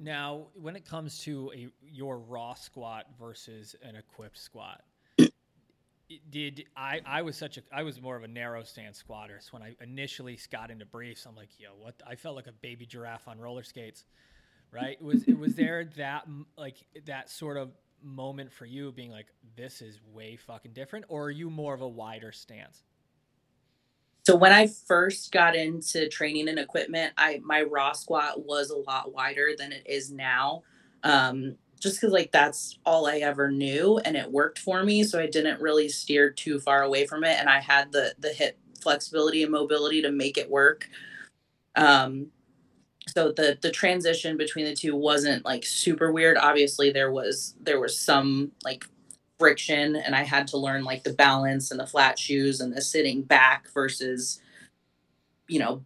Now, 0.00 0.46
when 0.54 0.76
it 0.76 0.84
comes 0.84 1.18
to 1.20 1.52
a 1.54 1.68
your 1.82 2.18
raw 2.18 2.54
squat 2.54 3.06
versus 3.18 3.74
an 3.82 3.96
equipped 3.96 4.38
squat, 4.38 4.82
did 6.30 6.64
I 6.76 7.00
I 7.04 7.22
was 7.22 7.36
such 7.36 7.58
a 7.58 7.62
I 7.72 7.82
was 7.82 8.00
more 8.00 8.16
of 8.16 8.22
a 8.22 8.28
narrow 8.28 8.62
stance 8.62 8.98
squatter. 8.98 9.38
So 9.40 9.50
when 9.52 9.62
I 9.62 9.74
initially 9.82 10.38
got 10.50 10.70
into 10.70 10.86
briefs, 10.86 11.26
I'm 11.26 11.34
like, 11.34 11.50
yo, 11.58 11.70
what? 11.78 12.00
I 12.06 12.14
felt 12.14 12.36
like 12.36 12.46
a 12.46 12.52
baby 12.52 12.86
giraffe 12.86 13.26
on 13.26 13.38
roller 13.38 13.64
skates, 13.64 14.04
right? 14.70 15.00
Was 15.02 15.26
was 15.26 15.54
there 15.54 15.86
that 15.96 16.28
like 16.56 16.76
that 17.06 17.28
sort 17.28 17.56
of 17.56 17.72
moment 18.02 18.52
for 18.52 18.66
you 18.66 18.92
being 18.92 19.10
like, 19.10 19.26
this 19.56 19.82
is 19.82 20.00
way 20.12 20.36
fucking 20.36 20.72
different? 20.72 21.04
Or 21.08 21.24
are 21.24 21.30
you 21.30 21.50
more 21.50 21.74
of 21.74 21.80
a 21.80 21.88
wider 21.88 22.32
stance? 22.32 22.82
So 24.26 24.36
when 24.36 24.52
I 24.52 24.66
first 24.66 25.32
got 25.32 25.56
into 25.56 26.08
training 26.08 26.48
and 26.48 26.58
equipment, 26.58 27.14
I 27.16 27.40
my 27.42 27.62
raw 27.62 27.92
squat 27.92 28.44
was 28.44 28.68
a 28.68 28.76
lot 28.76 29.14
wider 29.14 29.52
than 29.56 29.72
it 29.72 29.84
is 29.86 30.12
now. 30.12 30.64
Um, 31.02 31.56
just 31.80 32.00
because 32.00 32.12
like 32.12 32.30
that's 32.32 32.78
all 32.84 33.06
I 33.06 33.18
ever 33.18 33.50
knew 33.50 33.98
and 34.04 34.16
it 34.16 34.30
worked 34.30 34.58
for 34.58 34.84
me. 34.84 35.04
So 35.04 35.18
I 35.18 35.28
didn't 35.28 35.62
really 35.62 35.88
steer 35.88 36.30
too 36.30 36.58
far 36.58 36.82
away 36.82 37.06
from 37.06 37.24
it. 37.24 37.38
And 37.38 37.48
I 37.48 37.60
had 37.60 37.90
the 37.90 38.14
the 38.18 38.32
hip 38.32 38.58
flexibility 38.82 39.42
and 39.42 39.52
mobility 39.52 40.02
to 40.02 40.12
make 40.12 40.36
it 40.36 40.50
work. 40.50 40.88
Um, 41.76 42.26
so 43.14 43.32
the 43.32 43.58
the 43.60 43.70
transition 43.70 44.36
between 44.36 44.64
the 44.64 44.74
two 44.74 44.94
wasn't 44.94 45.44
like 45.44 45.64
super 45.64 46.12
weird. 46.12 46.36
Obviously 46.36 46.90
there 46.90 47.10
was 47.10 47.54
there 47.60 47.80
was 47.80 47.98
some 47.98 48.52
like 48.64 48.84
friction 49.38 49.94
and 49.94 50.16
i 50.16 50.24
had 50.24 50.48
to 50.48 50.58
learn 50.58 50.82
like 50.82 51.04
the 51.04 51.12
balance 51.12 51.70
and 51.70 51.78
the 51.78 51.86
flat 51.86 52.18
shoes 52.18 52.60
and 52.60 52.74
the 52.74 52.82
sitting 52.82 53.22
back 53.22 53.68
versus 53.72 54.40
you 55.46 55.60
know 55.60 55.84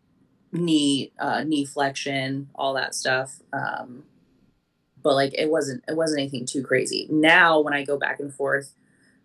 knee 0.53 1.13
uh, 1.19 1.45
knee 1.45 1.65
flexion 1.65 2.49
all 2.55 2.75
that 2.75 2.95
stuff. 2.95 3.41
Um 3.53 4.05
but 5.03 5.15
like 5.15 5.35
it 5.35 5.51
wasn't 5.51 5.83
it 5.89 5.97
wasn't 5.97 6.21
anything 6.21 6.47
too 6.47 6.63
crazy. 6.63 7.09
Now 7.11 7.61
when 7.61 7.75
i 7.75 7.85
go 7.85 7.99
back 7.99 8.21
and 8.21 8.33
forth 8.33 8.75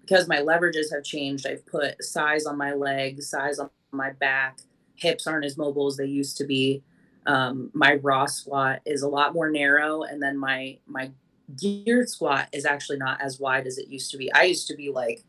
because 0.01 0.27
my 0.27 0.38
leverages 0.38 0.93
have 0.93 1.03
changed 1.03 1.45
i've 1.45 1.65
put 1.65 2.01
size 2.01 2.45
on 2.45 2.57
my 2.57 2.73
legs 2.73 3.29
size 3.29 3.60
on 3.60 3.69
my 3.91 4.12
back 4.12 4.60
hips 4.95 5.27
aren't 5.27 5.45
as 5.45 5.57
mobile 5.57 5.88
as 5.88 5.97
they 5.97 6.05
used 6.05 6.38
to 6.38 6.45
be 6.45 6.81
um, 7.27 7.69
my 7.73 7.95
raw 7.95 8.25
squat 8.25 8.79
is 8.85 9.03
a 9.03 9.07
lot 9.07 9.33
more 9.33 9.51
narrow, 9.51 10.03
and 10.03 10.23
then 10.23 10.37
my 10.37 10.79
my 10.87 11.11
geared 11.55 12.09
squat 12.09 12.47
is 12.53 12.65
actually 12.65 12.97
not 12.97 13.21
as 13.21 13.39
wide 13.39 13.67
as 13.67 13.77
it 13.77 13.89
used 13.89 14.11
to 14.11 14.17
be. 14.17 14.31
I 14.33 14.43
used 14.43 14.67
to 14.69 14.75
be 14.75 14.89
like 14.89 15.23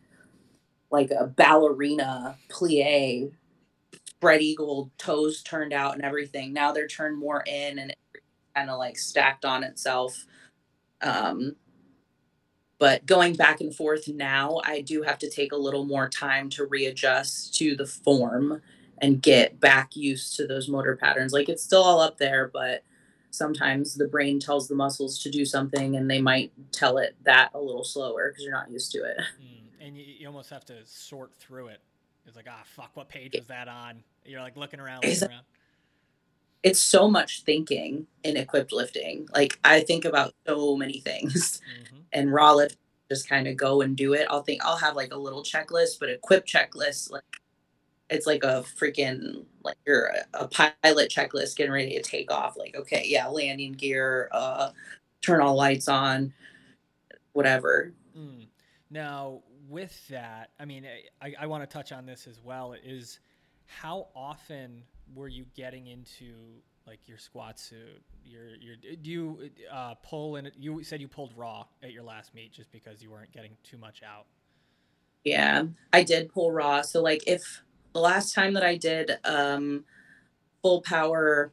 like 0.90 1.10
a 1.10 1.26
ballerina 1.26 2.38
plie, 2.48 3.32
spread 4.06 4.40
eagle, 4.40 4.90
toes 4.96 5.42
turned 5.42 5.72
out 5.72 5.94
and 5.94 6.04
everything. 6.04 6.52
Now 6.52 6.72
they're 6.72 6.86
turned 6.86 7.18
more 7.18 7.42
in 7.46 7.80
and 7.80 7.94
kind 8.54 8.70
of 8.70 8.78
like 8.78 8.96
stacked 8.96 9.44
on 9.44 9.64
itself. 9.64 10.24
Um, 11.02 11.56
but 12.78 13.06
going 13.06 13.34
back 13.34 13.60
and 13.60 13.74
forth 13.74 14.06
now, 14.06 14.60
I 14.64 14.82
do 14.82 15.02
have 15.02 15.18
to 15.18 15.30
take 15.30 15.50
a 15.50 15.56
little 15.56 15.84
more 15.84 16.08
time 16.08 16.48
to 16.50 16.64
readjust 16.64 17.54
to 17.56 17.74
the 17.74 17.86
form 17.86 18.62
and 19.00 19.22
get 19.22 19.60
back 19.60 19.96
used 19.96 20.36
to 20.36 20.46
those 20.46 20.68
motor 20.68 20.96
patterns. 20.96 21.32
Like 21.32 21.48
it's 21.48 21.62
still 21.62 21.82
all 21.82 22.00
up 22.00 22.18
there, 22.18 22.50
but 22.52 22.82
sometimes 23.30 23.94
the 23.94 24.08
brain 24.08 24.40
tells 24.40 24.68
the 24.68 24.74
muscles 24.74 25.22
to 25.22 25.30
do 25.30 25.44
something 25.44 25.96
and 25.96 26.10
they 26.10 26.20
might 26.20 26.52
tell 26.72 26.98
it 26.98 27.14
that 27.24 27.50
a 27.54 27.60
little 27.60 27.84
slower 27.84 28.30
because 28.30 28.44
you're 28.44 28.52
not 28.52 28.70
used 28.70 28.92
to 28.92 28.98
it. 28.98 29.18
Mm, 29.40 29.86
and 29.86 29.96
you, 29.96 30.04
you, 30.18 30.26
almost 30.26 30.50
have 30.50 30.64
to 30.66 30.74
sort 30.84 31.32
through 31.36 31.68
it. 31.68 31.80
It's 32.26 32.36
like, 32.36 32.48
ah, 32.50 32.62
fuck, 32.64 32.90
what 32.94 33.08
page 33.08 33.34
was 33.38 33.46
that 33.46 33.68
on? 33.68 34.02
You're 34.24 34.40
like 34.40 34.56
looking 34.56 34.80
around, 34.80 35.04
looking 35.04 35.28
around. 35.28 35.44
It's 36.62 36.82
so 36.82 37.08
much 37.08 37.44
thinking 37.44 38.06
in 38.24 38.36
equipped 38.36 38.72
lifting. 38.72 39.28
Like 39.32 39.58
I 39.62 39.80
think 39.80 40.04
about 40.04 40.34
so 40.46 40.76
many 40.76 41.00
things 41.04 41.60
mm-hmm. 41.80 42.00
and 42.12 42.32
raw 42.32 42.52
lift 42.52 42.76
just 43.10 43.28
kind 43.28 43.46
of 43.46 43.56
go 43.56 43.80
and 43.80 43.96
do 43.96 44.12
it. 44.12 44.26
I'll 44.28 44.42
think 44.42 44.64
I'll 44.64 44.76
have 44.76 44.96
like 44.96 45.12
a 45.12 45.18
little 45.18 45.42
checklist, 45.42 45.98
but 46.00 46.10
equip 46.10 46.46
checklist, 46.46 47.10
like 47.10 47.22
it's 48.10 48.26
like 48.26 48.44
a 48.44 48.64
freaking 48.78 49.44
like 49.62 49.76
you're 49.86 50.06
a, 50.06 50.44
a, 50.44 50.48
pilot 50.48 51.10
checklist 51.10 51.56
getting 51.56 51.72
ready 51.72 51.94
to 51.94 52.02
take 52.02 52.30
off 52.30 52.56
like 52.56 52.74
okay 52.74 53.02
yeah 53.06 53.26
landing 53.26 53.72
gear 53.72 54.28
uh 54.32 54.70
turn 55.22 55.40
all 55.40 55.54
lights 55.54 55.88
on 55.88 56.32
whatever 57.32 57.92
mm. 58.16 58.46
now 58.90 59.40
with 59.68 60.06
that 60.08 60.50
i 60.58 60.64
mean 60.64 60.86
i, 61.20 61.34
I 61.38 61.46
want 61.46 61.62
to 61.62 61.66
touch 61.66 61.92
on 61.92 62.06
this 62.06 62.26
as 62.26 62.40
well 62.42 62.74
is 62.84 63.20
how 63.66 64.08
often 64.14 64.82
were 65.14 65.28
you 65.28 65.44
getting 65.54 65.86
into 65.88 66.32
like 66.86 67.00
your 67.06 67.18
squat 67.18 67.58
suit 67.58 68.02
your 68.24 68.54
your 68.60 68.76
do 69.02 69.10
you 69.10 69.50
uh, 69.70 69.94
pull 69.96 70.36
and 70.36 70.50
you 70.58 70.82
said 70.82 71.00
you 71.00 71.08
pulled 71.08 71.32
raw 71.36 71.64
at 71.82 71.92
your 71.92 72.02
last 72.02 72.34
meet 72.34 72.52
just 72.52 72.72
because 72.72 73.02
you 73.02 73.10
weren't 73.10 73.32
getting 73.32 73.52
too 73.62 73.76
much 73.76 74.02
out 74.02 74.24
yeah 75.24 75.64
i 75.92 76.02
did 76.02 76.32
pull 76.32 76.50
raw 76.50 76.80
so 76.80 77.02
like 77.02 77.22
if 77.26 77.62
the 77.98 78.04
last 78.04 78.32
time 78.32 78.54
that 78.54 78.62
I 78.62 78.76
did 78.76 79.18
um, 79.24 79.84
full 80.62 80.82
power 80.82 81.52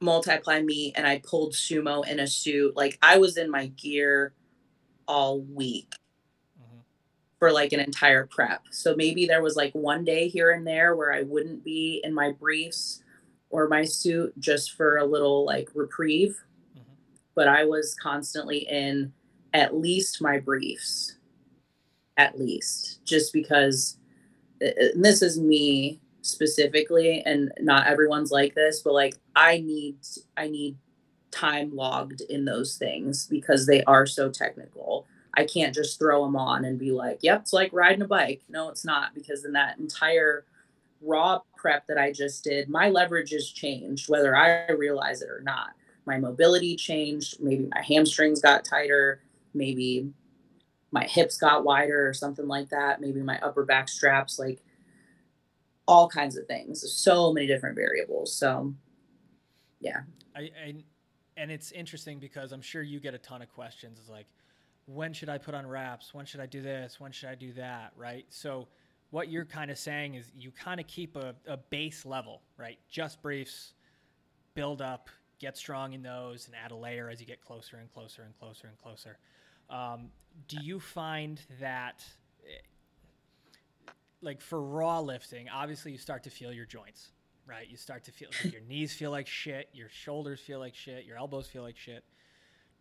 multiply 0.00 0.62
meet 0.62 0.94
and 0.96 1.04
I 1.04 1.20
pulled 1.24 1.54
sumo 1.54 2.06
in 2.06 2.20
a 2.20 2.26
suit, 2.28 2.76
like 2.76 2.96
I 3.02 3.18
was 3.18 3.36
in 3.36 3.50
my 3.50 3.66
gear 3.66 4.32
all 5.08 5.40
week 5.40 5.92
mm-hmm. 6.56 6.78
for 7.40 7.50
like 7.50 7.72
an 7.72 7.80
entire 7.80 8.28
prep. 8.28 8.62
So 8.70 8.94
maybe 8.94 9.26
there 9.26 9.42
was 9.42 9.56
like 9.56 9.72
one 9.72 10.04
day 10.04 10.28
here 10.28 10.52
and 10.52 10.64
there 10.64 10.94
where 10.94 11.12
I 11.12 11.22
wouldn't 11.22 11.64
be 11.64 12.00
in 12.04 12.14
my 12.14 12.30
briefs 12.30 13.02
or 13.50 13.66
my 13.68 13.84
suit 13.84 14.38
just 14.38 14.70
for 14.70 14.98
a 14.98 15.04
little 15.04 15.44
like 15.44 15.68
reprieve. 15.74 16.44
Mm-hmm. 16.78 16.92
But 17.34 17.48
I 17.48 17.64
was 17.64 17.96
constantly 18.00 18.58
in 18.58 19.12
at 19.52 19.74
least 19.74 20.22
my 20.22 20.38
briefs. 20.38 21.16
At 22.18 22.38
least, 22.38 23.04
just 23.04 23.32
because 23.32 23.98
Uh, 24.64 24.70
this 24.94 25.22
is 25.22 25.38
me 25.38 26.00
specifically 26.22 27.22
and 27.24 27.52
not 27.60 27.86
everyone's 27.86 28.32
like 28.32 28.54
this 28.54 28.80
but 28.82 28.92
like 28.92 29.14
i 29.36 29.58
need 29.58 29.96
i 30.36 30.48
need 30.48 30.76
time 31.36 31.74
logged 31.74 32.22
in 32.22 32.44
those 32.44 32.76
things 32.76 33.26
because 33.26 33.66
they 33.66 33.84
are 33.84 34.06
so 34.06 34.30
technical. 34.30 35.06
I 35.34 35.44
can't 35.44 35.74
just 35.74 35.98
throw 35.98 36.24
them 36.24 36.34
on 36.34 36.64
and 36.64 36.78
be 36.78 36.92
like 36.92 37.18
yep 37.20 37.42
it's 37.42 37.52
like 37.52 37.72
riding 37.72 38.02
a 38.02 38.06
bike. 38.06 38.42
No 38.48 38.70
it's 38.70 38.84
not 38.84 39.14
because 39.14 39.44
in 39.44 39.52
that 39.52 39.78
entire 39.78 40.44
raw 41.02 41.40
prep 41.54 41.86
that 41.88 41.98
i 41.98 42.10
just 42.10 42.42
did 42.42 42.70
my 42.70 42.88
leverage 42.88 43.30
has 43.30 43.50
changed 43.50 44.08
whether 44.08 44.34
i 44.34 44.70
realize 44.72 45.20
it 45.20 45.28
or 45.28 45.42
not. 45.42 45.70
My 46.06 46.18
mobility 46.18 46.74
changed 46.74 47.42
maybe 47.42 47.68
my 47.74 47.82
hamstrings 47.82 48.40
got 48.40 48.64
tighter 48.64 49.20
maybe 49.52 50.08
my 50.92 51.04
hips 51.04 51.36
got 51.36 51.64
wider 51.64 52.08
or 52.08 52.14
something 52.14 52.46
like 52.46 52.68
that 52.68 53.00
maybe 53.00 53.20
my 53.20 53.38
upper 53.40 53.64
back 53.64 53.88
straps 53.88 54.38
like 54.38 54.62
all 55.86 56.08
kinds 56.08 56.36
of 56.36 56.46
things. 56.46 56.84
so 56.92 57.32
many 57.32 57.46
different 57.46 57.76
variables. 57.76 58.32
So, 58.32 58.74
yeah. 59.80 60.00
I, 60.34 60.40
I, 60.40 60.74
and 61.36 61.50
it's 61.50 61.72
interesting 61.72 62.18
because 62.18 62.52
I'm 62.52 62.62
sure 62.62 62.82
you 62.82 63.00
get 63.00 63.14
a 63.14 63.18
ton 63.18 63.42
of 63.42 63.48
questions. 63.52 63.98
It's 64.00 64.08
like, 64.08 64.26
when 64.86 65.12
should 65.12 65.28
I 65.28 65.38
put 65.38 65.54
on 65.54 65.66
wraps? 65.66 66.14
When 66.14 66.26
should 66.26 66.40
I 66.40 66.46
do 66.46 66.60
this? 66.60 67.00
When 67.00 67.12
should 67.12 67.28
I 67.28 67.34
do 67.34 67.52
that? 67.54 67.92
Right. 67.96 68.26
So, 68.28 68.68
what 69.10 69.28
you're 69.28 69.44
kind 69.44 69.70
of 69.70 69.78
saying 69.78 70.14
is 70.14 70.32
you 70.36 70.50
kind 70.50 70.80
of 70.80 70.86
keep 70.88 71.14
a, 71.14 71.34
a 71.46 71.56
base 71.56 72.04
level, 72.04 72.42
right? 72.58 72.76
Just 72.88 73.22
briefs, 73.22 73.74
build 74.54 74.82
up, 74.82 75.08
get 75.38 75.56
strong 75.56 75.92
in 75.92 76.02
those, 76.02 76.46
and 76.46 76.56
add 76.56 76.72
a 76.72 76.76
layer 76.76 77.08
as 77.08 77.20
you 77.20 77.26
get 77.26 77.40
closer 77.40 77.76
and 77.76 77.88
closer 77.92 78.22
and 78.22 78.36
closer 78.36 78.66
and 78.66 78.76
closer. 78.78 79.18
Um, 79.70 80.10
do 80.48 80.58
you 80.60 80.80
find 80.80 81.40
that 81.60 82.04
like 84.22 84.40
for 84.40 84.60
raw 84.60 85.00
lifting, 85.00 85.48
obviously 85.48 85.92
you 85.92 85.98
start 85.98 86.24
to 86.24 86.30
feel 86.30 86.52
your 86.52 86.66
joints, 86.66 87.12
right? 87.46 87.68
You 87.68 87.76
start 87.76 88.04
to 88.04 88.12
feel 88.12 88.28
like 88.42 88.52
your 88.52 88.62
knees 88.62 88.92
feel 88.92 89.10
like 89.10 89.26
shit, 89.26 89.68
your 89.72 89.88
shoulders 89.88 90.40
feel 90.40 90.58
like 90.58 90.74
shit, 90.74 91.04
your 91.04 91.16
elbows 91.16 91.46
feel 91.46 91.62
like 91.62 91.76
shit. 91.76 92.04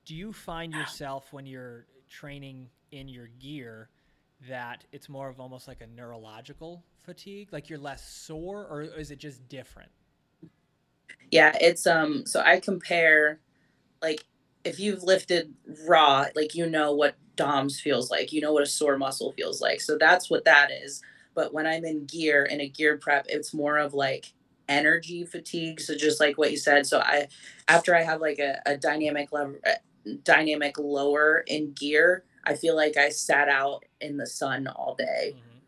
Do 0.05 0.15
you 0.15 0.33
find 0.33 0.73
yourself 0.73 1.31
when 1.31 1.45
you're 1.45 1.85
training 2.09 2.69
in 2.91 3.07
your 3.07 3.27
gear 3.39 3.89
that 4.47 4.83
it's 4.91 5.09
more 5.09 5.29
of 5.29 5.39
almost 5.39 5.67
like 5.67 5.81
a 5.81 5.87
neurological 5.87 6.83
fatigue, 7.03 7.49
like 7.51 7.69
you're 7.69 7.79
less 7.79 8.07
sore, 8.07 8.67
or 8.67 8.81
is 8.81 9.11
it 9.11 9.19
just 9.19 9.47
different? 9.47 9.89
Yeah, 11.31 11.55
it's 11.59 11.87
um. 11.87 12.25
So 12.25 12.41
I 12.41 12.59
compare, 12.59 13.39
like, 14.01 14.25
if 14.65 14.79
you've 14.79 15.03
lifted 15.03 15.53
raw, 15.87 16.25
like 16.35 16.55
you 16.55 16.69
know 16.69 16.93
what 16.93 17.15
DOMS 17.35 17.79
feels 17.79 18.09
like, 18.09 18.33
you 18.33 18.41
know 18.41 18.51
what 18.51 18.63
a 18.63 18.67
sore 18.67 18.97
muscle 18.97 19.31
feels 19.33 19.61
like. 19.61 19.79
So 19.79 19.97
that's 19.97 20.29
what 20.29 20.45
that 20.45 20.71
is 20.71 21.01
but 21.35 21.53
when 21.53 21.67
I'm 21.67 21.85
in 21.85 22.05
gear 22.05 22.43
in 22.43 22.61
a 22.61 22.67
gear 22.67 22.97
prep, 22.97 23.25
it's 23.29 23.53
more 23.53 23.77
of 23.77 23.93
like 23.93 24.33
energy 24.67 25.25
fatigue. 25.25 25.79
So 25.79 25.95
just 25.95 26.19
like 26.19 26.37
what 26.37 26.49
you 26.49 26.57
said. 26.57 26.87
So 26.87 26.99
I, 26.99 27.27
after 27.67 27.93
I 27.93 28.01
have 28.01 28.21
like 28.21 28.39
a, 28.39 28.61
a 28.65 28.77
dynamic 28.77 29.31
level, 29.31 29.57
uh, 29.67 30.11
dynamic 30.23 30.79
lower 30.79 31.43
in 31.45 31.73
gear, 31.73 32.23
I 32.45 32.55
feel 32.55 32.75
like 32.75 32.97
I 32.97 33.09
sat 33.09 33.49
out 33.49 33.83
in 34.01 34.17
the 34.17 34.25
sun 34.25 34.67
all 34.67 34.95
day 34.95 35.35
mm-hmm. 35.35 35.59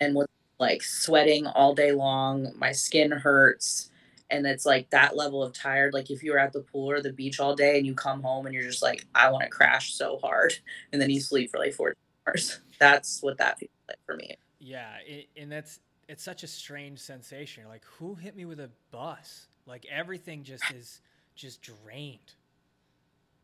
and 0.00 0.14
was 0.14 0.28
like 0.58 0.82
sweating 0.82 1.46
all 1.46 1.74
day 1.74 1.92
long. 1.92 2.52
My 2.56 2.72
skin 2.72 3.10
hurts. 3.10 3.90
And 4.30 4.46
it's 4.46 4.66
like 4.66 4.90
that 4.90 5.16
level 5.16 5.42
of 5.42 5.52
tired. 5.52 5.92
Like 5.92 6.10
if 6.10 6.22
you 6.22 6.32
were 6.32 6.38
at 6.38 6.52
the 6.52 6.60
pool 6.60 6.90
or 6.90 7.00
the 7.00 7.12
beach 7.12 7.40
all 7.40 7.54
day 7.54 7.78
and 7.78 7.86
you 7.86 7.94
come 7.94 8.22
home 8.22 8.46
and 8.46 8.54
you're 8.54 8.64
just 8.64 8.82
like, 8.82 9.06
I 9.14 9.30
want 9.30 9.44
to 9.44 9.50
crash 9.50 9.94
so 9.94 10.18
hard. 10.22 10.54
And 10.92 11.00
then 11.00 11.10
you 11.10 11.20
sleep 11.20 11.50
for 11.50 11.58
like 11.58 11.74
four 11.74 11.94
hours. 12.26 12.60
That's 12.78 13.22
what 13.22 13.38
that 13.38 13.58
feels 13.58 13.70
like 13.88 13.98
for 14.06 14.16
me. 14.16 14.36
Yeah, 14.58 14.90
it, 15.06 15.28
and 15.36 15.50
that's 15.50 15.80
it's 16.08 16.22
such 16.22 16.42
a 16.42 16.46
strange 16.46 16.98
sensation. 16.98 17.68
Like, 17.68 17.84
who 17.84 18.14
hit 18.14 18.34
me 18.36 18.44
with 18.44 18.60
a 18.60 18.70
bus? 18.90 19.46
Like 19.66 19.86
everything 19.90 20.42
just 20.42 20.70
is 20.74 21.00
just 21.34 21.62
drained. 21.62 22.34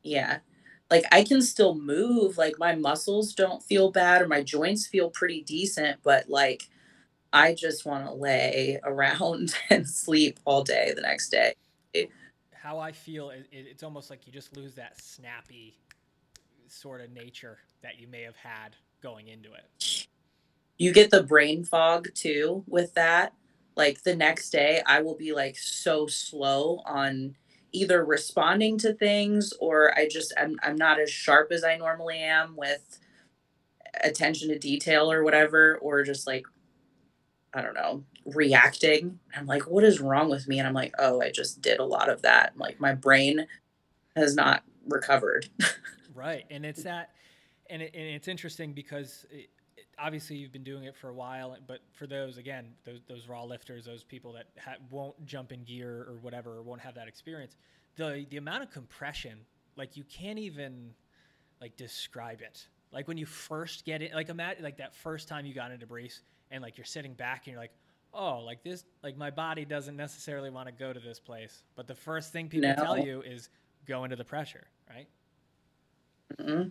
Yeah. 0.03 0.39
Like 0.91 1.05
I 1.11 1.25
can 1.25 1.43
still 1.43 1.75
move, 1.75 2.39
like 2.39 2.59
my 2.59 2.75
muscles 2.75 3.35
don't 3.35 3.63
feel 3.63 3.91
bad 3.91 4.23
or 4.23 4.29
my 4.29 4.43
joints 4.43 4.87
feel 4.87 5.11
pretty 5.11 5.43
decent, 5.43 5.99
but 6.03 6.29
like 6.29 6.69
I 7.33 7.55
just 7.55 7.85
want 7.87 8.07
to 8.07 8.13
lay 8.13 8.79
around 8.85 9.55
and 9.71 9.89
sleep 9.89 10.41
all 10.45 10.63
day 10.63 10.93
the 10.95 11.03
next 11.03 11.31
day. 11.31 11.55
How 12.53 12.79
I 12.79 12.93
feel, 12.93 13.31
it, 13.31 13.47
it's 13.53 13.83
almost 13.83 14.11
like 14.11 14.27
you 14.27 14.33
just 14.33 14.57
lose 14.57 14.75
that 14.75 15.01
snappy 15.01 15.79
sort 16.69 17.01
of 17.01 17.13
nature 17.13 17.59
that 17.83 18.01
you 18.01 18.09
may 18.09 18.23
have 18.23 18.37
had 18.37 18.75
going 19.03 19.29
into 19.29 19.53
it 19.53 20.07
you 20.79 20.93
get 20.93 21.11
the 21.11 21.23
brain 21.23 21.65
fog 21.65 22.09
too 22.15 22.65
with 22.67 22.95
that. 22.95 23.33
Like 23.77 24.03
the 24.03 24.17
next 24.17 24.51
day, 24.51 24.83
I 24.87 25.03
will 25.03 25.17
be 25.17 25.33
like 25.33 25.57
so 25.59 26.07
slow 26.07 26.83
on 26.87 27.37
either 27.73 28.05
responding 28.05 28.79
to 28.79 28.95
things 28.95 29.53
or 29.61 29.97
I 29.97 30.09
just 30.09 30.33
I'm 30.39 30.59
I'm 30.63 30.77
not 30.77 31.01
as 31.01 31.11
sharp 31.11 31.53
as 31.53 31.65
I 31.65 31.77
normally 31.77 32.19
am 32.19 32.57
with 32.57 32.99
attention 34.03 34.49
to 34.49 34.59
detail 34.59 35.11
or 35.11 35.25
whatever 35.25 35.77
or 35.77 36.03
just 36.03 36.27
like 36.27 36.47
I 37.55 37.63
don't 37.63 37.75
know, 37.75 38.05
reacting. 38.25 39.19
I'm 39.35 39.47
like, 39.47 39.63
what 39.63 39.85
is 39.85 40.01
wrong 40.01 40.29
with 40.29 40.47
me? 40.47 40.59
And 40.59 40.69
I'm 40.69 40.75
like, 40.75 40.95
oh, 40.99 41.23
I 41.23 41.31
just 41.31 41.63
did 41.63 41.79
a 41.79 41.85
lot 41.85 42.09
of 42.09 42.23
that. 42.23 42.53
Like 42.57 42.81
my 42.81 42.95
brain 42.95 43.47
has 44.15 44.35
not 44.35 44.63
recovered. 44.87 45.49
right. 46.15 46.45
And 46.51 46.67
it's 46.67 46.83
that, 46.83 47.11
and, 47.71 47.83
it, 47.83 47.93
and 47.95 48.05
it's 48.05 48.29
interesting 48.29 48.73
because 48.73 49.25
it, 49.31 49.49
obviously 49.99 50.37
you've 50.37 50.53
been 50.53 50.65
doing 50.65 50.85
it 50.85 50.97
for 50.97 51.09
a 51.09 51.15
while, 51.15 51.57
but 51.67 51.81
for 51.93 52.07
those 52.07 52.37
again, 52.37 52.67
those, 52.85 53.01
those 53.09 53.29
raw 53.29 53.43
lifters, 53.45 53.85
those 53.85 54.05
people 54.05 54.33
that 54.35 54.47
ha- 54.63 54.77
won't 54.91 55.25
jump 55.25 55.53
in 55.53 55.65
gear 55.65 56.07
or 56.09 56.19
whatever, 56.21 56.59
or 56.59 56.63
won't 56.63 56.81
have 56.81 56.95
that 56.95 57.09
experience, 57.09 57.57
the 57.97 58.27
the 58.31 58.37
amount 58.37 58.63
of 58.63 58.71
compression, 58.71 59.39
like 59.77 59.97
you 59.97 60.05
can't 60.05 60.39
even 60.39 60.93
like 61.61 61.77
describe 61.77 62.41
it. 62.41 62.67
Like 62.93 63.09
when 63.09 63.17
you 63.17 63.27
first 63.27 63.85
get 63.85 64.03
it, 64.03 64.15
like 64.15 64.29
imagine 64.29 64.63
like 64.63 64.79
that 64.79 64.95
first 64.95 65.29
time 65.29 65.47
you 65.47 65.55
got 65.55 65.71
into 65.71 65.87
brace, 65.87 66.23
and 66.51 66.63
like 66.63 66.77
you're 66.77 66.85
sitting 66.85 67.15
back 67.15 67.43
and 67.45 67.53
you're 67.53 67.61
like, 67.61 67.73
oh, 68.15 68.41
like 68.41 68.63
this, 68.63 68.85
like 69.03 69.17
my 69.17 69.31
body 69.31 69.65
doesn't 69.65 69.97
necessarily 69.97 70.51
want 70.51 70.69
to 70.69 70.73
go 70.73 70.93
to 70.93 71.01
this 71.01 71.21
place, 71.21 71.63
but 71.75 71.87
the 71.87 71.95
first 71.95 72.33
thing 72.33 72.49
people 72.49 72.71
no. 72.71 72.75
tell 72.75 72.99
you 72.99 73.23
is 73.23 73.51
go 73.87 74.05
into 74.05 74.17
the 74.17 74.25
pressure, 74.25 74.65
right? 74.89 75.07
Mm-hmm. 76.41 76.69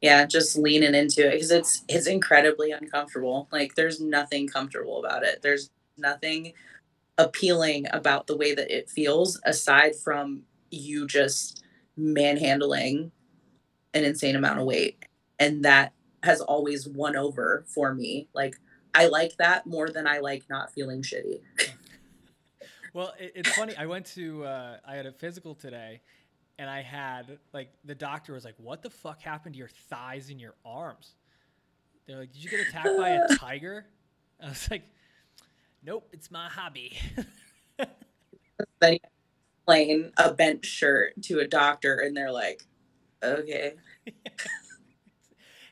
Yeah 0.00 0.26
just 0.26 0.56
leaning 0.56 0.94
into 0.94 1.26
it 1.26 1.32
because 1.32 1.50
it's 1.50 1.84
it's 1.88 2.06
incredibly 2.06 2.72
uncomfortable. 2.72 3.48
Like 3.50 3.74
there's 3.74 4.00
nothing 4.00 4.46
comfortable 4.46 5.04
about 5.04 5.24
it. 5.24 5.40
There's 5.42 5.70
nothing 5.96 6.52
appealing 7.18 7.86
about 7.92 8.26
the 8.26 8.36
way 8.36 8.54
that 8.54 8.74
it 8.74 8.88
feels 8.88 9.40
aside 9.44 9.94
from 9.96 10.42
you 10.70 11.06
just 11.06 11.62
manhandling 11.96 13.12
an 13.94 14.04
insane 14.04 14.36
amount 14.36 14.58
of 14.58 14.66
weight. 14.66 15.04
And 15.38 15.64
that 15.64 15.92
has 16.22 16.40
always 16.40 16.88
won 16.88 17.16
over 17.16 17.64
for 17.66 17.94
me. 17.94 18.28
Like 18.34 18.56
i 18.94 19.06
like 19.06 19.36
that 19.36 19.66
more 19.66 19.88
than 19.88 20.06
i 20.06 20.18
like 20.18 20.42
not 20.48 20.72
feeling 20.72 21.02
shitty 21.02 21.40
well 22.92 23.14
it, 23.18 23.32
it's 23.34 23.50
funny 23.52 23.74
i 23.76 23.86
went 23.86 24.06
to 24.06 24.44
uh, 24.44 24.76
i 24.86 24.94
had 24.94 25.06
a 25.06 25.12
physical 25.12 25.54
today 25.54 26.00
and 26.58 26.70
I 26.70 26.80
had 26.82 27.38
like 27.52 27.70
the 27.84 27.94
doctor 27.94 28.34
was 28.34 28.44
like, 28.44 28.54
"What 28.56 28.82
the 28.82 28.90
fuck 28.90 29.20
happened 29.20 29.54
to 29.54 29.58
your 29.58 29.70
thighs 29.90 30.30
and 30.30 30.40
your 30.40 30.54
arms?" 30.64 31.14
They're 32.06 32.18
like, 32.18 32.32
"Did 32.32 32.44
you 32.44 32.50
get 32.50 32.68
attacked 32.68 32.96
by 32.96 33.10
a 33.10 33.28
tiger?" 33.36 33.86
I 34.40 34.50
was 34.50 34.70
like, 34.70 34.82
"Nope, 35.82 36.08
it's 36.12 36.30
my 36.30 36.48
hobby." 36.48 36.98
then 38.80 38.98
playing 39.66 40.12
a 40.16 40.32
bench 40.32 40.66
shirt 40.66 41.20
to 41.22 41.40
a 41.40 41.46
doctor, 41.46 41.96
and 41.96 42.16
they're 42.16 42.32
like, 42.32 42.64
"Okay." 43.22 43.74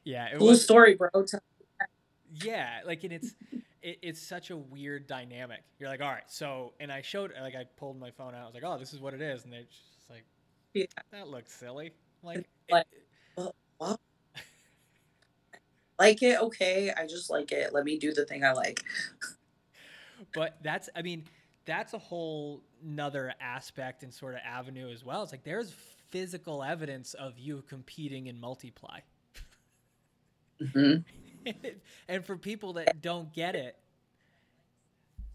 yeah, 0.05 0.27
it 0.27 0.39
cool 0.39 0.49
was, 0.49 0.65
story, 0.65 0.97
bro. 0.97 1.11
Yeah, 2.33 2.81
like 2.87 3.05
and 3.05 3.13
it's 3.13 3.35
it, 3.83 3.99
it's 4.03 4.21
such 4.21 4.51
a 4.51 4.57
weird 4.57 5.07
dynamic. 5.07 5.63
You're 5.79 5.89
like, 5.89 6.01
all 6.01 6.11
right, 6.11 6.23
so, 6.29 6.75
and 6.81 6.93
I 6.93 7.03
showed, 7.03 7.33
like, 7.41 7.55
I 7.55 7.65
pulled 7.77 7.99
my 7.99 8.11
phone 8.11 8.35
out. 8.35 8.43
I 8.43 8.45
was 8.47 8.55
like, 8.55 8.65
oh, 8.65 8.79
this 8.79 8.93
is 8.93 9.01
what 9.01 9.15
it 9.15 9.23
is, 9.23 9.45
and 9.45 9.53
they're 9.53 9.63
just 9.63 10.11
like, 10.11 10.25
yeah. 10.75 10.85
That 11.13 11.29
looks 11.29 11.53
silly. 11.53 11.93
Like, 12.23 12.47
like, 12.71 12.87
it, 13.39 13.55
like 15.99 16.23
it, 16.23 16.41
okay. 16.41 16.93
I 16.97 17.07
just 17.07 17.31
like 17.31 17.53
it. 17.53 17.73
Let 17.73 17.85
me 17.85 17.99
do 17.99 18.13
the 18.13 18.25
thing 18.25 18.45
I 18.45 18.53
like. 18.53 18.83
but 20.35 20.59
that's, 20.63 20.89
I 20.95 21.03
mean, 21.03 21.25
that's 21.65 21.95
a 21.95 21.99
whole 21.99 22.63
nother 22.83 23.35
aspect 23.41 24.03
and 24.03 24.13
sort 24.13 24.35
of 24.35 24.41
avenue 24.45 24.91
as 24.93 25.05
well. 25.05 25.23
It's 25.23 25.33
like 25.33 25.45
there's 25.45 25.75
physical 26.11 26.63
evidence 26.63 27.15
of 27.15 27.39
you 27.39 27.63
competing 27.69 28.27
in 28.27 28.39
multiply. 28.39 29.01
Mm-hmm. 30.61 31.03
And 32.09 32.25
for 32.25 32.37
people 32.37 32.75
that 32.75 33.01
don't 33.03 33.33
get 33.33 33.55
it, 33.57 33.77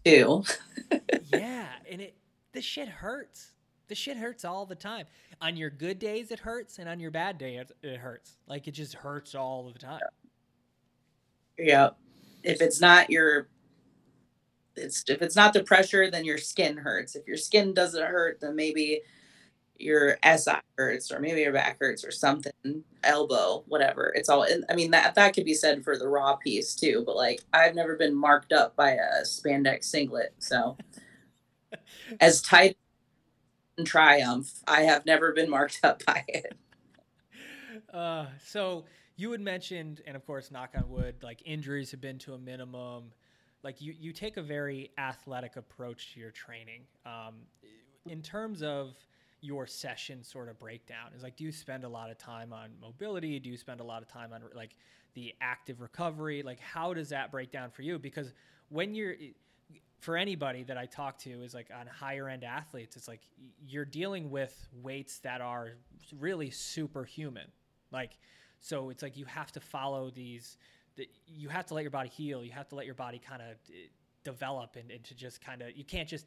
ew. 0.04 0.44
yeah, 1.32 1.68
and 1.90 2.00
it 2.00 2.14
the 2.52 2.62
shit 2.62 2.88
hurts. 2.88 3.52
the 3.88 3.94
shit 3.94 4.16
hurts 4.16 4.44
all 4.44 4.66
the 4.66 4.74
time. 4.74 5.06
On 5.40 5.56
your 5.56 5.70
good 5.70 5.98
days, 5.98 6.30
it 6.30 6.40
hurts, 6.40 6.78
and 6.78 6.88
on 6.88 7.00
your 7.00 7.10
bad 7.10 7.38
day, 7.38 7.56
it, 7.56 7.70
it 7.82 7.98
hurts. 7.98 8.38
Like 8.46 8.68
it 8.68 8.72
just 8.72 8.94
hurts 8.94 9.34
all 9.34 9.70
the 9.72 9.78
time. 9.78 10.00
Yeah. 11.58 11.90
If 12.42 12.60
it's 12.62 12.80
not 12.80 13.10
your, 13.10 13.48
it's 14.76 15.04
if 15.08 15.22
it's 15.22 15.36
not 15.36 15.52
the 15.52 15.64
pressure, 15.64 16.10
then 16.10 16.24
your 16.24 16.38
skin 16.38 16.76
hurts. 16.76 17.16
If 17.16 17.26
your 17.26 17.36
skin 17.36 17.74
doesn't 17.74 18.02
hurt, 18.02 18.40
then 18.40 18.56
maybe 18.56 19.02
your 19.78 20.18
SI 20.24 20.60
hurts, 20.76 21.10
or 21.12 21.20
maybe 21.20 21.40
your 21.40 21.52
back 21.52 21.78
hurts, 21.80 22.04
or 22.04 22.10
something, 22.10 22.84
elbow, 23.02 23.64
whatever. 23.68 24.12
It's 24.14 24.28
all. 24.28 24.46
I 24.68 24.74
mean 24.74 24.90
that 24.92 25.14
that 25.14 25.34
could 25.34 25.44
be 25.44 25.54
said 25.54 25.84
for 25.84 25.96
the 25.98 26.08
raw 26.08 26.36
piece 26.36 26.74
too. 26.74 27.02
But 27.04 27.16
like, 27.16 27.40
I've 27.52 27.74
never 27.74 27.96
been 27.96 28.14
marked 28.14 28.52
up 28.52 28.76
by 28.76 28.92
a 28.92 29.22
spandex 29.24 29.84
singlet, 29.84 30.34
so 30.38 30.76
as 32.20 32.42
tight 32.42 32.76
and 33.78 33.86
triumph. 33.86 34.52
I 34.66 34.82
have 34.82 35.06
never 35.06 35.32
been 35.32 35.50
marked 35.50 35.80
up 35.82 36.04
by 36.04 36.24
it. 36.28 36.56
Uh, 37.92 38.26
so 38.44 38.84
you 39.16 39.30
had 39.32 39.40
mentioned, 39.40 40.02
and 40.06 40.16
of 40.16 40.26
course, 40.26 40.50
knock 40.50 40.70
on 40.76 40.88
wood, 40.88 41.16
like 41.22 41.42
injuries 41.44 41.90
have 41.90 42.00
been 42.00 42.18
to 42.18 42.34
a 42.34 42.38
minimum. 42.38 43.12
Like 43.62 43.80
you, 43.80 43.94
you 43.98 44.12
take 44.12 44.36
a 44.36 44.42
very 44.42 44.90
athletic 44.98 45.56
approach 45.56 46.14
to 46.14 46.20
your 46.20 46.30
training. 46.30 46.82
Um, 47.04 47.34
in 48.08 48.22
terms 48.22 48.62
of 48.62 48.94
your 49.40 49.66
session 49.66 50.22
sort 50.22 50.48
of 50.48 50.58
breakdown, 50.58 51.10
is 51.16 51.22
like, 51.22 51.36
do 51.36 51.44
you 51.44 51.52
spend 51.52 51.84
a 51.84 51.88
lot 51.88 52.10
of 52.10 52.18
time 52.18 52.52
on 52.52 52.70
mobility? 52.80 53.38
Do 53.38 53.50
you 53.50 53.56
spend 53.56 53.80
a 53.80 53.84
lot 53.84 54.02
of 54.02 54.08
time 54.08 54.32
on 54.32 54.42
like 54.54 54.76
the 55.14 55.34
active 55.40 55.80
recovery? 55.80 56.42
Like, 56.42 56.60
how 56.60 56.94
does 56.94 57.10
that 57.10 57.30
break 57.30 57.50
down 57.50 57.70
for 57.70 57.82
you? 57.82 57.98
Because 57.98 58.32
when 58.68 58.94
you're 58.94 59.14
for 60.00 60.16
anybody 60.16 60.62
that 60.64 60.76
I 60.76 60.86
talk 60.86 61.18
to 61.20 61.42
is 61.42 61.54
like 61.54 61.70
on 61.76 61.86
higher 61.86 62.28
end 62.28 62.44
athletes, 62.44 62.96
it's 62.96 63.08
like 63.08 63.22
you're 63.66 63.84
dealing 63.84 64.30
with 64.30 64.68
weights 64.82 65.18
that 65.20 65.40
are 65.40 65.72
really 66.18 66.50
superhuman. 66.50 67.50
Like, 67.90 68.12
so 68.60 68.90
it's 68.90 69.02
like 69.02 69.16
you 69.16 69.24
have 69.24 69.52
to 69.52 69.60
follow 69.60 70.10
these, 70.10 70.58
the, 70.96 71.08
you 71.26 71.48
have 71.48 71.66
to 71.66 71.74
let 71.74 71.82
your 71.82 71.90
body 71.90 72.08
heal. 72.08 72.44
You 72.44 72.52
have 72.52 72.68
to 72.68 72.74
let 72.74 72.86
your 72.86 72.94
body 72.94 73.20
kind 73.26 73.42
of 73.42 73.56
eh, 73.68 73.88
develop 74.22 74.76
and, 74.76 74.90
and 74.90 75.02
to 75.04 75.14
just 75.14 75.40
kind 75.40 75.62
of, 75.62 75.76
you 75.76 75.84
can't 75.84 76.08
just 76.08 76.26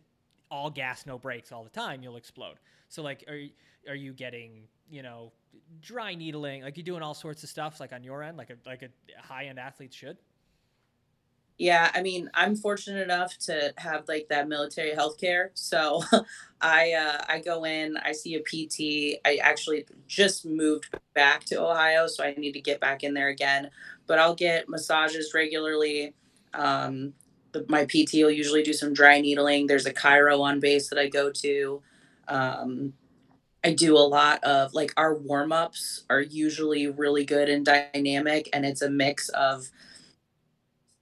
all 0.52 0.70
gas, 0.70 1.06
no 1.06 1.18
brakes 1.18 1.52
all 1.52 1.64
the 1.64 1.70
time. 1.70 2.04
You'll 2.04 2.18
explode. 2.18 2.56
So 2.90 3.02
like, 3.02 3.24
are 3.28 3.42
are 3.90 3.96
you 3.96 4.14
getting, 4.14 4.68
you 4.90 5.04
know, 5.04 5.32
dry 5.82 6.16
needling? 6.16 6.64
Like 6.64 6.78
you're 6.78 6.84
doing 6.84 7.02
all 7.02 7.14
sorts 7.14 7.44
of 7.44 7.50
stuff 7.50 7.80
like 7.80 7.94
on 7.94 8.04
your 8.04 8.24
end, 8.24 8.38
like 8.38 8.50
a, 8.50 8.58
like 8.66 8.84
a 8.84 8.90
high 9.22 9.46
end 9.46 9.60
athlete 9.60 9.94
should? 9.94 10.18
Yeah, 11.60 11.92
I 11.94 12.02
mean, 12.02 12.30
I'm 12.34 12.56
fortunate 12.56 13.04
enough 13.04 13.38
to 13.40 13.74
have 13.78 14.08
like 14.08 14.28
that 14.30 14.48
military 14.48 14.92
healthcare. 14.92 15.50
So 15.56 16.02
I 16.62 16.94
uh, 16.94 17.26
I 17.28 17.42
go 17.42 17.66
in, 17.66 17.98
I 17.98 18.14
see 18.14 18.36
a 18.36 18.40
PT. 18.40 19.20
I 19.26 19.36
actually 19.44 19.86
just 20.08 20.46
moved 20.46 20.98
back 21.14 21.44
to 21.46 21.62
Ohio, 21.62 22.08
so 22.08 22.24
I 22.24 22.34
need 22.36 22.54
to 22.54 22.62
get 22.62 22.80
back 22.80 23.04
in 23.04 23.14
there 23.14 23.28
again. 23.28 23.70
But 24.08 24.20
I'll 24.20 24.36
get 24.36 24.70
massages 24.70 25.34
regularly. 25.36 26.14
Um, 26.54 27.14
the, 27.52 27.66
my 27.68 27.86
PT 27.86 28.14
will 28.16 28.32
usually 28.32 28.64
do 28.64 28.74
some 28.74 28.94
dry 28.94 29.20
needling. 29.22 29.68
There's 29.68 29.86
a 29.86 29.94
chiro 29.94 30.42
on 30.42 30.60
base 30.60 30.90
that 30.90 31.00
I 31.00 31.08
go 31.08 31.32
to. 31.32 31.82
Um, 32.28 32.94
I 33.64 33.74
do 33.74 33.98
a 33.98 34.00
lot 34.00 34.44
of 34.44 34.74
like 34.74 34.94
our 34.96 35.16
warm 35.16 35.52
ups 35.52 36.06
are 36.10 36.22
usually 36.22 36.88
really 36.88 37.26
good 37.26 37.50
and 37.50 37.66
dynamic, 37.66 38.50
and 38.54 38.66
it's 38.66 38.82
a 38.82 38.90
mix 38.90 39.30
of 39.30 39.70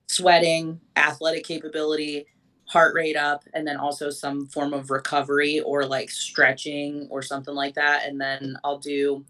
sweating, 0.08 0.80
athletic 0.95 1.45
capability, 1.45 2.26
heart 2.66 2.95
rate 2.95 3.16
up, 3.16 3.43
and 3.54 3.68
then 3.68 3.78
also 3.78 4.10
some 4.10 4.48
form 4.48 4.74
of 4.74 4.89
recovery 4.89 5.60
or 5.60 5.86
like 5.86 6.10
stretching 6.10 7.08
or 7.10 7.22
something 7.22 7.54
like 7.54 7.76
that. 7.76 8.06
And 8.06 8.20
then 8.20 8.58
I'll 8.64 8.80
do, 8.80 9.26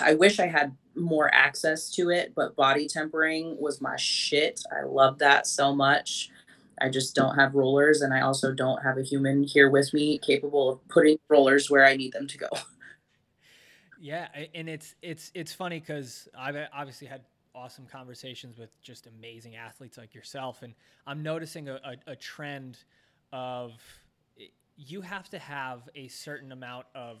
I 0.00 0.14
wish 0.14 0.38
I 0.38 0.46
had 0.46 0.76
more 0.94 1.32
access 1.34 1.90
to 1.92 2.10
it, 2.10 2.32
but 2.34 2.56
body 2.56 2.86
tempering 2.86 3.56
was 3.60 3.80
my 3.80 3.96
shit. 3.96 4.60
I 4.72 4.84
love 4.84 5.18
that 5.18 5.46
so 5.46 5.74
much. 5.74 6.30
I 6.80 6.88
just 6.88 7.14
don't 7.14 7.36
have 7.36 7.54
rollers, 7.54 8.00
and 8.00 8.12
I 8.12 8.20
also 8.20 8.52
don't 8.52 8.82
have 8.82 8.98
a 8.98 9.02
human 9.02 9.42
here 9.42 9.70
with 9.70 9.92
me 9.94 10.18
capable 10.18 10.70
of 10.70 10.88
putting 10.88 11.18
rollers 11.28 11.70
where 11.70 11.84
I 11.84 11.96
need 11.96 12.12
them 12.12 12.26
to 12.28 12.38
go. 12.38 12.48
Yeah, 14.00 14.28
and 14.54 14.68
it's 14.68 14.94
it's 15.00 15.30
it's 15.32 15.54
funny 15.54 15.80
because 15.80 16.28
I've 16.38 16.56
uh, 16.56 16.66
obviously 16.74 17.06
had 17.06 17.22
awesome 17.54 17.86
conversations 17.86 18.58
with 18.58 18.68
just 18.82 19.06
amazing 19.06 19.56
athletes 19.56 19.96
like 19.96 20.14
yourself. 20.14 20.62
And 20.62 20.74
I'm 21.06 21.22
noticing 21.22 21.70
a, 21.70 21.80
a, 21.82 22.12
a 22.12 22.16
trend 22.16 22.76
of 23.32 23.72
you 24.76 25.00
have 25.00 25.30
to 25.30 25.38
have 25.38 25.88
a 25.94 26.08
certain 26.08 26.52
amount 26.52 26.84
of 26.94 27.18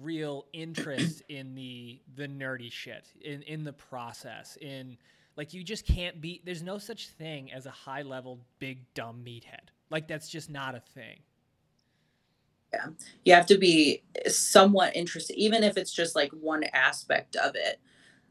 real 0.00 0.46
interest 0.52 1.22
in 1.28 1.54
the 1.54 2.00
the 2.16 2.26
nerdy 2.26 2.70
shit 2.70 3.08
in 3.20 3.42
in 3.42 3.64
the 3.64 3.72
process 3.72 4.56
in 4.60 4.96
like 5.36 5.52
you 5.52 5.62
just 5.62 5.86
can't 5.86 6.20
be 6.20 6.42
there's 6.44 6.62
no 6.62 6.78
such 6.78 7.08
thing 7.08 7.52
as 7.52 7.66
a 7.66 7.70
high 7.70 8.02
level 8.02 8.40
big 8.58 8.80
dumb 8.94 9.22
meathead 9.24 9.68
like 9.90 10.08
that's 10.08 10.28
just 10.28 10.50
not 10.50 10.74
a 10.74 10.80
thing 10.80 11.18
yeah 12.72 12.86
you 13.24 13.34
have 13.34 13.46
to 13.46 13.58
be 13.58 14.02
somewhat 14.26 14.94
interested 14.96 15.36
even 15.36 15.62
if 15.62 15.76
it's 15.76 15.92
just 15.92 16.16
like 16.16 16.30
one 16.32 16.64
aspect 16.72 17.36
of 17.36 17.54
it 17.54 17.80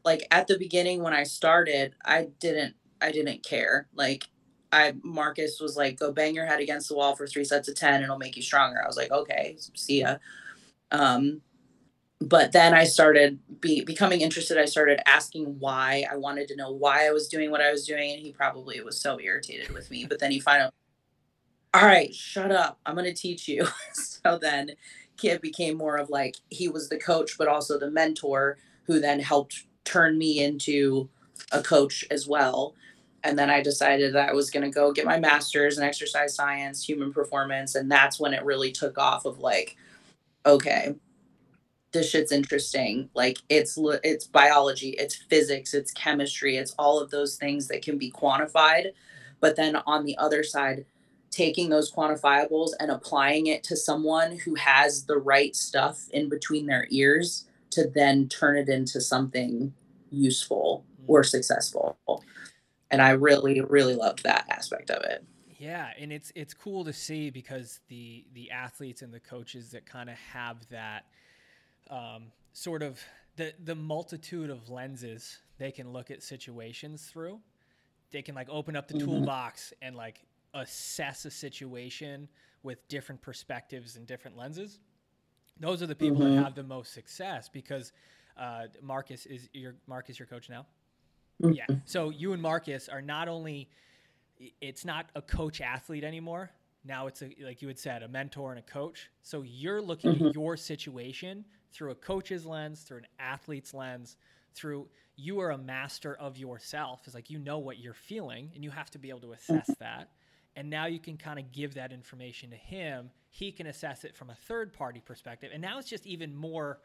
like 0.04 0.26
at 0.30 0.46
the 0.46 0.58
beginning 0.58 1.02
when 1.02 1.12
I 1.12 1.22
started, 1.24 1.94
I 2.04 2.28
didn't 2.40 2.74
I 3.00 3.12
didn't 3.12 3.42
care. 3.42 3.88
Like 3.94 4.28
I 4.72 4.94
Marcus 5.02 5.60
was 5.60 5.76
like, 5.76 5.98
go 5.98 6.12
bang 6.12 6.34
your 6.34 6.46
head 6.46 6.60
against 6.60 6.88
the 6.88 6.96
wall 6.96 7.14
for 7.16 7.26
three 7.26 7.44
sets 7.44 7.68
of 7.68 7.74
ten, 7.74 8.02
it'll 8.02 8.18
make 8.18 8.36
you 8.36 8.42
stronger. 8.42 8.82
I 8.82 8.86
was 8.86 8.96
like, 8.96 9.10
okay, 9.10 9.56
see 9.74 10.00
ya. 10.00 10.16
Um, 10.90 11.40
but 12.22 12.52
then 12.52 12.74
I 12.74 12.84
started 12.84 13.38
be, 13.60 13.84
becoming 13.84 14.20
interested. 14.20 14.58
I 14.58 14.66
started 14.66 15.00
asking 15.08 15.58
why. 15.58 16.06
I 16.10 16.16
wanted 16.16 16.48
to 16.48 16.56
know 16.56 16.70
why 16.70 17.06
I 17.06 17.10
was 17.10 17.28
doing 17.28 17.50
what 17.50 17.60
I 17.60 17.70
was 17.70 17.86
doing, 17.86 18.12
and 18.12 18.20
he 18.20 18.32
probably 18.32 18.80
was 18.80 19.00
so 19.00 19.18
irritated 19.20 19.70
with 19.70 19.90
me. 19.90 20.04
But 20.04 20.18
then 20.18 20.30
he 20.30 20.40
finally, 20.40 20.70
all 21.74 21.86
right, 21.86 22.14
shut 22.14 22.50
up. 22.50 22.78
I'm 22.86 22.94
gonna 22.94 23.14
teach 23.14 23.48
you. 23.48 23.66
so 23.92 24.38
then, 24.38 24.72
Kid 25.16 25.40
became 25.40 25.76
more 25.76 25.96
of 25.96 26.10
like 26.10 26.36
he 26.50 26.68
was 26.68 26.88
the 26.88 26.98
coach, 26.98 27.38
but 27.38 27.48
also 27.48 27.78
the 27.78 27.90
mentor 27.90 28.58
who 28.84 29.00
then 29.00 29.20
helped 29.20 29.64
turn 29.84 30.18
me 30.18 30.42
into 30.42 31.08
a 31.52 31.62
coach 31.62 32.04
as 32.10 32.26
well. 32.26 32.74
And 33.24 33.38
then 33.38 33.50
I 33.50 33.62
decided 33.62 34.14
that 34.14 34.30
I 34.30 34.32
was 34.32 34.50
going 34.50 34.64
to 34.64 34.70
go 34.70 34.92
get 34.92 35.04
my 35.04 35.18
master's 35.18 35.78
in 35.78 35.84
exercise 35.84 36.34
science, 36.34 36.84
human 36.84 37.12
performance. 37.12 37.76
And 37.76 37.90
that's 37.90 38.18
when 38.18 38.34
it 38.34 38.44
really 38.44 38.72
took 38.72 38.98
off 38.98 39.24
of 39.24 39.38
like, 39.38 39.76
okay, 40.44 40.96
this 41.92 42.10
shit's 42.10 42.32
interesting. 42.32 43.08
Like 43.14 43.38
it's, 43.48 43.78
it's 44.02 44.26
biology, 44.26 44.90
it's 44.90 45.14
physics, 45.14 45.74
it's 45.74 45.92
chemistry, 45.92 46.56
it's 46.56 46.74
all 46.78 47.00
of 47.00 47.10
those 47.10 47.36
things 47.36 47.68
that 47.68 47.82
can 47.82 47.98
be 47.98 48.10
quantified. 48.10 48.92
But 49.40 49.56
then 49.56 49.76
on 49.86 50.04
the 50.04 50.16
other 50.18 50.42
side, 50.42 50.86
taking 51.30 51.70
those 51.70 51.90
quantifiables 51.90 52.70
and 52.78 52.90
applying 52.90 53.46
it 53.46 53.64
to 53.64 53.76
someone 53.76 54.38
who 54.38 54.54
has 54.54 55.06
the 55.06 55.16
right 55.16 55.56
stuff 55.56 56.08
in 56.12 56.28
between 56.28 56.66
their 56.66 56.86
ears 56.90 57.46
to 57.70 57.88
then 57.88 58.28
turn 58.28 58.56
it 58.56 58.68
into 58.68 59.00
something 59.00 59.72
useful 60.10 60.84
or 61.06 61.22
mm. 61.22 61.26
successful. 61.26 61.96
And 62.90 63.00
I 63.00 63.10
really, 63.10 63.62
really 63.62 63.94
loved 63.94 64.22
that 64.24 64.46
aspect 64.50 64.90
of 64.90 65.02
it. 65.04 65.24
Yeah, 65.58 65.90
and 65.98 66.12
it's 66.12 66.32
it's 66.34 66.54
cool 66.54 66.84
to 66.84 66.92
see 66.92 67.30
because 67.30 67.78
the 67.88 68.24
the 68.34 68.50
athletes 68.50 69.00
and 69.00 69.14
the 69.14 69.20
coaches 69.20 69.70
that 69.70 69.86
kind 69.86 70.10
of 70.10 70.16
have 70.16 70.68
that 70.70 71.04
um, 71.92 72.32
sort 72.52 72.82
of 72.82 73.00
the 73.36 73.52
the 73.64 73.74
multitude 73.74 74.50
of 74.50 74.68
lenses 74.68 75.38
they 75.58 75.70
can 75.70 75.92
look 75.92 76.10
at 76.10 76.22
situations 76.22 77.04
through. 77.04 77.38
They 78.10 78.22
can 78.22 78.34
like 78.34 78.48
open 78.50 78.74
up 78.74 78.88
the 78.88 78.94
mm-hmm. 78.94 79.06
toolbox 79.06 79.72
and 79.80 79.94
like 79.94 80.22
assess 80.54 81.24
a 81.24 81.30
situation 81.30 82.28
with 82.62 82.86
different 82.88 83.22
perspectives 83.22 83.96
and 83.96 84.06
different 84.06 84.36
lenses 84.36 84.80
those 85.60 85.82
are 85.82 85.86
the 85.86 85.94
people 85.94 86.18
mm-hmm. 86.18 86.36
that 86.36 86.44
have 86.44 86.54
the 86.54 86.62
most 86.62 86.92
success 86.92 87.48
because 87.48 87.92
uh, 88.36 88.64
Marcus 88.82 89.26
is 89.26 89.48
your 89.52 89.74
Marcus 89.86 90.18
your 90.18 90.26
coach 90.26 90.48
now. 90.48 90.66
Mm-hmm. 91.42 91.52
Yeah. 91.52 91.66
So 91.84 92.10
you 92.10 92.32
and 92.32 92.42
Marcus 92.42 92.88
are 92.88 93.02
not 93.02 93.28
only 93.28 93.68
it's 94.60 94.84
not 94.84 95.06
a 95.14 95.22
coach 95.22 95.60
athlete 95.60 96.04
anymore. 96.04 96.50
Now 96.84 97.06
it's 97.06 97.22
a 97.22 97.30
like 97.42 97.62
you 97.62 97.68
had 97.68 97.78
said 97.78 98.02
a 98.02 98.08
mentor 98.08 98.50
and 98.50 98.58
a 98.58 98.62
coach. 98.62 99.10
So 99.22 99.42
you're 99.42 99.82
looking 99.82 100.14
mm-hmm. 100.14 100.28
at 100.28 100.34
your 100.34 100.56
situation 100.56 101.44
through 101.72 101.90
a 101.90 101.94
coach's 101.94 102.46
lens, 102.46 102.82
through 102.82 102.98
an 102.98 103.06
athlete's 103.18 103.74
lens, 103.74 104.16
through 104.54 104.88
you 105.16 105.40
are 105.40 105.50
a 105.50 105.58
master 105.58 106.14
of 106.14 106.38
yourself. 106.38 107.02
It's 107.04 107.14
like 107.14 107.30
you 107.30 107.38
know 107.38 107.58
what 107.58 107.78
you're 107.78 107.94
feeling 107.94 108.50
and 108.54 108.62
you 108.62 108.70
have 108.70 108.90
to 108.90 108.98
be 108.98 109.08
able 109.08 109.20
to 109.20 109.32
assess 109.32 109.68
mm-hmm. 109.70 109.84
that 109.84 110.10
and 110.56 110.68
now 110.68 110.86
you 110.86 110.98
can 110.98 111.16
kind 111.16 111.38
of 111.38 111.50
give 111.52 111.74
that 111.74 111.92
information 111.92 112.50
to 112.50 112.56
him 112.56 113.10
he 113.30 113.50
can 113.50 113.66
assess 113.66 114.04
it 114.04 114.16
from 114.16 114.30
a 114.30 114.34
third 114.34 114.72
party 114.72 115.00
perspective 115.00 115.50
and 115.52 115.62
now 115.62 115.78
it's 115.78 115.88
just 115.88 116.06
even 116.06 116.34
more 116.34 116.80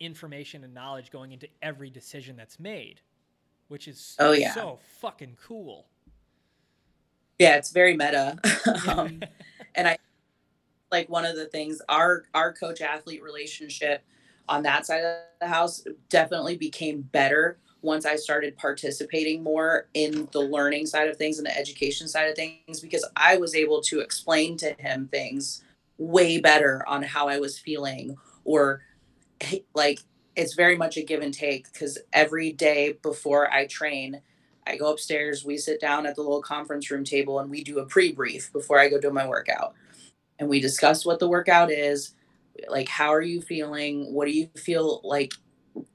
information 0.00 0.64
and 0.64 0.74
knowledge 0.74 1.10
going 1.10 1.32
into 1.32 1.48
every 1.62 1.90
decision 1.90 2.36
that's 2.36 2.58
made 2.58 3.00
which 3.68 3.88
is 3.88 4.16
oh, 4.18 4.32
yeah. 4.32 4.52
so 4.52 4.78
fucking 5.00 5.36
cool 5.42 5.86
yeah 7.38 7.56
it's 7.56 7.70
very 7.70 7.96
meta 7.96 8.36
um, 8.88 9.20
and 9.74 9.86
i 9.88 9.96
like 10.90 11.08
one 11.08 11.24
of 11.24 11.36
the 11.36 11.46
things 11.46 11.80
our 11.88 12.24
our 12.34 12.52
coach 12.52 12.80
athlete 12.80 13.22
relationship 13.22 14.04
on 14.48 14.62
that 14.62 14.86
side 14.86 15.04
of 15.04 15.16
the 15.40 15.48
house 15.48 15.84
definitely 16.08 16.56
became 16.56 17.02
better 17.02 17.58
once 17.82 18.06
I 18.06 18.16
started 18.16 18.56
participating 18.56 19.42
more 19.42 19.88
in 19.92 20.26
the 20.32 20.40
learning 20.40 20.86
side 20.86 21.08
of 21.08 21.16
things 21.16 21.38
and 21.38 21.46
the 21.46 21.56
education 21.56 22.08
side 22.08 22.30
of 22.30 22.34
things 22.34 22.80
because 22.80 23.06
I 23.14 23.36
was 23.36 23.54
able 23.54 23.82
to 23.82 24.00
explain 24.00 24.56
to 24.58 24.72
him 24.78 25.08
things 25.08 25.62
way 25.98 26.40
better 26.40 26.82
on 26.88 27.02
how 27.02 27.28
I 27.28 27.38
was 27.38 27.58
feeling 27.58 28.16
or 28.44 28.82
like 29.74 30.00
it's 30.36 30.54
very 30.54 30.76
much 30.76 30.96
a 30.96 31.02
give 31.02 31.22
and 31.22 31.32
take 31.32 31.70
because 31.72 31.98
every 32.12 32.52
day 32.52 32.98
before 33.02 33.52
I 33.52 33.66
train, 33.66 34.20
I 34.66 34.76
go 34.76 34.90
upstairs, 34.90 35.44
we 35.44 35.58
sit 35.58 35.80
down 35.80 36.06
at 36.06 36.16
the 36.16 36.22
little 36.22 36.42
conference 36.42 36.90
room 36.90 37.04
table 37.04 37.38
and 37.38 37.50
we 37.50 37.62
do 37.62 37.78
a 37.78 37.86
pre 37.86 38.12
brief 38.12 38.52
before 38.52 38.78
I 38.78 38.88
go 38.88 38.98
do 38.98 39.10
my 39.10 39.28
workout. 39.28 39.74
And 40.38 40.48
we 40.48 40.58
discuss 40.58 41.06
what 41.06 41.20
the 41.20 41.28
workout 41.28 41.70
is, 41.70 42.14
like, 42.68 42.88
how 42.88 43.12
are 43.12 43.22
you 43.22 43.40
feeling? 43.40 44.12
What 44.12 44.26
do 44.26 44.32
you 44.32 44.48
feel 44.56 45.00
like 45.04 45.32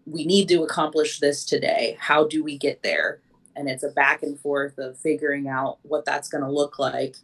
we 0.05 0.26
need 0.26 0.47
to 0.49 0.64
accomplish 0.64 1.20
this 1.20 1.45
today? 1.45 1.97
How 1.99 2.28
do 2.28 2.43
we 2.43 2.57
get 2.57 2.84
there? 2.84 3.22
And 3.55 3.70
it's 3.70 3.84
a 3.84 3.89
back 3.89 4.24
and 4.24 4.39
forth 4.39 4.78
of 4.78 4.97
figuring 4.97 5.47
out 5.47 5.80
what 5.84 6.05
that's 6.05 6.30
going 6.30 6.43
to 6.43 6.51
look 6.51 6.80
like. 6.80 7.16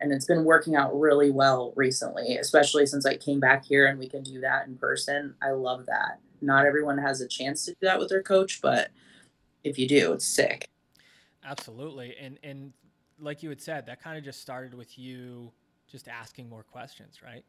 And 0.00 0.12
it's 0.12 0.26
been 0.26 0.44
working 0.44 0.76
out 0.76 0.98
really 0.98 1.30
well 1.30 1.72
recently, 1.76 2.36
especially 2.36 2.86
since 2.86 3.06
I 3.06 3.16
came 3.16 3.40
back 3.40 3.64
here 3.64 3.86
and 3.86 3.98
we 3.98 4.08
can 4.08 4.22
do 4.22 4.40
that 4.40 4.66
in 4.66 4.76
person. 4.76 5.34
I 5.42 5.50
love 5.50 5.86
that 5.86 6.18
not 6.40 6.66
everyone 6.66 6.98
has 6.98 7.20
a 7.20 7.28
chance 7.28 7.64
to 7.64 7.72
do 7.72 7.78
that 7.82 7.98
with 7.98 8.08
their 8.08 8.22
coach, 8.22 8.60
but 8.62 8.90
if 9.64 9.78
you 9.78 9.88
do, 9.88 10.12
it's 10.12 10.26
sick. 10.26 10.68
Absolutely. 11.44 12.16
And 12.20 12.38
and 12.42 12.72
like 13.18 13.42
you 13.42 13.48
had 13.48 13.60
said, 13.60 13.86
that 13.86 14.02
kind 14.02 14.18
of 14.18 14.24
just 14.24 14.40
started 14.40 14.74
with 14.74 14.98
you 14.98 15.52
just 15.90 16.08
asking 16.08 16.48
more 16.48 16.62
questions, 16.62 17.20
right? 17.22 17.44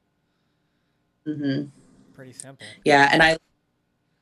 Mm-hmm. 1.28 1.66
Pretty 2.14 2.34
simple. 2.34 2.66
Yeah, 2.86 3.10
and 3.12 3.22
I 3.22 3.38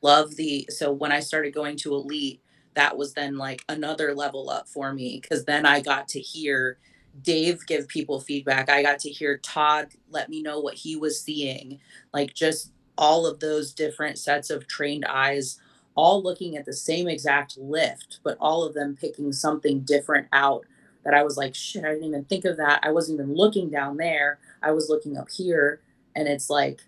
love 0.02 0.36
the 0.36 0.68
so 0.70 0.92
when 0.92 1.12
I 1.12 1.20
started 1.20 1.54
going 1.54 1.78
to 1.78 1.94
elite, 1.94 2.42
that 2.74 2.98
was 2.98 3.14
then 3.14 3.38
like 3.38 3.64
another 3.70 4.14
level 4.14 4.50
up 4.50 4.68
for 4.68 4.94
me 4.94 5.20
because 5.22 5.46
then 5.46 5.66
I 5.66 5.82
got 5.82 6.08
to 6.10 6.20
hear 6.20 6.78
Dave 7.22 7.66
give 7.66 7.88
people 7.88 8.20
feedback. 8.20 8.70
I 8.70 8.84
got 8.84 9.00
to 9.00 9.10
hear 9.10 9.38
Todd 9.38 9.90
let 10.10 10.30
me 10.30 10.42
know 10.42 10.60
what 10.60 10.76
he 10.76 10.96
was 10.96 11.22
seeing. 11.22 11.80
Like 12.14 12.34
just 12.34 12.72
all 12.98 13.26
of 13.26 13.40
those 13.40 13.74
different 13.74 14.18
sets 14.18 14.50
of 14.50 14.68
trained 14.68 15.06
eyes 15.06 15.60
all 15.96 16.22
looking 16.22 16.58
at 16.58 16.66
the 16.66 16.74
same 16.74 17.08
exact 17.08 17.58
lift, 17.58 18.20
but 18.24 18.38
all 18.40 18.64
of 18.64 18.74
them 18.74 18.98
picking 19.00 19.32
something 19.32 19.80
different 19.82 20.28
out 20.34 20.66
that 21.06 21.14
I 21.14 21.24
was 21.24 21.38
like, 21.38 21.56
shit, 21.56 21.86
I 21.86 21.94
didn't 21.94 22.08
even 22.08 22.26
think 22.26 22.46
of 22.46 22.58
that. 22.58 22.80
I 22.84 22.92
wasn't 22.92 23.20
even 23.20 23.34
looking 23.34 23.70
down 23.70 23.98
there. 23.98 24.40
I 24.62 24.72
was 24.72 24.90
looking 24.90 25.18
up 25.18 25.30
here. 25.30 25.82
And 26.16 26.28
it's 26.28 26.50
like, 26.50 26.82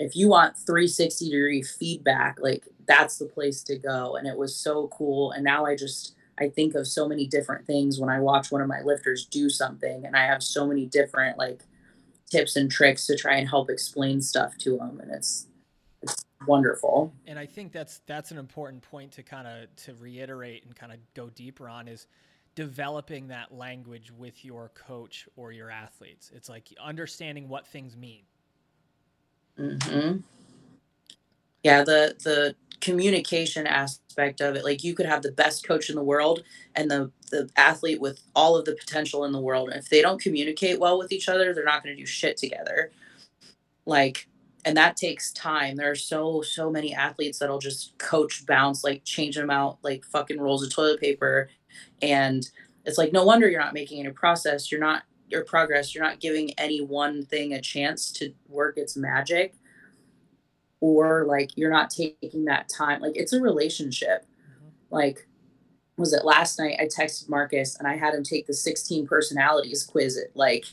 if 0.00 0.16
you 0.16 0.28
want 0.28 0.56
360 0.56 1.30
degree 1.30 1.62
feedback, 1.62 2.38
like 2.40 2.66
that's 2.86 3.18
the 3.18 3.26
place 3.26 3.62
to 3.64 3.76
go. 3.76 4.16
And 4.16 4.26
it 4.26 4.36
was 4.36 4.56
so 4.56 4.88
cool. 4.88 5.32
And 5.32 5.44
now 5.44 5.66
I 5.66 5.76
just, 5.76 6.14
I 6.38 6.48
think 6.48 6.74
of 6.74 6.86
so 6.86 7.08
many 7.08 7.26
different 7.26 7.66
things 7.66 7.98
when 7.98 8.10
I 8.10 8.20
watch 8.20 8.50
one 8.50 8.60
of 8.60 8.68
my 8.68 8.80
lifters 8.82 9.26
do 9.26 9.50
something. 9.50 10.06
And 10.06 10.16
I 10.16 10.26
have 10.26 10.42
so 10.42 10.66
many 10.66 10.86
different, 10.86 11.36
like, 11.36 11.62
tips 12.30 12.56
and 12.56 12.70
tricks 12.70 13.06
to 13.06 13.16
try 13.16 13.36
and 13.36 13.48
help 13.48 13.70
explain 13.70 14.20
stuff 14.20 14.56
to 14.58 14.76
them 14.76 15.00
and 15.00 15.10
it's 15.10 15.46
it's 16.02 16.24
wonderful 16.46 17.12
and 17.26 17.38
i 17.38 17.46
think 17.46 17.72
that's 17.72 18.00
that's 18.06 18.30
an 18.30 18.38
important 18.38 18.82
point 18.82 19.10
to 19.12 19.22
kind 19.22 19.46
of 19.46 19.74
to 19.76 19.94
reiterate 19.94 20.64
and 20.64 20.76
kind 20.76 20.92
of 20.92 20.98
go 21.14 21.28
deeper 21.30 21.68
on 21.68 21.88
is 21.88 22.06
developing 22.54 23.28
that 23.28 23.52
language 23.52 24.10
with 24.10 24.44
your 24.44 24.70
coach 24.70 25.28
or 25.36 25.52
your 25.52 25.70
athletes 25.70 26.30
it's 26.34 26.48
like 26.48 26.68
understanding 26.82 27.48
what 27.48 27.66
things 27.66 27.96
mean 27.96 28.22
mm-hmm. 29.58 30.18
yeah 31.62 31.82
the 31.82 32.14
the 32.24 32.54
communication 32.80 33.66
aspect 33.66 34.40
of 34.40 34.54
it 34.54 34.64
like 34.64 34.84
you 34.84 34.94
could 34.94 35.06
have 35.06 35.22
the 35.22 35.32
best 35.32 35.66
coach 35.66 35.90
in 35.90 35.96
the 35.96 36.02
world 36.02 36.42
and 36.76 36.90
the 36.90 37.10
the 37.30 37.48
athlete 37.56 38.00
with 38.00 38.20
all 38.34 38.56
of 38.56 38.64
the 38.64 38.74
potential 38.74 39.24
in 39.24 39.32
the 39.32 39.40
world 39.40 39.68
and 39.68 39.78
if 39.78 39.88
they 39.88 40.00
don't 40.00 40.20
communicate 40.20 40.78
well 40.78 40.98
with 40.98 41.12
each 41.12 41.28
other 41.28 41.52
they're 41.52 41.64
not 41.64 41.82
going 41.82 41.94
to 41.94 42.00
do 42.00 42.06
shit 42.06 42.36
together. 42.36 42.90
Like 43.86 44.28
and 44.64 44.76
that 44.76 44.96
takes 44.96 45.32
time. 45.32 45.76
There 45.76 45.90
are 45.90 45.96
so 45.96 46.42
so 46.42 46.70
many 46.70 46.94
athletes 46.94 47.38
that'll 47.38 47.58
just 47.58 47.96
coach 47.98 48.46
bounce 48.46 48.84
like 48.84 49.04
change 49.04 49.36
them 49.36 49.50
out 49.50 49.78
like 49.82 50.04
fucking 50.04 50.40
rolls 50.40 50.62
of 50.62 50.72
toilet 50.72 51.00
paper 51.00 51.48
and 52.02 52.48
it's 52.84 52.98
like 52.98 53.12
no 53.12 53.24
wonder 53.24 53.48
you're 53.48 53.60
not 53.60 53.74
making 53.74 54.00
any 54.00 54.10
process. 54.10 54.70
You're 54.70 54.80
not 54.80 55.02
your 55.30 55.44
progress 55.44 55.94
you're 55.94 56.04
not 56.04 56.20
giving 56.20 56.52
any 56.58 56.80
one 56.80 57.24
thing 57.24 57.52
a 57.52 57.60
chance 57.60 58.10
to 58.12 58.32
work 58.48 58.76
its 58.76 58.96
magic. 58.96 59.54
Or 60.80 61.24
like 61.26 61.50
you're 61.56 61.72
not 61.72 61.90
taking 61.90 62.44
that 62.44 62.68
time 62.68 63.00
like 63.00 63.16
it's 63.16 63.32
a 63.32 63.40
relationship. 63.40 64.24
Mm-hmm. 64.24 64.68
like 64.90 65.26
was 65.96 66.12
it 66.12 66.24
last 66.24 66.58
night 66.58 66.78
i 66.80 66.84
texted 66.84 67.28
marcus 67.28 67.76
and 67.76 67.88
i 67.88 67.96
had 67.96 68.14
him 68.14 68.22
take 68.22 68.46
the 68.46 68.54
16 68.54 69.06
personalities 69.06 69.84
quiz 69.84 70.16
it 70.16 70.30
like 70.34 70.64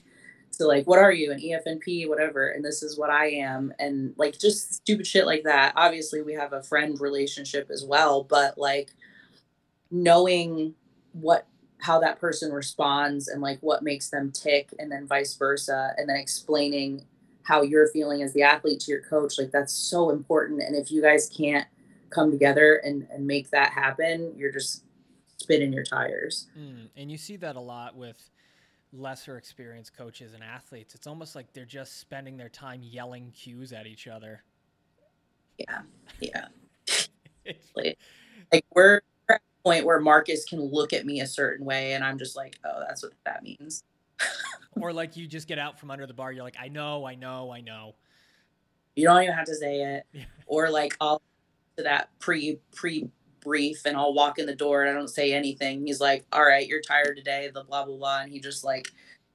so 0.52 0.68
like 0.68 0.86
what 0.86 1.00
are 1.00 1.12
you 1.12 1.32
an 1.32 1.40
enfp 1.40 2.08
whatever 2.08 2.50
and 2.50 2.64
this 2.64 2.84
is 2.84 2.98
what 2.98 3.10
i 3.10 3.26
am 3.26 3.74
and 3.80 4.14
like 4.18 4.40
just 4.40 4.76
stupid 4.76 5.06
shit 5.06 5.26
like 5.26 5.44
that. 5.44 5.74
Obviously 5.76 6.22
we 6.22 6.34
have 6.34 6.54
a 6.54 6.64
friend 6.64 7.02
relationship 7.02 7.70
as 7.70 7.84
well 7.84 8.24
but 8.24 8.58
like 8.58 8.92
knowing 9.92 10.74
what 11.14 11.48
how 11.80 12.00
that 12.00 12.20
person 12.20 12.52
responds 12.52 13.28
and 13.28 13.42
like 13.42 13.60
what 13.62 13.84
makes 13.84 14.10
them 14.10 14.32
tick 14.32 14.74
and 14.80 14.92
then 14.92 15.08
vice 15.08 15.36
versa 15.36 15.94
and 15.98 16.10
then 16.10 16.16
explaining 16.16 17.06
how 17.44 17.62
you're 17.62 17.88
feeling 17.90 18.24
as 18.24 18.34
the 18.34 18.42
athlete 18.42 18.80
to 18.80 18.92
your 18.92 19.02
coach 19.02 19.38
like 19.38 19.52
that's 19.52 19.74
so 19.74 20.10
important. 20.10 20.62
And 20.62 20.76
if 20.76 20.92
you 20.92 21.02
guys 21.02 21.30
can't 21.36 21.68
come 22.10 22.32
together 22.32 22.78
and, 22.78 23.08
and 23.12 23.28
make 23.28 23.50
that 23.52 23.72
happen 23.72 24.34
you're 24.36 24.52
just 24.52 24.84
spinning 25.38 25.74
your 25.74 25.84
tires. 25.84 26.48
Mm, 26.58 26.90
and 26.96 27.12
you 27.12 27.18
see 27.18 27.36
that 27.38 27.56
a 27.56 27.60
lot 27.60 27.96
with 27.96 28.30
lesser 28.94 29.38
experienced 29.38 29.96
coaches 29.96 30.34
and 30.34 30.44
athletes. 30.44 30.96
It's 30.96 31.08
almost 31.08 31.36
like 31.36 31.52
they're 31.54 31.66
just 31.66 32.00
spending 32.00 32.38
their 32.38 32.50
time 32.50 32.82
yelling 32.82 33.32
cues 33.32 33.74
at 33.74 33.86
each 33.86 34.08
other. 34.08 34.44
Yeah 35.58 35.82
yeah. 36.20 36.46
Like, 37.76 37.98
like 38.52 38.66
we're 38.74 39.02
point 39.66 39.86
where 39.86 40.00
marcus 40.00 40.46
can 40.46 40.62
look 40.62 40.94
at 40.94 41.06
me 41.06 41.22
a 41.22 41.28
certain 41.28 41.66
way 41.66 41.94
and 41.94 42.04
i'm 42.04 42.18
just 42.18 42.36
like 42.36 42.60
oh 42.66 42.84
that's 42.88 43.04
what 43.04 43.14
that 43.26 43.44
means 43.44 43.84
or 44.82 44.94
like 44.94 45.16
you 45.16 45.28
just 45.28 45.48
get 45.48 45.60
out 45.60 45.80
from 45.80 45.92
under 45.92 46.06
the 46.06 46.14
bar. 46.14 46.32
You're 46.32 46.44
like, 46.44 46.58
I 46.60 46.68
know, 46.68 47.06
I 47.06 47.16
know, 47.16 47.52
I 47.52 47.62
know. 47.62 47.96
You 48.96 49.06
don't 49.06 49.22
even 49.24 49.36
have 49.36 49.46
to 49.46 49.56
say 49.56 49.82
it. 49.82 50.26
or 50.48 50.70
like 50.70 50.96
I'll 51.02 51.22
to 51.78 51.84
that 51.84 52.10
pre 52.20 52.60
pre 52.74 53.10
brief 53.42 53.86
and 53.86 53.96
I'll 53.96 54.14
walk 54.14 54.40
in 54.40 54.46
the 54.46 54.56
door 54.56 54.82
and 54.82 54.90
I 54.90 54.94
don't 54.94 55.10
say 55.10 55.34
anything. 55.34 55.86
He's 55.86 56.00
like, 56.02 56.26
All 56.32 56.46
right, 56.46 56.68
you're 56.68 56.82
tired 56.82 57.18
today, 57.18 57.50
the 57.54 57.64
blah 57.64 57.86
blah 57.86 57.96
blah. 57.96 58.22
And 58.22 58.32
he 58.32 58.40
just 58.40 58.64
like 58.64 58.90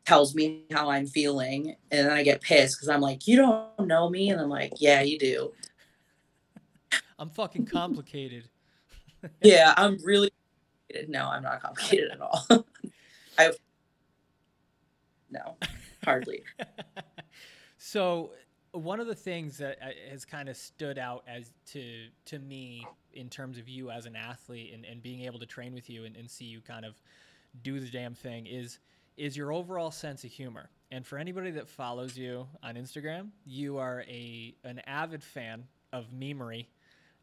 tells 0.06 0.34
me 0.34 0.64
how 0.72 0.90
I'm 0.90 1.06
feeling. 1.06 1.76
And 1.90 2.06
then 2.06 2.12
I 2.12 2.22
get 2.22 2.40
pissed 2.40 2.78
because 2.78 2.88
I'm 2.88 3.02
like, 3.02 3.26
You 3.26 3.36
don't 3.36 3.86
know 3.86 4.08
me. 4.08 4.30
And 4.30 4.40
I'm 4.40 4.48
like, 4.48 4.72
Yeah, 4.78 5.02
you 5.02 5.18
do. 5.18 5.52
I'm 7.18 7.28
fucking 7.28 7.66
complicated. 7.66 8.48
Yeah, 9.42 9.74
I'm 9.76 9.98
really 10.04 10.30
no, 11.08 11.28
I'm 11.28 11.42
not 11.42 11.62
complicated 11.62 12.10
at 12.10 12.20
all. 12.20 12.46
I 13.38 13.52
no, 15.30 15.56
hardly. 16.04 16.42
so 17.78 18.32
one 18.72 19.00
of 19.00 19.06
the 19.06 19.14
things 19.14 19.58
that 19.58 19.78
uh, 19.82 19.90
has 20.10 20.24
kind 20.24 20.48
of 20.48 20.56
stood 20.56 20.98
out 20.98 21.24
as 21.26 21.52
to 21.66 22.06
to 22.26 22.38
me 22.38 22.86
in 23.12 23.28
terms 23.28 23.58
of 23.58 23.68
you 23.68 23.90
as 23.90 24.06
an 24.06 24.16
athlete 24.16 24.72
and, 24.72 24.84
and 24.84 25.02
being 25.02 25.22
able 25.22 25.38
to 25.38 25.46
train 25.46 25.74
with 25.74 25.90
you 25.90 26.04
and, 26.04 26.16
and 26.16 26.30
see 26.30 26.44
you 26.44 26.60
kind 26.60 26.84
of 26.84 26.94
do 27.62 27.80
the 27.80 27.88
damn 27.88 28.14
thing 28.14 28.46
is 28.46 28.78
is 29.16 29.36
your 29.36 29.52
overall 29.52 29.90
sense 29.90 30.24
of 30.24 30.30
humor. 30.30 30.70
And 30.92 31.06
for 31.06 31.18
anybody 31.18 31.50
that 31.52 31.68
follows 31.68 32.16
you 32.16 32.48
on 32.62 32.74
Instagram, 32.74 33.28
you 33.44 33.78
are 33.78 34.04
a 34.08 34.54
an 34.64 34.80
avid 34.86 35.22
fan 35.22 35.64
of 35.92 36.06
memery, 36.10 36.66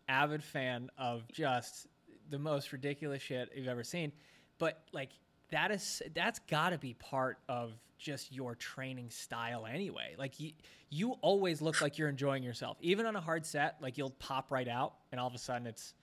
avid 0.08 0.44
fan 0.44 0.90
of 0.98 1.24
just 1.32 1.88
the 2.30 2.40
most 2.40 2.72
ridiculous 2.72 3.22
shit 3.22 3.50
you've 3.56 3.68
ever 3.68 3.84
seen. 3.84 4.12
But 4.58 4.84
like 4.92 5.12
that 5.52 5.72
is 5.72 6.02
that's 6.14 6.40
got 6.40 6.70
to 6.70 6.78
be 6.78 6.94
part 6.94 7.40
of 7.48 7.74
just 7.98 8.32
your 8.32 8.56
training 8.56 9.10
style 9.10 9.66
anyway. 9.66 10.16
Like 10.18 10.40
you, 10.40 10.52
you 10.90 11.14
always 11.22 11.62
look 11.62 11.82
like 11.82 11.98
you're 11.98 12.10
enjoying 12.10 12.44
yourself, 12.44 12.78
even 12.82 13.06
on 13.06 13.16
a 13.16 13.22
hard 13.22 13.46
set. 13.46 13.78
Like 13.82 13.98
you'll 13.98 14.12
pop 14.12 14.52
right 14.52 14.68
out, 14.68 14.94
and 15.12 15.20
all 15.20 15.28
of 15.28 15.36
a 15.36 15.40
sudden 15.40 15.68
it's 15.68 15.94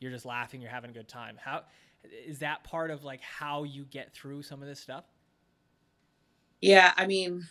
you're 0.00 0.10
just 0.10 0.26
laughing, 0.26 0.60
you're 0.60 0.70
having 0.70 0.90
a 0.90 0.94
good 0.94 1.08
time. 1.08 1.36
How 1.42 1.62
is 2.26 2.40
that 2.40 2.64
part 2.64 2.90
of 2.90 3.04
like 3.04 3.20
how 3.20 3.64
you 3.64 3.84
get 3.84 4.12
through 4.12 4.42
some 4.42 4.62
of 4.62 4.68
this 4.68 4.80
stuff? 4.80 5.04
Yeah, 6.60 6.92
I 6.96 7.06
mean, 7.06 7.46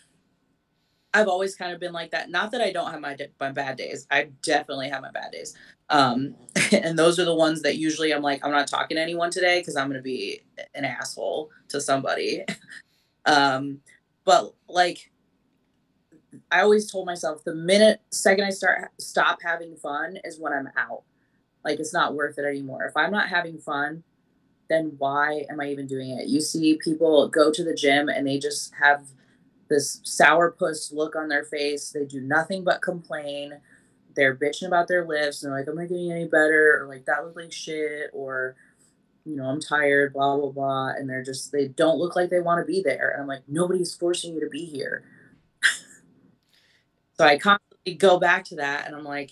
I've 1.13 1.27
always 1.27 1.55
kind 1.55 1.71
of 1.71 1.79
been 1.79 1.93
like 1.93 2.11
that. 2.11 2.29
Not 2.29 2.51
that 2.51 2.61
I 2.61 2.71
don't 2.71 2.91
have 2.91 2.99
my 2.99 3.15
my 3.39 3.51
bad 3.51 3.77
days. 3.77 4.07
I 4.09 4.29
definitely 4.41 4.89
have 4.89 5.01
my 5.01 5.11
bad 5.11 5.31
days. 5.31 5.55
Um, 5.89 6.35
and 6.71 6.97
those 6.97 7.19
are 7.19 7.25
the 7.25 7.35
ones 7.35 7.61
that 7.61 7.77
usually 7.77 8.13
I'm 8.13 8.23
like, 8.23 8.43
I'm 8.43 8.51
not 8.51 8.67
talking 8.67 8.95
to 8.95 9.01
anyone 9.01 9.29
today 9.29 9.59
because 9.59 9.75
I'm 9.75 9.87
going 9.87 9.99
to 9.99 10.03
be 10.03 10.41
an 10.73 10.85
asshole 10.85 11.51
to 11.69 11.79
somebody. 11.79 12.45
um, 13.25 13.79
but 14.25 14.53
like, 14.67 15.11
I 16.51 16.61
always 16.61 16.91
told 16.91 17.05
myself 17.05 17.43
the 17.43 17.53
minute 17.53 18.01
second 18.09 18.45
I 18.45 18.49
start 18.49 18.89
stop 18.99 19.39
having 19.43 19.75
fun 19.75 20.17
is 20.23 20.39
when 20.39 20.51
I'm 20.51 20.69
out. 20.75 21.03
Like 21.63 21.79
it's 21.79 21.93
not 21.93 22.15
worth 22.15 22.39
it 22.39 22.45
anymore. 22.45 22.85
If 22.85 22.97
I'm 22.97 23.11
not 23.11 23.29
having 23.29 23.59
fun, 23.59 24.03
then 24.69 24.95
why 24.97 25.45
am 25.49 25.59
I 25.59 25.69
even 25.69 25.85
doing 25.85 26.17
it? 26.17 26.27
You 26.27 26.41
see 26.41 26.79
people 26.83 27.27
go 27.27 27.51
to 27.51 27.63
the 27.63 27.75
gym 27.75 28.09
and 28.09 28.25
they 28.25 28.39
just 28.39 28.73
have 28.81 29.05
this 29.69 30.01
sourpuss 30.01 30.93
look 30.93 31.15
on 31.15 31.27
their 31.27 31.45
face. 31.45 31.89
They 31.89 32.05
do 32.05 32.21
nothing 32.21 32.63
but 32.63 32.81
complain. 32.81 33.53
They're 34.15 34.35
bitching 34.35 34.67
about 34.67 34.87
their 34.87 35.05
lifts 35.05 35.43
and 35.43 35.51
they're 35.51 35.59
like, 35.59 35.67
I'm 35.67 35.75
not 35.75 35.89
getting 35.89 36.11
any 36.11 36.25
better, 36.25 36.81
or 36.81 36.87
like 36.87 37.05
that 37.05 37.23
looked 37.23 37.37
like 37.37 37.51
shit, 37.51 38.11
or 38.13 38.55
you 39.25 39.35
know, 39.35 39.45
I'm 39.45 39.61
tired, 39.61 40.13
blah 40.13 40.37
blah 40.37 40.51
blah. 40.51 40.89
And 40.89 41.09
they're 41.09 41.23
just 41.23 41.51
they 41.51 41.67
don't 41.67 41.97
look 41.97 42.15
like 42.15 42.29
they 42.29 42.39
want 42.39 42.61
to 42.61 42.71
be 42.71 42.81
there. 42.81 43.09
And 43.11 43.21
I'm 43.21 43.27
like, 43.27 43.43
nobody's 43.47 43.95
forcing 43.95 44.33
you 44.33 44.41
to 44.41 44.49
be 44.49 44.65
here. 44.65 45.03
so 47.17 47.25
I 47.25 47.37
constantly 47.37 47.95
go 47.95 48.19
back 48.19 48.45
to 48.45 48.55
that 48.57 48.85
and 48.85 48.95
I'm 48.95 49.03
like, 49.03 49.31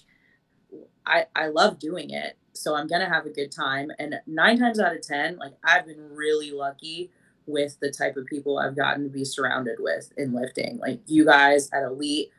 I, 1.06 1.26
I 1.36 1.48
love 1.48 1.80
doing 1.80 2.12
it. 2.12 2.38
So 2.54 2.76
I'm 2.76 2.88
gonna 2.88 3.10
have 3.10 3.26
a 3.26 3.30
good 3.30 3.52
time. 3.52 3.92
And 4.00 4.20
nine 4.26 4.58
times 4.60 4.80
out 4.80 4.96
of 4.96 5.02
ten, 5.02 5.38
like 5.38 5.54
I've 5.64 5.86
been 5.86 6.10
really 6.16 6.52
lucky 6.52 7.12
with 7.48 7.80
the 7.80 7.92
type 7.92 8.18
of 8.18 8.26
people 8.26 8.58
I've 8.58 8.76
gotten 8.76 9.04
to 9.04 9.10
be 9.10 9.26
surrounded 9.26 9.78
with 9.80 10.12
in 10.18 10.34
lifting. 10.34 10.78
Like 10.78 11.00
you 11.08 11.26
guys 11.26 11.70
at 11.74 11.84
Elite, 11.84 12.32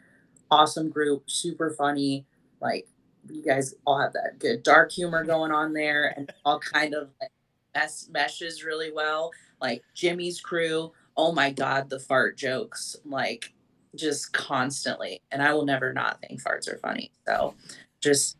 awesome 0.50 0.90
group, 0.90 1.28
super 1.28 1.70
funny. 1.70 2.26
Like 2.61 2.86
you 3.28 3.42
guys 3.42 3.74
all 3.86 4.00
have 4.00 4.12
that 4.14 4.38
good 4.38 4.62
dark 4.62 4.92
humor 4.92 5.24
going 5.24 5.53
on 5.53 5.72
there 5.72 6.14
and 6.16 6.32
all 6.44 6.59
kind 6.59 6.94
of 6.94 7.09
like 7.20 7.30
mess, 7.74 8.09
meshes 8.11 8.64
really 8.64 8.92
well. 8.92 9.30
Like 9.61 9.82
Jimmy's 9.94 10.40
crew, 10.40 10.92
oh 11.16 11.32
my 11.32 11.50
god, 11.50 11.88
the 11.90 12.00
fart 12.00 12.36
jokes, 12.36 12.96
like 13.05 13.53
just 13.94 14.32
constantly. 14.32 15.22
And 15.30 15.42
I 15.42 15.53
will 15.53 15.64
never 15.64 15.92
not 15.92 16.20
think 16.20 16.42
farts 16.42 16.68
are 16.68 16.78
funny. 16.78 17.12
So 17.26 17.55
just 18.00 18.36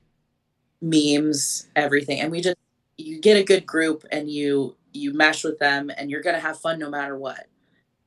memes, 0.80 1.68
everything. 1.76 2.20
And 2.20 2.30
we 2.30 2.40
just 2.40 2.56
you 2.98 3.20
get 3.20 3.36
a 3.36 3.44
good 3.44 3.66
group 3.66 4.04
and 4.10 4.30
you 4.30 4.76
you 4.93 5.14
mesh 5.14 5.45
with 5.45 5.59
them 5.59 5.90
and 5.97 6.11
you're 6.11 6.22
gonna 6.22 6.40
have 6.40 6.59
fun 6.59 6.78
no 6.78 6.90
matter 6.90 7.16
what. 7.16 7.47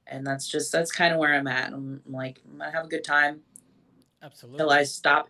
And 0.07 0.25
that's 0.25 0.47
just 0.47 0.71
that's 0.71 0.91
kind 0.91 1.13
of 1.13 1.19
where 1.19 1.33
I'm 1.33 1.47
at. 1.47 1.73
I'm, 1.73 2.01
I'm 2.05 2.13
like, 2.13 2.41
I'm 2.45 2.59
gonna 2.59 2.71
have 2.71 2.85
a 2.85 2.89
good 2.89 3.03
time. 3.03 3.41
Absolutely. 4.21 4.59
Till 4.59 4.69
I 4.69 4.83
stop. 4.83 5.29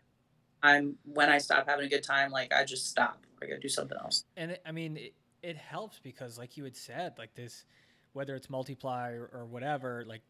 I'm 0.64 0.98
when 1.06 1.30
I 1.30 1.38
stop 1.38 1.68
having 1.68 1.86
a 1.86 1.90
good 1.90 2.04
time, 2.04 2.32
like 2.32 2.54
I 2.54 2.64
just 2.64 2.90
stop. 2.90 3.26
I 3.42 3.46
gotta 3.46 3.60
do 3.60 3.70
something 3.70 3.98
else. 3.98 4.26
And 4.38 4.52
it, 4.52 4.62
I 4.66 4.72
mean, 4.72 4.98
it, 4.98 5.14
it 5.44 5.58
helps 5.58 6.00
because, 6.00 6.38
like 6.38 6.58
you 6.58 6.64
had 6.64 6.76
said, 6.76 7.14
like 7.18 7.36
this, 7.36 7.66
whether 8.14 8.36
it's 8.36 8.50
multiply 8.50 9.12
or, 9.12 9.30
or 9.32 9.46
whatever, 9.46 10.04
like 10.08 10.24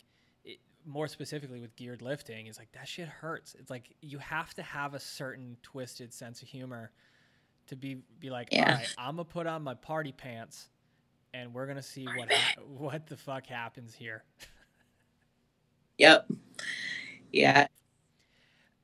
it, 0.44 0.60
more 0.86 1.08
specifically 1.08 1.62
with 1.62 1.76
geared 1.76 2.02
lifting, 2.02 2.48
is 2.48 2.58
like 2.58 2.72
that 2.74 2.88
shit 2.88 3.08
hurts. 3.08 3.56
It's 3.58 3.70
like 3.70 3.96
you 4.02 4.18
have 4.18 4.54
to 4.56 4.64
have 4.64 4.94
a 4.94 5.00
certain 5.00 5.58
twisted 5.64 6.14
sense 6.14 6.42
of 6.42 6.48
humor 6.48 6.92
to 7.68 7.76
be 7.76 8.02
be 8.20 8.30
like, 8.30 8.50
yeah. 8.52 8.72
all 8.72 8.76
right, 8.76 8.96
I'm 8.98 9.16
gonna 9.16 9.26
put 9.26 9.48
on 9.48 9.64
my 9.64 9.74
party 9.74 10.12
pants, 10.12 10.68
and 11.36 11.54
we're 11.54 11.68
gonna 11.68 11.82
see 11.82 12.06
what 12.06 12.32
ha- 12.32 12.62
what 12.78 13.08
the 13.08 13.18
fuck 13.18 13.46
happens 13.46 13.94
here. 13.94 14.24
yep. 15.98 16.28
Yeah. 17.32 17.68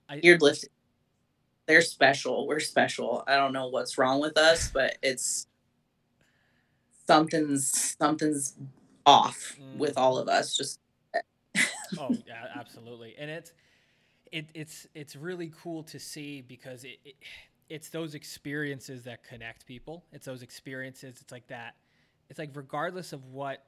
I, 0.09 0.19
geared 0.19 0.41
lifting. 0.41 0.69
They're 1.67 1.81
special. 1.81 2.47
We're 2.47 2.59
special. 2.59 3.23
I 3.27 3.37
don't 3.37 3.53
know 3.53 3.69
what's 3.69 3.97
wrong 3.97 4.19
with 4.19 4.37
us, 4.37 4.69
but 4.69 4.97
it's 5.01 5.47
something's 7.07 7.95
something's 7.97 8.55
off 9.05 9.57
mm. 9.59 9.77
with 9.77 9.97
all 9.97 10.17
of 10.17 10.27
us. 10.27 10.57
Just 10.57 10.79
oh 11.97 12.09
yeah, 12.27 12.47
absolutely, 12.55 13.15
and 13.17 13.31
it's 13.31 13.53
it, 14.33 14.47
it's 14.53 14.87
it's 14.93 15.15
really 15.15 15.53
cool 15.61 15.83
to 15.83 15.99
see 15.99 16.41
because 16.41 16.83
it, 16.83 16.99
it 17.05 17.15
it's 17.69 17.87
those 17.87 18.15
experiences 18.15 19.03
that 19.05 19.23
connect 19.23 19.65
people. 19.65 20.03
It's 20.11 20.25
those 20.25 20.41
experiences. 20.41 21.19
It's 21.21 21.31
like 21.31 21.47
that. 21.47 21.75
It's 22.31 22.39
like 22.39 22.51
regardless 22.53 23.11
of 23.11 23.25
what 23.25 23.65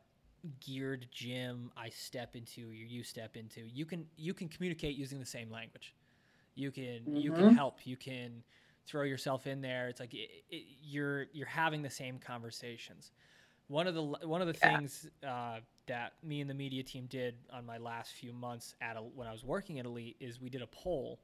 geared 0.61 1.07
gym 1.11 1.69
I 1.75 1.89
step 1.89 2.33
into 2.33 2.69
or 2.69 2.71
you 2.71 3.03
step 3.03 3.35
into, 3.35 3.67
you 3.67 3.85
can 3.85 4.05
you 4.15 4.33
can 4.33 4.47
communicate 4.47 4.95
using 4.95 5.19
the 5.19 5.25
same 5.25 5.51
language. 5.51 5.93
You 6.55 6.71
can 6.71 7.01
mm-hmm. 7.01 7.17
you 7.17 7.33
can 7.33 7.53
help. 7.53 7.79
You 7.83 7.97
can 7.97 8.41
throw 8.87 9.03
yourself 9.03 9.47
in 9.47 9.59
there. 9.59 9.89
It's 9.89 9.99
like 9.99 10.13
it, 10.13 10.29
it, 10.49 10.63
you're 10.81 11.25
you're 11.33 11.45
having 11.45 11.81
the 11.81 11.89
same 11.89 12.19
conversations. 12.19 13.11
One 13.67 13.85
of 13.85 13.95
the 13.95 14.01
one 14.01 14.41
of 14.41 14.47
the 14.47 14.57
yeah. 14.63 14.77
things 14.77 15.09
uh, 15.27 15.57
that 15.87 16.13
me 16.23 16.39
and 16.39 16.49
the 16.49 16.53
media 16.53 16.83
team 16.83 17.07
did 17.09 17.35
on 17.51 17.65
my 17.65 17.79
last 17.79 18.13
few 18.13 18.31
months 18.31 18.75
at 18.79 18.95
a, 18.95 19.01
when 19.01 19.27
I 19.27 19.33
was 19.33 19.43
working 19.43 19.77
at 19.79 19.85
Elite 19.85 20.15
is 20.21 20.39
we 20.39 20.49
did 20.49 20.61
a 20.61 20.67
poll, 20.67 21.19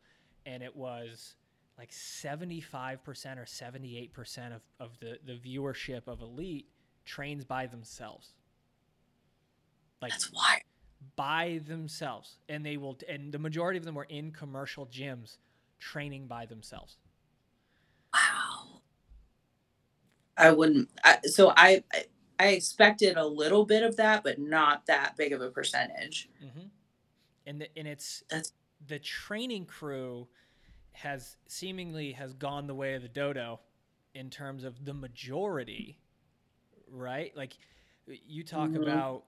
and 0.45 0.61
it 0.61 0.75
was 0.75 1.35
like 1.77 1.91
75% 1.91 2.97
or 3.37 3.45
78% 3.45 4.53
of, 4.53 4.61
of 4.81 4.99
the, 4.99 5.17
the 5.25 5.39
viewership 5.39 6.09
of 6.09 6.19
Elite 6.19 6.67
trains 7.09 7.43
by 7.43 7.65
themselves. 7.65 8.33
Like 10.01 10.11
That's 10.11 10.31
why 10.31 10.61
by 11.15 11.59
themselves. 11.67 12.37
And 12.47 12.63
they 12.65 12.77
will 12.77 12.97
and 13.09 13.33
the 13.33 13.39
majority 13.39 13.79
of 13.79 13.85
them 13.85 13.95
were 13.95 14.07
in 14.09 14.31
commercial 14.31 14.85
gyms 14.85 15.37
training 15.79 16.27
by 16.27 16.45
themselves. 16.45 16.97
Wow. 18.13 18.81
I 20.37 20.51
wouldn't 20.51 20.89
I, 21.03 21.17
so 21.23 21.51
I 21.57 21.83
I 22.39 22.49
expected 22.49 23.17
a 23.17 23.25
little 23.25 23.65
bit 23.65 23.83
of 23.83 23.97
that, 23.97 24.23
but 24.23 24.37
not 24.39 24.85
that 24.85 25.17
big 25.17 25.33
of 25.33 25.41
a 25.41 25.49
percentage. 25.49 26.29
Mm-hmm. 26.43 26.67
And 27.47 27.61
the, 27.61 27.67
and 27.75 27.87
it's 27.87 28.23
That's... 28.29 28.53
the 28.87 28.99
training 28.99 29.65
crew 29.65 30.27
has 30.91 31.37
seemingly 31.47 32.11
has 32.11 32.33
gone 32.33 32.67
the 32.67 32.75
way 32.75 32.93
of 32.93 33.01
the 33.01 33.09
dodo 33.09 33.59
in 34.13 34.29
terms 34.29 34.63
of 34.63 34.85
the 34.85 34.93
majority, 34.93 35.99
right? 36.91 37.35
Like 37.35 37.57
you 38.05 38.43
talk 38.43 38.69
mm-hmm. 38.69 38.83
about 38.83 39.23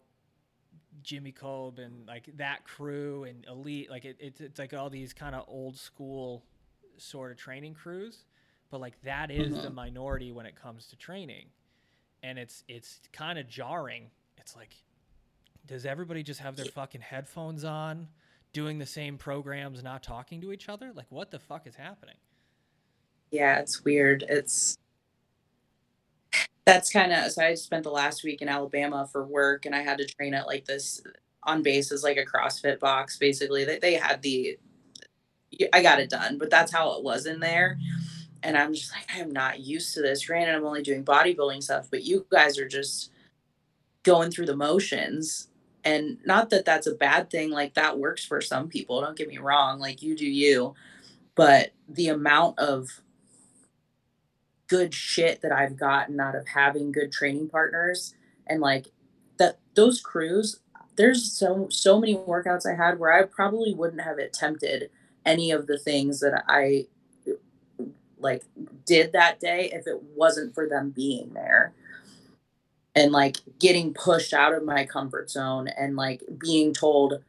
Jimmy 1.03 1.31
Kolb 1.31 1.79
and 1.79 2.07
like 2.07 2.29
that 2.37 2.65
crew 2.65 3.23
and 3.23 3.45
elite, 3.45 3.89
like 3.89 4.05
it, 4.05 4.17
it's 4.19 4.41
it's 4.41 4.59
like 4.59 4.73
all 4.73 4.89
these 4.89 5.13
kind 5.13 5.35
of 5.35 5.45
old 5.47 5.77
school 5.77 6.43
sort 6.97 7.31
of 7.31 7.37
training 7.37 7.73
crews, 7.73 8.25
but 8.69 8.81
like 8.81 9.01
that 9.03 9.31
is 9.31 9.53
mm-hmm. 9.53 9.63
the 9.63 9.69
minority 9.69 10.31
when 10.31 10.45
it 10.45 10.55
comes 10.55 10.87
to 10.87 10.95
training, 10.95 11.47
and 12.23 12.37
it's 12.37 12.63
it's 12.67 12.99
kind 13.11 13.39
of 13.39 13.47
jarring. 13.47 14.11
It's 14.37 14.55
like, 14.55 14.75
does 15.65 15.85
everybody 15.85 16.23
just 16.23 16.39
have 16.39 16.55
their 16.55 16.65
fucking 16.65 17.01
headphones 17.01 17.63
on? 17.63 18.07
doing 18.53 18.79
the 18.79 18.85
same 18.85 19.17
programs, 19.17 19.83
not 19.83 20.03
talking 20.03 20.41
to 20.41 20.51
each 20.51 20.69
other? 20.69 20.91
Like, 20.93 21.07
what 21.09 21.31
the 21.31 21.39
fuck 21.39 21.67
is 21.67 21.75
happening? 21.75 22.15
Yeah, 23.31 23.59
it's 23.59 23.83
weird. 23.83 24.25
It's 24.27 24.77
that's 26.65 26.91
kind 26.91 27.11
of 27.13 27.31
so 27.31 27.43
I 27.43 27.55
spent 27.55 27.83
the 27.83 27.91
last 27.91 28.23
week 28.23 28.41
in 28.41 28.49
Alabama 28.49 29.07
for 29.11 29.25
work 29.25 29.65
and 29.65 29.75
I 29.75 29.81
had 29.81 29.97
to 29.99 30.05
train 30.05 30.33
at 30.33 30.47
like 30.47 30.65
this 30.65 31.01
on 31.43 31.63
bases 31.63 32.03
like 32.03 32.17
a 32.17 32.25
CrossFit 32.25 32.79
box 32.79 33.17
basically. 33.17 33.65
They 33.65 33.79
they 33.79 33.95
had 33.95 34.21
the 34.21 34.57
I 35.73 35.81
got 35.83 35.99
it 35.99 36.09
done, 36.09 36.37
but 36.37 36.49
that's 36.49 36.71
how 36.71 36.93
it 36.97 37.03
was 37.03 37.25
in 37.25 37.39
there. 37.39 37.77
And 38.43 38.57
I'm 38.57 38.73
just 38.73 38.91
like, 38.93 39.05
I 39.15 39.19
am 39.19 39.31
not 39.31 39.59
used 39.61 39.93
to 39.95 40.01
this. 40.01 40.25
Granted, 40.25 40.55
I'm 40.55 40.65
only 40.65 40.83
doing 40.83 41.05
bodybuilding 41.05 41.63
stuff, 41.63 41.89
but 41.91 42.03
you 42.03 42.25
guys 42.31 42.59
are 42.59 42.67
just 42.67 43.11
going 44.03 44.31
through 44.31 44.45
the 44.45 44.55
motions 44.55 45.47
and 45.83 46.17
not 46.25 46.49
that 46.49 46.65
that's 46.65 46.87
a 46.87 46.95
bad 46.95 47.29
thing 47.29 47.49
like 47.51 47.73
that 47.73 47.99
works 47.99 48.23
for 48.25 48.41
some 48.41 48.67
people 48.67 49.01
don't 49.01 49.17
get 49.17 49.27
me 49.27 49.37
wrong 49.37 49.79
like 49.79 50.01
you 50.01 50.15
do 50.15 50.25
you 50.27 50.73
but 51.35 51.71
the 51.89 52.09
amount 52.09 52.59
of 52.59 53.00
good 54.71 54.93
shit 54.93 55.41
that 55.41 55.51
i've 55.51 55.75
gotten 55.75 56.17
out 56.17 56.33
of 56.33 56.47
having 56.47 56.93
good 56.93 57.11
training 57.11 57.49
partners 57.49 58.15
and 58.47 58.61
like 58.61 58.87
that 59.37 59.59
those 59.75 59.99
crews 59.99 60.61
there's 60.95 61.29
so 61.29 61.67
so 61.69 61.99
many 61.99 62.15
workouts 62.15 62.65
i 62.65 62.73
had 62.73 62.97
where 62.97 63.11
i 63.11 63.23
probably 63.23 63.73
wouldn't 63.73 64.01
have 64.01 64.17
attempted 64.17 64.89
any 65.25 65.51
of 65.51 65.67
the 65.67 65.77
things 65.77 66.21
that 66.21 66.45
i 66.47 66.85
like 68.17 68.43
did 68.85 69.11
that 69.11 69.41
day 69.41 69.69
if 69.73 69.85
it 69.87 70.01
wasn't 70.15 70.55
for 70.55 70.69
them 70.69 70.89
being 70.89 71.33
there 71.33 71.73
and 72.95 73.11
like 73.11 73.37
getting 73.59 73.93
pushed 73.93 74.33
out 74.33 74.53
of 74.53 74.63
my 74.63 74.85
comfort 74.85 75.29
zone 75.29 75.67
and 75.67 75.95
like 75.95 76.23
being 76.37 76.73
told, 76.73 77.23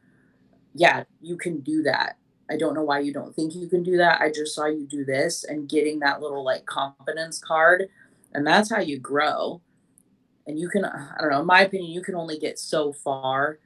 yeah, 0.73 1.03
you 1.21 1.37
can 1.37 1.59
do 1.59 1.83
that. 1.83 2.17
I 2.49 2.57
don't 2.57 2.73
know 2.73 2.83
why 2.83 2.99
you 2.99 3.13
don't 3.13 3.35
think 3.35 3.55
you 3.55 3.67
can 3.67 3.83
do 3.83 3.97
that. 3.97 4.21
I 4.21 4.29
just 4.31 4.53
saw 4.53 4.65
you 4.65 4.85
do 4.85 5.05
this 5.05 5.43
and 5.43 5.69
getting 5.69 5.99
that 5.99 6.21
little 6.21 6.43
like 6.43 6.65
confidence 6.65 7.39
card. 7.39 7.89
And 8.33 8.45
that's 8.45 8.69
how 8.69 8.79
you 8.79 8.99
grow. 8.99 9.61
And 10.45 10.59
you 10.59 10.67
can, 10.67 10.83
I 10.83 11.15
don't 11.19 11.31
know, 11.31 11.39
in 11.39 11.45
my 11.45 11.61
opinion, 11.61 11.91
you 11.91 12.01
can 12.01 12.15
only 12.15 12.37
get 12.37 12.59
so 12.59 12.91
far 12.91 13.59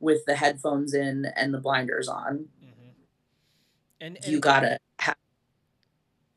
with 0.00 0.24
the 0.26 0.34
headphones 0.34 0.92
in 0.94 1.26
and 1.36 1.54
the 1.54 1.58
blinders 1.58 2.08
on. 2.08 2.48
Mm-hmm. 2.62 2.90
And, 4.00 4.16
and, 4.16 4.26
you 4.26 4.40
gotta 4.40 4.78
have. 4.98 5.16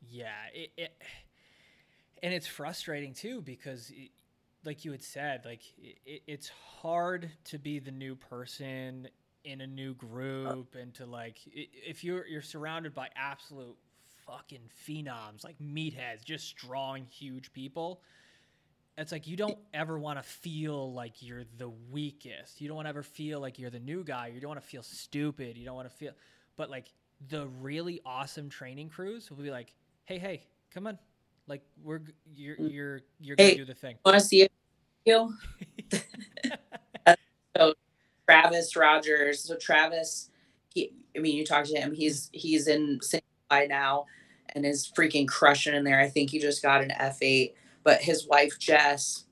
Yeah. 0.08 0.28
It, 0.54 0.70
it, 0.76 1.02
and 2.22 2.32
it's 2.32 2.46
frustrating 2.46 3.14
too 3.14 3.42
because 3.42 3.92
like 4.64 4.84
you 4.84 4.92
had 4.92 5.02
said, 5.02 5.44
like 5.44 5.62
it, 5.78 6.22
it's 6.26 6.48
hard 6.48 7.30
to 7.46 7.58
be 7.58 7.78
the 7.78 7.90
new 7.90 8.14
person 8.14 9.08
in 9.44 9.60
a 9.62 9.66
new 9.66 9.94
group 9.94 10.74
and 10.74 10.94
to 10.94 11.06
like 11.06 11.38
if 11.46 12.04
you're 12.04 12.26
you're 12.26 12.42
surrounded 12.42 12.94
by 12.94 13.08
absolute 13.16 13.76
fucking 14.26 14.70
phenoms 14.86 15.44
like 15.44 15.58
meatheads 15.58 16.24
just 16.24 16.46
strong 16.46 17.04
huge 17.10 17.52
people 17.52 18.02
it's 19.00 19.12
like 19.12 19.26
you 19.26 19.36
don't 19.36 19.58
ever 19.72 19.98
want 19.98 20.18
to 20.18 20.22
feel 20.22 20.92
like 20.92 21.22
you're 21.22 21.44
the 21.56 21.70
weakest. 21.90 22.60
You 22.60 22.68
don't 22.68 22.76
want 22.76 22.84
to 22.84 22.90
ever 22.90 23.02
feel 23.02 23.40
like 23.40 23.58
you're 23.58 23.70
the 23.70 23.80
new 23.80 24.04
guy. 24.04 24.26
You 24.26 24.40
don't 24.40 24.50
want 24.50 24.60
to 24.60 24.66
feel 24.66 24.82
stupid. 24.82 25.56
You 25.56 25.64
don't 25.64 25.74
want 25.74 25.88
to 25.88 25.96
feel 25.96 26.12
but 26.56 26.68
like 26.68 26.92
the 27.28 27.46
really 27.60 28.02
awesome 28.04 28.50
training 28.50 28.90
crews 28.90 29.30
will 29.30 29.42
be 29.42 29.50
like 29.50 29.72
hey 30.04 30.18
hey 30.18 30.42
come 30.72 30.86
on. 30.86 30.98
Like 31.46 31.62
we're 31.82 32.00
you're 32.30 32.56
you're 32.58 33.00
you're 33.18 33.36
gonna 33.36 33.54
do 33.54 33.64
the 33.64 33.74
thing. 33.74 33.96
want 34.04 34.18
to 34.18 34.24
see 34.24 34.48
you 35.06 35.36
Travis 38.30 38.76
Rogers. 38.76 39.44
So 39.44 39.56
Travis, 39.56 40.30
he, 40.74 40.92
I 41.16 41.20
mean, 41.20 41.36
you 41.36 41.44
talk 41.44 41.64
to 41.64 41.76
him. 41.76 41.92
He's 41.92 42.30
he's 42.32 42.68
in 42.68 43.00
by 43.48 43.66
now, 43.66 44.06
and 44.50 44.64
is 44.64 44.90
freaking 44.96 45.26
crushing 45.28 45.74
in 45.74 45.84
there. 45.84 46.00
I 46.00 46.08
think 46.08 46.30
he 46.30 46.38
just 46.38 46.62
got 46.62 46.82
an 46.82 46.92
F 46.92 47.18
eight. 47.22 47.54
But 47.82 48.02
his 48.02 48.26
wife 48.26 48.58
Jess, 48.58 49.24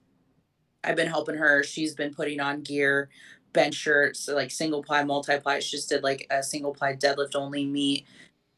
I've 0.82 0.96
been 0.96 1.09
helping 1.09 1.36
her. 1.36 1.62
She's 1.62 1.94
been 1.94 2.14
putting 2.14 2.40
on 2.40 2.62
gear, 2.62 3.11
bench 3.53 3.74
shirts, 3.74 4.28
like 4.28 4.51
single 4.51 4.82
ply, 4.82 5.05
multi 5.05 5.38
ply. 5.38 5.61
She 5.61 5.76
just 5.76 5.88
did 5.88 6.03
like 6.03 6.26
a 6.30 6.42
single 6.42 6.72
ply 6.72 6.94
deadlift 6.94 7.34
only 7.34 7.66
meet, 7.66 8.07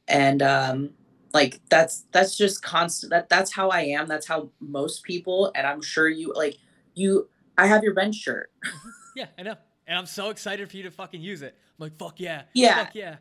and 0.08 0.42
um, 0.42 0.90
like 1.34 1.60
that's 1.68 2.04
that's 2.12 2.36
just 2.36 2.62
constant. 2.62 3.10
That 3.10 3.28
that's 3.28 3.52
how 3.52 3.68
I 3.68 3.80
am. 3.82 4.06
That's 4.06 4.26
how 4.26 4.50
most 4.60 5.02
people, 5.02 5.52
and 5.54 5.66
I'm 5.66 5.82
sure 5.82 6.08
you 6.08 6.32
like 6.34 6.56
you. 6.94 7.28
I 7.58 7.66
have 7.66 7.82
your 7.82 7.94
bench 7.94 8.14
shirt. 8.14 8.50
yeah, 9.16 9.26
I 9.38 9.42
know 9.42 9.56
and 9.90 9.98
I'm 9.98 10.06
so 10.06 10.30
excited 10.30 10.70
for 10.70 10.76
you 10.76 10.84
to 10.84 10.90
fucking 10.92 11.20
use 11.20 11.42
it. 11.42 11.54
I'm 11.58 11.84
like, 11.84 11.98
fuck 11.98 12.20
yeah, 12.20 12.42
yeah, 12.54 12.84
fuck 12.84 12.94
yeah. 12.94 13.16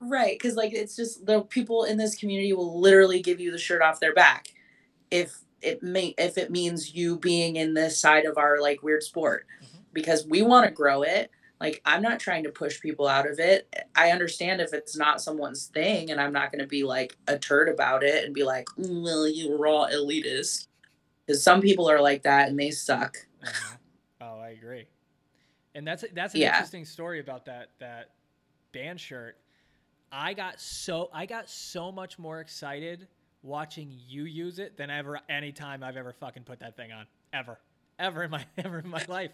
Right, 0.00 0.38
because 0.38 0.54
like 0.54 0.72
it's 0.72 0.94
just 0.94 1.26
the 1.26 1.42
people 1.42 1.84
in 1.84 1.98
this 1.98 2.14
community 2.14 2.52
will 2.52 2.80
literally 2.80 3.20
give 3.20 3.40
you 3.40 3.50
the 3.50 3.58
shirt 3.58 3.82
off 3.82 3.98
their 3.98 4.14
back 4.14 4.46
if 5.10 5.40
it 5.62 5.82
may 5.82 6.14
if 6.18 6.38
it 6.38 6.50
means 6.50 6.94
you 6.94 7.18
being 7.18 7.56
in 7.56 7.74
this 7.74 7.98
side 7.98 8.26
of 8.26 8.38
our 8.38 8.60
like 8.60 8.82
weird 8.82 9.02
sport 9.02 9.46
mm-hmm. 9.62 9.78
because 9.92 10.24
we 10.26 10.42
want 10.42 10.66
to 10.66 10.72
grow 10.72 11.02
it 11.02 11.30
like 11.60 11.80
i'm 11.86 12.02
not 12.02 12.20
trying 12.20 12.44
to 12.44 12.50
push 12.50 12.80
people 12.80 13.08
out 13.08 13.26
of 13.26 13.38
it 13.38 13.72
i 13.94 14.10
understand 14.10 14.60
if 14.60 14.74
it's 14.74 14.96
not 14.96 15.22
someone's 15.22 15.66
thing 15.68 16.10
and 16.10 16.20
i'm 16.20 16.32
not 16.32 16.52
going 16.52 16.60
to 16.60 16.68
be 16.68 16.82
like 16.82 17.16
a 17.28 17.38
turd 17.38 17.68
about 17.68 18.02
it 18.02 18.24
and 18.24 18.34
be 18.34 18.42
like 18.42 18.66
mm, 18.78 19.02
well 19.02 19.26
you 19.26 19.56
raw 19.56 19.86
elitist 19.86 20.66
because 21.24 21.42
some 21.42 21.60
people 21.60 21.88
are 21.88 22.00
like 22.00 22.22
that 22.22 22.48
and 22.48 22.58
they 22.58 22.70
suck 22.70 23.16
mm-hmm. 23.42 23.74
oh 24.20 24.40
i 24.40 24.48
agree 24.48 24.86
and 25.76 25.86
that's 25.86 26.04
that's 26.14 26.34
an 26.34 26.40
yeah. 26.40 26.54
interesting 26.54 26.84
story 26.84 27.20
about 27.20 27.44
that 27.44 27.68
that 27.78 28.10
band 28.72 28.98
shirt. 28.98 29.36
I 30.10 30.32
got 30.32 30.60
so 30.60 31.10
I 31.12 31.26
got 31.26 31.48
so 31.48 31.92
much 31.92 32.18
more 32.18 32.40
excited 32.40 33.06
watching 33.42 33.92
you 34.08 34.24
use 34.24 34.58
it 34.58 34.76
than 34.76 34.90
ever 34.90 35.20
any 35.28 35.52
time 35.52 35.84
I've 35.84 35.96
ever 35.96 36.12
fucking 36.12 36.44
put 36.44 36.58
that 36.60 36.76
thing 36.76 36.92
on 36.92 37.06
ever 37.32 37.60
ever 37.98 38.24
in 38.24 38.30
my 38.30 38.44
ever 38.58 38.80
in 38.80 38.88
my 38.88 39.04
life. 39.06 39.32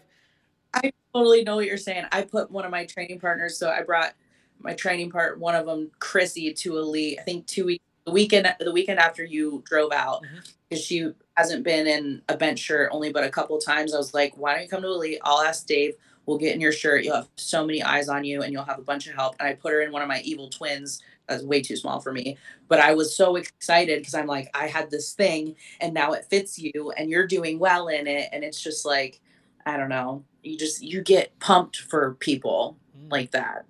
I 0.73 0.91
totally 1.13 1.43
know 1.43 1.55
what 1.55 1.65
you're 1.65 1.77
saying. 1.77 2.05
I 2.11 2.23
put 2.23 2.51
one 2.51 2.65
of 2.65 2.71
my 2.71 2.85
training 2.85 3.19
partners, 3.19 3.57
so 3.57 3.69
I 3.69 3.83
brought 3.83 4.13
my 4.59 4.73
training 4.73 5.11
part, 5.11 5.39
one 5.39 5.55
of 5.55 5.65
them, 5.65 5.91
Chrissy, 5.99 6.51
to 6.53 6.77
Elite. 6.77 7.19
I 7.19 7.23
think 7.23 7.47
two 7.47 7.65
weeks 7.65 7.85
the 8.05 8.11
weekend 8.11 8.53
the 8.59 8.71
weekend 8.71 8.99
after 8.99 9.23
you 9.23 9.63
drove 9.65 9.93
out 9.93 10.23
because 10.67 10.83
mm-hmm. 10.83 11.07
she 11.07 11.11
hasn't 11.37 11.63
been 11.63 11.87
in 11.87 12.21
a 12.27 12.35
bench 12.35 12.59
shirt 12.59 12.89
only 12.91 13.13
but 13.13 13.23
a 13.23 13.29
couple 13.29 13.57
times. 13.59 13.93
I 13.93 13.97
was 13.97 14.13
like, 14.13 14.37
why 14.37 14.53
don't 14.53 14.63
you 14.63 14.67
come 14.67 14.81
to 14.81 14.89
Elite? 14.89 15.19
I'll 15.23 15.41
ask 15.41 15.65
Dave 15.65 15.93
will 16.25 16.37
get 16.37 16.53
in 16.53 16.61
your 16.61 16.71
shirt. 16.71 17.03
You'll 17.03 17.15
have 17.15 17.29
so 17.35 17.65
many 17.65 17.83
eyes 17.83 18.09
on 18.09 18.23
you 18.23 18.41
and 18.41 18.53
you'll 18.53 18.63
have 18.63 18.79
a 18.79 18.83
bunch 18.83 19.07
of 19.07 19.15
help. 19.15 19.35
And 19.39 19.47
I 19.47 19.53
put 19.53 19.73
her 19.73 19.81
in 19.81 19.91
one 19.91 20.01
of 20.01 20.07
my 20.07 20.21
evil 20.21 20.49
twins. 20.49 21.01
That's 21.27 21.43
way 21.43 21.61
too 21.61 21.75
small 21.75 21.99
for 21.99 22.11
me. 22.11 22.37
But 22.67 22.79
I 22.79 22.93
was 22.93 23.15
so 23.15 23.35
excited 23.35 23.99
because 23.99 24.13
I'm 24.13 24.27
like, 24.27 24.49
I 24.53 24.67
had 24.67 24.89
this 24.89 25.13
thing 25.13 25.55
and 25.81 25.93
now 25.93 26.13
it 26.13 26.25
fits 26.25 26.57
you 26.57 26.93
and 26.97 27.09
you're 27.09 27.27
doing 27.27 27.59
well 27.59 27.87
in 27.87 28.07
it. 28.07 28.29
And 28.31 28.43
it's 28.43 28.61
just 28.61 28.85
like, 28.85 29.21
I 29.65 29.77
don't 29.77 29.89
know. 29.89 30.23
You 30.41 30.57
just 30.57 30.81
you 30.81 31.01
get 31.01 31.37
pumped 31.39 31.77
for 31.77 32.15
people 32.15 32.77
mm. 32.97 33.11
like 33.11 33.31
that. 33.31 33.65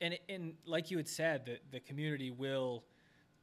And 0.00 0.18
and 0.28 0.54
like 0.66 0.90
you 0.90 0.96
had 0.96 1.08
said, 1.08 1.44
the 1.44 1.58
the 1.70 1.80
community 1.80 2.30
will 2.30 2.84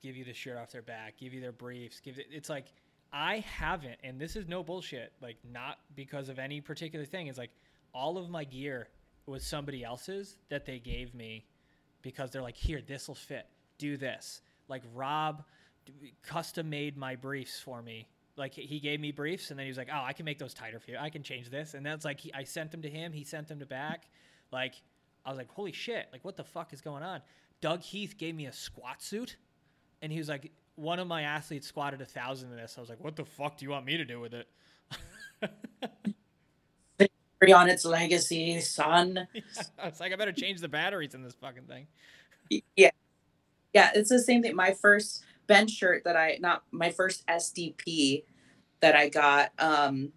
give 0.01 0.15
you 0.17 0.25
the 0.25 0.33
shirt 0.33 0.57
off 0.57 0.71
their 0.71 0.81
back, 0.81 1.17
give 1.17 1.33
you 1.33 1.41
their 1.41 1.51
briefs, 1.51 1.99
give 1.99 2.17
it 2.17 2.27
it's 2.31 2.49
like 2.49 2.73
I 3.11 3.39
haven't, 3.47 3.99
and 4.03 4.19
this 4.19 4.35
is 4.35 4.47
no 4.47 4.63
bullshit, 4.63 5.13
like 5.21 5.37
not 5.51 5.77
because 5.95 6.29
of 6.29 6.39
any 6.39 6.59
particular 6.61 7.05
thing. 7.05 7.27
It's 7.27 7.37
like 7.37 7.51
all 7.93 8.17
of 8.17 8.29
my 8.29 8.43
gear 8.43 8.87
was 9.25 9.43
somebody 9.43 9.83
else's 9.83 10.37
that 10.49 10.65
they 10.65 10.79
gave 10.79 11.13
me 11.13 11.45
because 12.01 12.31
they're 12.31 12.41
like, 12.41 12.57
here, 12.57 12.81
this 12.85 13.07
will 13.07 13.15
fit. 13.15 13.47
Do 13.77 13.97
this. 13.97 14.41
Like 14.67 14.83
Rob 14.93 15.43
custom 16.21 16.69
made 16.69 16.97
my 16.97 17.15
briefs 17.15 17.59
for 17.59 17.81
me. 17.81 18.07
Like 18.35 18.53
he 18.53 18.79
gave 18.79 18.99
me 18.99 19.11
briefs 19.11 19.51
and 19.51 19.59
then 19.59 19.65
he 19.65 19.69
was 19.69 19.77
like, 19.77 19.89
oh, 19.91 20.03
I 20.03 20.13
can 20.13 20.25
make 20.25 20.39
those 20.39 20.53
tighter 20.53 20.79
for 20.79 20.91
you. 20.91 20.97
I 20.99 21.09
can 21.09 21.23
change 21.23 21.49
this. 21.49 21.73
And 21.73 21.85
that's 21.85 22.03
like, 22.03 22.19
he, 22.19 22.33
I 22.33 22.43
sent 22.43 22.71
them 22.71 22.81
to 22.81 22.89
him. 22.89 23.13
He 23.13 23.23
sent 23.23 23.47
them 23.47 23.59
to 23.59 23.65
back. 23.65 24.05
Like, 24.51 24.75
I 25.25 25.29
was 25.29 25.37
like, 25.37 25.49
holy 25.49 25.71
shit. 25.71 26.07
Like, 26.11 26.25
what 26.25 26.35
the 26.35 26.43
fuck 26.43 26.73
is 26.73 26.81
going 26.81 27.03
on? 27.03 27.21
Doug 27.61 27.81
Heath 27.81 28.15
gave 28.17 28.35
me 28.35 28.47
a 28.47 28.51
squat 28.51 29.01
suit 29.01 29.37
and 30.01 30.11
he 30.11 30.17
was 30.17 30.27
like, 30.27 30.51
one 30.75 30.99
of 30.99 31.07
my 31.07 31.21
athletes 31.21 31.67
squatted 31.67 32.01
a 32.01 32.05
thousand 32.05 32.51
in 32.51 32.57
this. 32.57 32.75
I 32.77 32.81
was 32.81 32.89
like, 32.89 33.03
what 33.03 33.15
the 33.15 33.25
fuck 33.25 33.57
do 33.57 33.65
you 33.65 33.71
want 33.71 33.85
me 33.85 33.97
to 33.97 34.05
do 34.05 34.19
with 34.19 34.33
it? 34.33 34.47
on 37.51 37.69
its 37.69 37.85
legacy, 37.85 38.59
son. 38.61 39.27
it's 39.33 39.99
like 39.99 40.13
I 40.13 40.15
better 40.15 40.31
change 40.31 40.61
the 40.61 40.69
batteries 40.69 41.13
in 41.13 41.23
this 41.23 41.35
fucking 41.35 41.63
thing. 41.63 41.87
Yeah. 42.75 42.91
Yeah, 43.73 43.91
it's 43.95 44.09
the 44.09 44.19
same 44.19 44.41
thing. 44.43 44.55
My 44.55 44.73
first 44.73 45.23
bench 45.47 45.71
shirt 45.71 46.03
that 46.05 46.15
I 46.15 46.37
not 46.39 46.63
my 46.71 46.91
first 46.91 47.25
SDP 47.27 48.23
that 48.81 48.95
I 48.95 49.09
got 49.09 49.51
um 49.59 50.11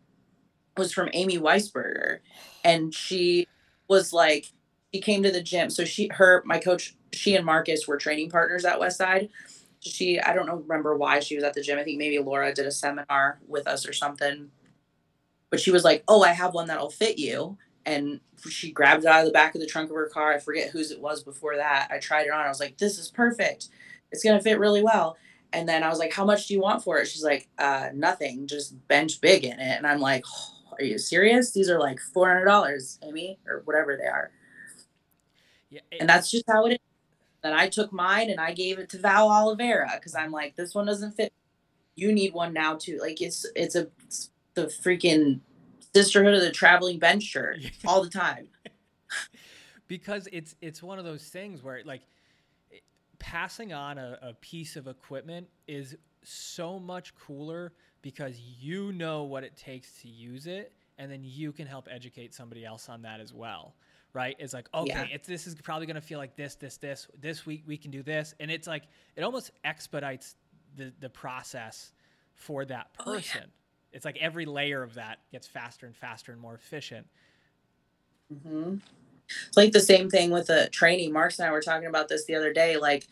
was 0.76 0.92
from 0.92 1.08
Amy 1.12 1.38
Weisberger. 1.38 2.18
And 2.64 2.94
she 2.94 3.46
was 3.88 4.12
like 4.12 4.52
she 4.92 5.00
came 5.00 5.22
to 5.22 5.30
the 5.30 5.42
gym. 5.42 5.70
So 5.70 5.84
she 5.84 6.08
her 6.12 6.42
my 6.44 6.58
coach, 6.58 6.96
she 7.12 7.34
and 7.36 7.46
Marcus 7.46 7.86
were 7.88 7.96
training 7.96 8.30
partners 8.30 8.64
at 8.64 8.78
Westside. 8.78 9.30
She 9.80 10.20
I 10.20 10.34
don't 10.34 10.46
know 10.46 10.56
remember 10.56 10.96
why 10.96 11.20
she 11.20 11.34
was 11.34 11.44
at 11.44 11.54
the 11.54 11.62
gym. 11.62 11.78
I 11.78 11.84
think 11.84 11.98
maybe 11.98 12.18
Laura 12.18 12.52
did 12.52 12.66
a 12.66 12.72
seminar 12.72 13.40
with 13.46 13.66
us 13.66 13.86
or 13.86 13.92
something 13.92 14.50
but 15.50 15.60
she 15.60 15.70
was 15.70 15.84
like, 15.84 16.04
"Oh, 16.08 16.22
I 16.22 16.32
have 16.32 16.54
one 16.54 16.66
that'll 16.68 16.90
fit 16.90 17.18
you." 17.18 17.58
And 17.86 18.20
she 18.48 18.72
grabbed 18.72 19.04
it 19.04 19.08
out 19.08 19.20
of 19.20 19.26
the 19.26 19.32
back 19.32 19.54
of 19.54 19.60
the 19.60 19.66
trunk 19.66 19.90
of 19.90 19.96
her 19.96 20.08
car. 20.08 20.32
I 20.32 20.38
forget 20.40 20.70
whose 20.70 20.90
it 20.90 21.00
was 21.00 21.22
before 21.22 21.56
that. 21.56 21.88
I 21.90 21.98
tried 21.98 22.26
it 22.26 22.32
on. 22.32 22.40
I 22.44 22.48
was 22.48 22.60
like, 22.60 22.78
"This 22.78 22.98
is 22.98 23.08
perfect. 23.10 23.68
It's 24.12 24.24
gonna 24.24 24.42
fit 24.42 24.58
really 24.58 24.82
well." 24.82 25.16
And 25.52 25.68
then 25.68 25.82
I 25.82 25.88
was 25.88 25.98
like, 25.98 26.12
"How 26.12 26.24
much 26.24 26.48
do 26.48 26.54
you 26.54 26.60
want 26.60 26.82
for 26.82 26.98
it?" 26.98 27.06
She's 27.08 27.24
like, 27.24 27.48
uh, 27.58 27.90
"Nothing. 27.94 28.46
Just 28.46 28.86
bench 28.88 29.20
big 29.20 29.44
in 29.44 29.58
it." 29.60 29.76
And 29.78 29.86
I'm 29.86 30.00
like, 30.00 30.24
oh, 30.28 30.74
"Are 30.80 30.84
you 30.84 30.98
serious? 30.98 31.52
These 31.52 31.70
are 31.70 31.78
like 31.78 32.00
four 32.00 32.28
hundred 32.28 32.46
dollars, 32.46 32.98
Amy, 33.04 33.38
or 33.46 33.62
whatever 33.64 33.96
they 33.96 34.06
are." 34.08 34.30
Yeah, 35.70 35.80
it, 35.90 35.98
and 36.00 36.08
that's 36.08 36.30
just 36.30 36.44
how 36.48 36.66
it 36.66 36.72
is. 36.72 36.78
Then 37.42 37.52
I 37.52 37.68
took 37.68 37.92
mine 37.92 38.30
and 38.30 38.40
I 38.40 38.52
gave 38.52 38.78
it 38.78 38.88
to 38.90 38.98
Val 38.98 39.30
Oliveira 39.30 39.92
because 39.96 40.14
I'm 40.14 40.32
like, 40.32 40.56
this 40.56 40.74
one 40.74 40.86
doesn't 40.86 41.12
fit. 41.12 41.32
You 41.96 42.12
need 42.12 42.34
one 42.34 42.52
now 42.52 42.76
too. 42.76 42.98
Like 43.00 43.22
it's 43.22 43.46
it's 43.56 43.76
a 43.76 43.88
the 44.56 44.66
freaking 44.66 45.40
sisterhood 45.94 46.34
of 46.34 46.40
the 46.40 46.50
traveling 46.50 46.98
bench 46.98 47.22
shirt 47.22 47.60
all 47.86 48.02
the 48.02 48.10
time. 48.10 48.48
because 49.88 50.28
it's 50.32 50.56
it's 50.60 50.82
one 50.82 50.98
of 50.98 51.04
those 51.04 51.24
things 51.24 51.62
where 51.62 51.82
like 51.84 52.02
passing 53.18 53.72
on 53.72 53.98
a, 53.98 54.18
a 54.22 54.34
piece 54.34 54.76
of 54.76 54.88
equipment 54.88 55.46
is 55.68 55.96
so 56.22 56.78
much 56.78 57.14
cooler 57.14 57.72
because 58.02 58.38
you 58.38 58.92
know 58.92 59.22
what 59.22 59.44
it 59.44 59.56
takes 59.56 60.00
to 60.02 60.08
use 60.08 60.46
it 60.46 60.72
and 60.98 61.10
then 61.10 61.20
you 61.22 61.52
can 61.52 61.66
help 61.66 61.88
educate 61.90 62.34
somebody 62.34 62.64
else 62.64 62.88
on 62.88 63.02
that 63.02 63.20
as 63.20 63.32
well 63.32 63.74
right 64.12 64.36
it's 64.38 64.52
like 64.52 64.68
okay 64.74 64.88
yeah. 64.88 65.06
it's 65.10 65.28
this 65.28 65.46
is 65.46 65.54
probably 65.54 65.86
going 65.86 65.94
to 65.94 66.00
feel 66.00 66.18
like 66.18 66.36
this 66.36 66.56
this 66.56 66.76
this 66.78 67.06
this 67.20 67.46
week 67.46 67.62
we 67.66 67.76
can 67.76 67.90
do 67.90 68.02
this 68.02 68.34
and 68.40 68.50
it's 68.50 68.66
like 68.66 68.84
it 69.14 69.22
almost 69.22 69.52
expedites 69.64 70.34
the 70.76 70.92
the 71.00 71.08
process 71.08 71.92
for 72.34 72.64
that 72.64 72.92
person 72.94 73.12
oh, 73.14 73.38
yeah 73.38 73.46
it's 73.96 74.04
like 74.04 74.18
every 74.18 74.44
layer 74.44 74.82
of 74.82 74.94
that 74.94 75.20
gets 75.32 75.46
faster 75.46 75.86
and 75.86 75.96
faster 75.96 76.30
and 76.30 76.40
more 76.40 76.54
efficient. 76.54 77.06
Mm-hmm. 78.32 78.76
It's 79.48 79.56
like 79.56 79.72
the 79.72 79.80
same 79.80 80.10
thing 80.10 80.30
with 80.30 80.48
the 80.48 80.68
training. 80.70 81.14
Marks 81.14 81.38
and 81.38 81.48
I 81.48 81.50
were 81.50 81.62
talking 81.62 81.88
about 81.88 82.08
this 82.08 82.26
the 82.26 82.34
other 82.34 82.52
day. 82.52 82.76
Like 82.76 83.08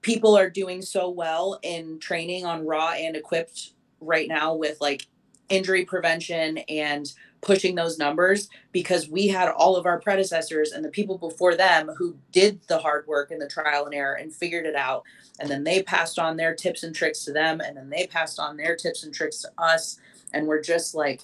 people 0.00 0.36
are 0.38 0.48
doing 0.48 0.80
so 0.80 1.10
well 1.10 1.58
in 1.62 1.98
training 1.98 2.46
on 2.46 2.64
raw 2.64 2.92
and 2.92 3.16
equipped 3.16 3.72
right 4.00 4.28
now 4.28 4.54
with 4.54 4.80
like 4.80 5.06
injury 5.48 5.84
prevention 5.84 6.58
and 6.68 7.12
pushing 7.40 7.74
those 7.74 7.98
numbers 7.98 8.48
because 8.70 9.08
we 9.08 9.26
had 9.26 9.48
all 9.48 9.76
of 9.76 9.84
our 9.84 9.98
predecessors 10.00 10.70
and 10.70 10.84
the 10.84 10.88
people 10.88 11.18
before 11.18 11.56
them 11.56 11.90
who 11.98 12.16
did 12.30 12.60
the 12.68 12.78
hard 12.78 13.04
work 13.08 13.32
and 13.32 13.42
the 13.42 13.48
trial 13.48 13.84
and 13.84 13.94
error 13.94 14.14
and 14.14 14.32
figured 14.32 14.64
it 14.64 14.76
out 14.76 15.02
and 15.40 15.50
then 15.50 15.64
they 15.64 15.82
passed 15.82 16.20
on 16.20 16.36
their 16.36 16.54
tips 16.54 16.84
and 16.84 16.94
tricks 16.94 17.24
to 17.24 17.32
them 17.32 17.60
and 17.60 17.76
then 17.76 17.90
they 17.90 18.06
passed 18.06 18.38
on 18.38 18.56
their 18.56 18.76
tips 18.76 19.02
and 19.02 19.12
tricks 19.12 19.42
to 19.42 19.50
us 19.58 19.98
and 20.32 20.46
we're 20.46 20.62
just 20.62 20.94
like 20.94 21.22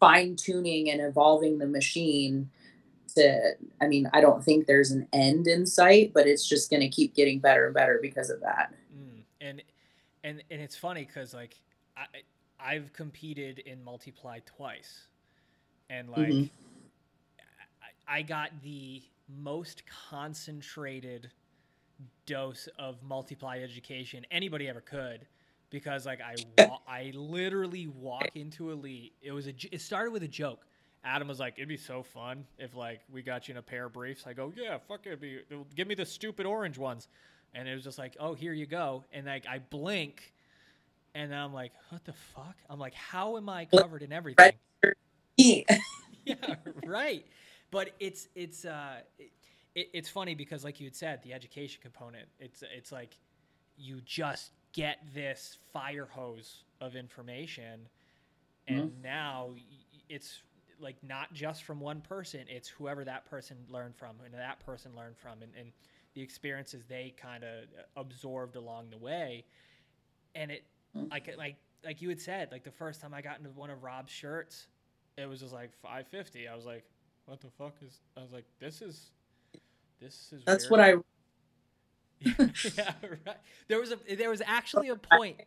fine 0.00 0.36
tuning 0.36 0.90
and 0.90 1.00
evolving 1.00 1.58
the 1.58 1.66
machine 1.66 2.50
to 3.14 3.52
i 3.80 3.86
mean 3.86 4.08
i 4.12 4.20
don't 4.20 4.44
think 4.44 4.66
there's 4.66 4.90
an 4.90 5.08
end 5.12 5.46
in 5.46 5.66
sight 5.66 6.12
but 6.12 6.26
it's 6.26 6.46
just 6.46 6.70
going 6.70 6.80
to 6.80 6.88
keep 6.88 7.14
getting 7.14 7.38
better 7.38 7.66
and 7.66 7.74
better 7.74 7.98
because 8.02 8.30
of 8.30 8.40
that 8.40 8.72
mm. 8.94 9.22
and 9.40 9.62
and 10.24 10.42
and 10.50 10.60
it's 10.60 10.76
funny 10.76 11.04
because 11.04 11.32
like 11.32 11.56
i 11.96 12.04
i've 12.60 12.92
competed 12.92 13.60
in 13.60 13.82
multiply 13.82 14.38
twice 14.44 15.06
and 15.88 16.10
like 16.10 16.28
mm-hmm. 16.28 16.44
I, 18.08 18.18
I 18.18 18.22
got 18.22 18.50
the 18.62 19.02
most 19.40 19.82
concentrated 20.10 21.30
dose 22.26 22.68
of 22.78 23.02
multiply 23.02 23.58
education 23.58 24.26
anybody 24.30 24.68
ever 24.68 24.80
could 24.80 25.26
because 25.70 26.06
like 26.06 26.20
I 26.20 26.36
wa- 26.68 26.80
I 26.88 27.12
literally 27.14 27.86
walk 27.88 28.30
into 28.34 28.70
elite. 28.70 29.14
It 29.22 29.32
was 29.32 29.46
a 29.46 29.54
it 29.72 29.80
started 29.80 30.12
with 30.12 30.22
a 30.22 30.28
joke. 30.28 30.64
Adam 31.04 31.28
was 31.28 31.38
like, 31.38 31.54
"It'd 31.56 31.68
be 31.68 31.76
so 31.76 32.02
fun 32.02 32.46
if 32.58 32.74
like 32.74 33.00
we 33.12 33.22
got 33.22 33.48
you 33.48 33.52
in 33.52 33.58
a 33.58 33.62
pair 33.62 33.86
of 33.86 33.92
briefs." 33.92 34.26
I 34.26 34.32
go, 34.32 34.52
"Yeah, 34.56 34.78
fuck 34.78 35.06
it, 35.06 35.20
be 35.20 35.40
give 35.74 35.88
me 35.88 35.94
the 35.94 36.06
stupid 36.06 36.46
orange 36.46 36.78
ones," 36.78 37.08
and 37.54 37.68
it 37.68 37.74
was 37.74 37.84
just 37.84 37.98
like, 37.98 38.16
"Oh, 38.18 38.34
here 38.34 38.52
you 38.52 38.66
go," 38.66 39.04
and 39.12 39.26
like 39.26 39.46
I 39.46 39.60
blink, 39.60 40.32
and 41.14 41.30
then 41.30 41.38
I'm 41.38 41.54
like, 41.54 41.72
"What 41.90 42.04
the 42.04 42.12
fuck?" 42.12 42.56
I'm 42.68 42.80
like, 42.80 42.94
"How 42.94 43.36
am 43.36 43.48
I 43.48 43.66
covered 43.66 44.02
in 44.02 44.12
everything?" 44.12 44.54
yeah, 45.36 46.36
right. 46.84 47.24
But 47.70 47.90
it's 48.00 48.28
it's 48.34 48.64
uh, 48.64 49.00
it, 49.74 49.90
it's 49.92 50.08
funny 50.08 50.34
because 50.34 50.64
like 50.64 50.80
you 50.80 50.86
had 50.86 50.96
said, 50.96 51.22
the 51.22 51.32
education 51.32 51.80
component. 51.82 52.28
It's 52.40 52.62
it's 52.74 52.92
like 52.92 53.18
you 53.76 54.00
just 54.04 54.52
get 54.76 54.98
this 55.14 55.58
fire 55.72 56.06
hose 56.08 56.64
of 56.80 56.94
information, 56.94 57.88
and 58.68 58.90
mm-hmm. 58.90 59.02
now 59.02 59.50
it's 60.08 60.42
like 60.80 60.96
not 61.02 61.32
just 61.32 61.64
from 61.64 61.80
one 61.80 62.00
person 62.00 62.40
it's 62.48 62.68
whoever 62.68 63.04
that 63.04 63.24
person 63.28 63.56
learned 63.70 63.96
from 63.96 64.16
and 64.24 64.34
that 64.34 64.60
person 64.60 64.92
learned 64.96 65.16
from 65.16 65.42
and, 65.42 65.50
and 65.58 65.72
the 66.14 66.20
experiences 66.20 66.82
they 66.88 67.14
kind 67.16 67.44
of 67.44 67.64
absorbed 67.96 68.56
along 68.56 68.90
the 68.90 68.98
way 68.98 69.44
and 70.34 70.50
it 70.50 70.64
mm. 70.96 71.10
like 71.10 71.34
like 71.38 71.56
like 71.84 72.02
you 72.02 72.08
had 72.08 72.20
said 72.20 72.48
like 72.52 72.64
the 72.64 72.70
first 72.70 73.00
time 73.00 73.14
i 73.14 73.20
got 73.20 73.38
into 73.38 73.50
one 73.50 73.70
of 73.70 73.82
rob's 73.82 74.12
shirts 74.12 74.66
it 75.16 75.26
was 75.26 75.40
just 75.40 75.54
like 75.54 75.70
550 75.82 76.48
i 76.48 76.54
was 76.54 76.66
like 76.66 76.84
what 77.26 77.40
the 77.40 77.50
fuck 77.58 77.74
is 77.84 78.00
i 78.16 78.20
was 78.20 78.32
like 78.32 78.44
this 78.60 78.82
is 78.82 79.10
this 80.00 80.30
is 80.32 80.42
that's 80.44 80.68
weird. 80.68 80.70
what 80.70 80.80
i 80.80 80.94
yeah 82.20 82.92
right 83.02 83.36
there 83.68 83.78
was 83.78 83.92
a 83.92 84.16
there 84.16 84.30
was 84.30 84.42
actually 84.46 84.88
a 84.88 84.96
point 84.96 85.40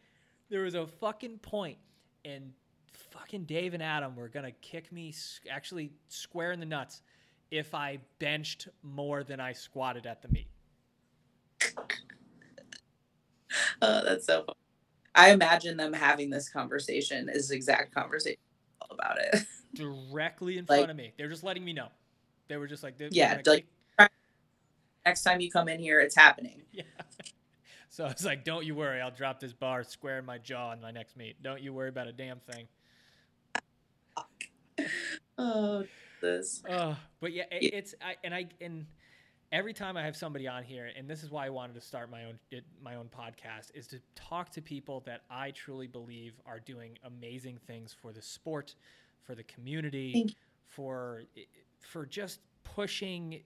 there 0.50 0.62
was 0.62 0.76
a 0.76 0.86
fucking 0.86 1.38
point 1.40 1.78
and 2.26 2.54
fucking 3.12 3.46
Dave 3.46 3.74
and 3.74 3.82
Adam 3.82 4.16
were 4.16 4.28
gonna 4.28 4.52
kick 4.62 4.92
me 4.92 5.14
actually 5.50 5.92
square 6.08 6.52
in 6.52 6.60
the 6.60 6.66
nuts 6.66 7.02
if 7.52 7.74
I 7.74 8.00
benched 8.20 8.68
more 8.84 9.24
than 9.24 9.40
I 9.40 9.54
squatted 9.54 10.06
at 10.06 10.22
the 10.22 10.28
meet. 10.28 10.48
oh, 13.82 14.04
that's 14.04 14.26
so 14.26 14.44
funny. 14.44 14.56
I 15.16 15.32
imagine 15.32 15.78
them 15.78 15.94
having 15.94 16.30
this 16.30 16.50
conversation, 16.50 17.26
this 17.26 17.50
exact 17.50 17.94
conversation 17.94 18.40
about 18.90 19.18
it. 19.20 19.44
Directly 19.74 20.58
in 20.58 20.66
like, 20.70 20.80
front 20.80 20.92
of 20.92 20.98
me. 20.98 21.14
They're 21.18 21.30
just 21.30 21.44
letting 21.44 21.66
me 21.66 21.74
know. 21.74 21.88
They 22.48 22.58
were 22.58 22.68
just 22.68 22.84
like, 22.84 22.96
yeah, 23.12 23.34
like 23.34 23.46
kick- 23.46 23.68
next 25.06 25.24
time 25.24 25.42
you 25.42 25.52
come 25.52 25.68
in 25.68 25.80
here, 25.80 26.00
it's 26.00 26.16
happening. 26.16 26.62
Yeah. 26.72 26.84
So 27.92 28.06
I 28.06 28.14
was 28.14 28.24
like, 28.24 28.46
don't 28.46 28.66
you 28.66 28.76
worry, 28.76 29.02
I'll 29.02 29.12
drop 29.12 29.40
this 29.40 29.52
bar 29.52 29.84
square 29.84 30.20
in 30.20 30.26
my 30.26 30.38
jaw 30.38 30.72
in 30.72 30.80
my 30.80 30.92
next 30.92 31.18
meet. 31.18 31.42
Don't 31.42 31.60
you 31.60 31.74
worry 31.74 31.90
about 31.90 32.08
a 32.08 32.14
damn 32.14 32.40
thing 32.40 32.68
oh, 35.38 35.84
this. 36.22 36.64
Uh, 36.70 36.96
but 37.20 37.34
yeah, 37.34 37.44
it, 37.52 37.74
it's 37.74 37.96
I 38.02 38.16
and 38.24 38.34
I 38.34 38.48
and 38.62 38.86
every 39.52 39.74
time 39.74 39.98
I 39.98 40.04
have 40.04 40.16
somebody 40.16 40.48
on 40.48 40.64
here, 40.64 40.90
and 40.98 41.10
this 41.10 41.24
is 41.24 41.32
why 41.32 41.46
I 41.46 41.50
wanted 41.50 41.74
to 41.76 41.82
start 41.82 42.10
my 42.10 42.26
own 42.26 42.40
it, 42.52 42.64
my 42.82 42.96
own 42.96 43.10
podcast, 43.10 43.72
is 43.74 43.88
to 43.88 44.00
talk 44.16 44.50
to 44.52 44.62
people 44.62 45.02
that 45.06 45.22
I 45.30 45.52
truly 45.52 45.88
believe 45.88 46.34
are 46.46 46.60
doing 46.60 46.98
amazing 47.04 47.60
things 47.68 47.96
for 48.00 48.12
the 48.12 48.22
sport, 48.22 48.76
for 49.24 49.36
the 49.36 49.44
community, 49.44 50.36
for 50.68 51.24
for 51.80 52.06
just 52.06 52.40
pushing 52.64 53.42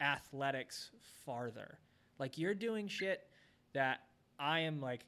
athletics 0.00 0.90
farther. 1.24 1.78
Like 2.18 2.38
you're 2.38 2.54
doing 2.54 2.88
shit 2.88 3.26
that 3.72 4.00
I 4.38 4.60
am 4.60 4.80
like 4.80 5.06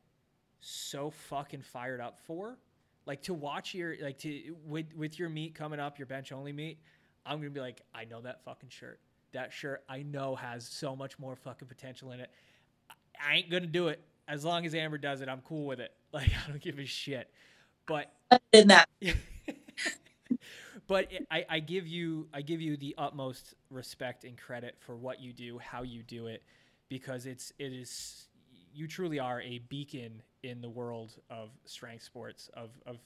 so 0.60 1.10
fucking 1.10 1.62
fired 1.62 2.00
up 2.00 2.18
for 2.26 2.58
like 3.06 3.22
to 3.22 3.34
watch 3.34 3.74
your 3.74 3.94
like 4.02 4.18
to 4.18 4.56
with 4.66 4.86
with 4.94 5.18
your 5.18 5.28
meet 5.28 5.54
coming 5.54 5.80
up, 5.80 5.98
your 5.98 6.06
bench 6.06 6.32
only 6.32 6.52
meet, 6.52 6.78
I'm 7.24 7.38
gonna 7.38 7.50
be 7.50 7.60
like, 7.60 7.80
I 7.94 8.04
know 8.04 8.20
that 8.22 8.44
fucking 8.44 8.68
shirt. 8.68 9.00
That 9.32 9.52
shirt 9.52 9.84
I 9.88 10.02
know 10.02 10.34
has 10.34 10.66
so 10.66 10.96
much 10.96 11.18
more 11.18 11.36
fucking 11.36 11.68
potential 11.68 12.10
in 12.12 12.20
it. 12.20 12.30
I 13.20 13.36
ain't 13.36 13.50
gonna 13.50 13.66
do 13.66 13.88
it. 13.88 14.00
As 14.28 14.44
long 14.44 14.66
as 14.66 14.74
Amber 14.74 14.98
does 14.98 15.20
it, 15.20 15.28
I'm 15.28 15.40
cool 15.42 15.66
with 15.66 15.80
it. 15.80 15.92
Like 16.12 16.30
I 16.30 16.50
don't 16.50 16.62
give 16.62 16.78
a 16.78 16.86
shit. 16.86 17.30
But 17.84 18.10
in 18.50 18.68
that 18.68 18.88
but 20.86 21.10
I, 21.30 21.44
I 21.48 21.60
give 21.60 21.86
you 21.86 22.28
I 22.32 22.42
give 22.42 22.60
you 22.60 22.76
the 22.76 22.94
utmost 22.98 23.54
respect 23.70 24.24
and 24.24 24.36
credit 24.38 24.76
for 24.78 24.96
what 24.96 25.20
you 25.20 25.32
do, 25.32 25.58
how 25.58 25.82
you 25.82 26.02
do 26.02 26.26
it, 26.26 26.42
because 26.88 27.26
it's 27.26 27.52
it 27.58 27.72
is 27.72 28.28
you 28.72 28.86
truly 28.86 29.18
are 29.18 29.40
a 29.40 29.58
beacon 29.68 30.22
in 30.42 30.60
the 30.60 30.68
world 30.68 31.18
of 31.30 31.50
strength 31.64 32.04
sports 32.04 32.50
of 32.54 32.70
of 32.86 32.98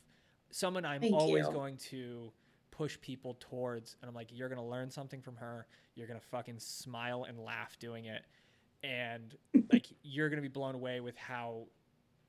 someone 0.50 0.84
I'm 0.84 1.00
Thank 1.00 1.14
always 1.14 1.46
you. 1.46 1.52
going 1.52 1.76
to 1.90 2.32
push 2.70 3.00
people 3.00 3.36
towards 3.40 3.96
and 4.02 4.08
I'm 4.08 4.14
like 4.14 4.28
you're 4.32 4.48
going 4.48 4.60
to 4.60 4.64
learn 4.66 4.90
something 4.90 5.22
from 5.22 5.36
her 5.36 5.66
you're 5.94 6.06
going 6.06 6.18
to 6.18 6.26
fucking 6.26 6.58
smile 6.58 7.24
and 7.28 7.38
laugh 7.38 7.78
doing 7.78 8.06
it 8.06 8.22
and 8.82 9.36
like 9.72 9.86
you're 10.02 10.28
going 10.28 10.42
to 10.42 10.48
be 10.48 10.52
blown 10.52 10.74
away 10.74 11.00
with 11.00 11.16
how 11.16 11.66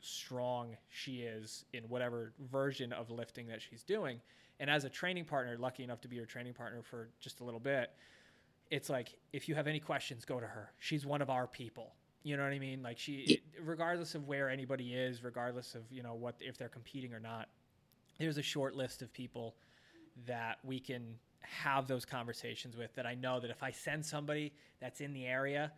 strong 0.02 0.76
she 0.90 1.22
is 1.22 1.66
in 1.74 1.84
whatever 1.84 2.34
version 2.52 2.92
of 2.92 3.10
lifting 3.10 3.48
that 3.48 3.62
she's 3.62 3.84
doing 3.84 4.20
and 4.60 4.70
as 4.70 4.84
a 4.84 4.90
training 4.90 5.26
partner 5.26 5.58
lucky 5.58 5.84
enough 5.84 6.02
to 6.02 6.08
be 6.08 6.16
your 6.16 6.26
training 6.26 6.54
partner 6.54 6.82
for 6.82 7.10
just 7.20 7.40
a 7.40 7.44
little 7.44 7.60
bit 7.60 7.92
it's 8.70 8.90
like 8.90 9.16
if 9.32 9.48
you 9.48 9.56
have 9.56 9.68
any 9.68 9.80
questions 9.80 10.26
go 10.26 10.40
to 10.40 10.48
her 10.48 10.72
she's 10.80 11.06
one 11.06 11.22
of 11.22 11.30
our 11.30 11.48
people 11.48 11.94
you 12.24 12.38
know 12.38 12.44
what 12.44 12.54
I 12.54 12.60
mean? 12.60 12.84
Like 12.84 13.00
she, 13.00 13.42
regardless 13.64 14.16
of 14.16 14.28
where 14.28 14.50
anybody 14.50 14.94
is, 14.94 15.24
regardless 15.24 15.76
of 15.76 15.84
you 15.92 16.04
know 16.04 16.14
what 16.14 16.36
if 16.40 16.58
they're 16.58 16.70
competing 16.70 17.14
or 17.14 17.20
not, 17.20 17.50
there's 18.20 18.38
a 18.38 18.44
short 18.44 18.76
list 18.76 19.02
of 19.02 19.12
people 19.14 19.56
that 20.28 20.60
we 20.64 20.80
can 20.80 21.16
have 21.42 21.88
those 21.88 22.06
conversations 22.06 22.78
with. 22.78 22.94
That 22.96 23.06
I 23.06 23.16
know 23.16 23.40
that 23.40 23.50
if 23.50 23.64
I 23.64 23.72
send 23.72 24.06
somebody 24.06 24.54
that's 24.80 25.02
in 25.02 25.14
the 25.14 25.26
area, 25.26 25.72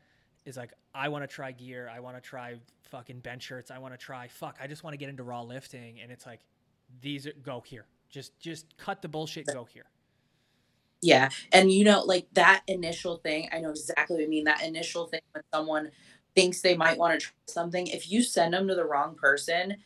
is 0.45 0.57
like 0.57 0.73
I 0.93 1.09
want 1.09 1.23
to 1.23 1.27
try 1.27 1.51
gear, 1.51 1.89
I 1.93 1.99
want 1.99 2.15
to 2.15 2.21
try 2.21 2.55
fucking 2.83 3.19
bench 3.19 3.43
shirts, 3.43 3.71
I 3.71 3.77
want 3.79 3.93
to 3.93 3.97
try 3.97 4.27
fuck, 4.27 4.57
I 4.61 4.67
just 4.67 4.83
want 4.83 4.93
to 4.93 4.97
get 4.97 5.09
into 5.09 5.23
raw 5.23 5.41
lifting, 5.41 5.99
and 6.01 6.11
it's 6.11 6.25
like 6.25 6.41
these 7.01 7.27
are 7.27 7.33
go 7.43 7.61
here, 7.65 7.85
just 8.09 8.39
just 8.39 8.77
cut 8.77 9.01
the 9.01 9.07
bullshit, 9.07 9.47
go 9.47 9.65
here. 9.65 9.85
Yeah, 11.01 11.29
and 11.51 11.71
you 11.71 11.83
know, 11.83 12.01
like 12.03 12.27
that 12.33 12.63
initial 12.67 13.17
thing, 13.17 13.49
I 13.51 13.59
know 13.59 13.71
exactly 13.71 14.17
what 14.17 14.25
I 14.25 14.27
mean. 14.27 14.45
That 14.45 14.63
initial 14.63 15.07
thing 15.07 15.21
when 15.33 15.43
someone 15.53 15.91
thinks 16.35 16.61
they 16.61 16.75
might 16.75 16.97
want 16.97 17.19
to 17.19 17.25
try 17.25 17.33
something, 17.47 17.87
if 17.87 18.09
you 18.09 18.23
send 18.23 18.53
them 18.53 18.67
to 18.67 18.75
the 18.75 18.85
wrong 18.85 19.15
person, 19.15 19.77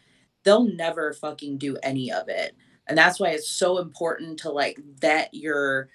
they'll 0.43 0.63
never 0.63 1.13
fucking 1.13 1.57
do 1.57 1.77
any 1.83 2.11
of 2.11 2.29
it. 2.29 2.55
And 2.87 2.97
that's 2.97 3.19
why 3.19 3.29
it's 3.29 3.49
so 3.49 3.79
important 3.79 4.39
to 4.39 4.51
like 4.51 4.79
vet 4.99 5.33
your 5.33 5.89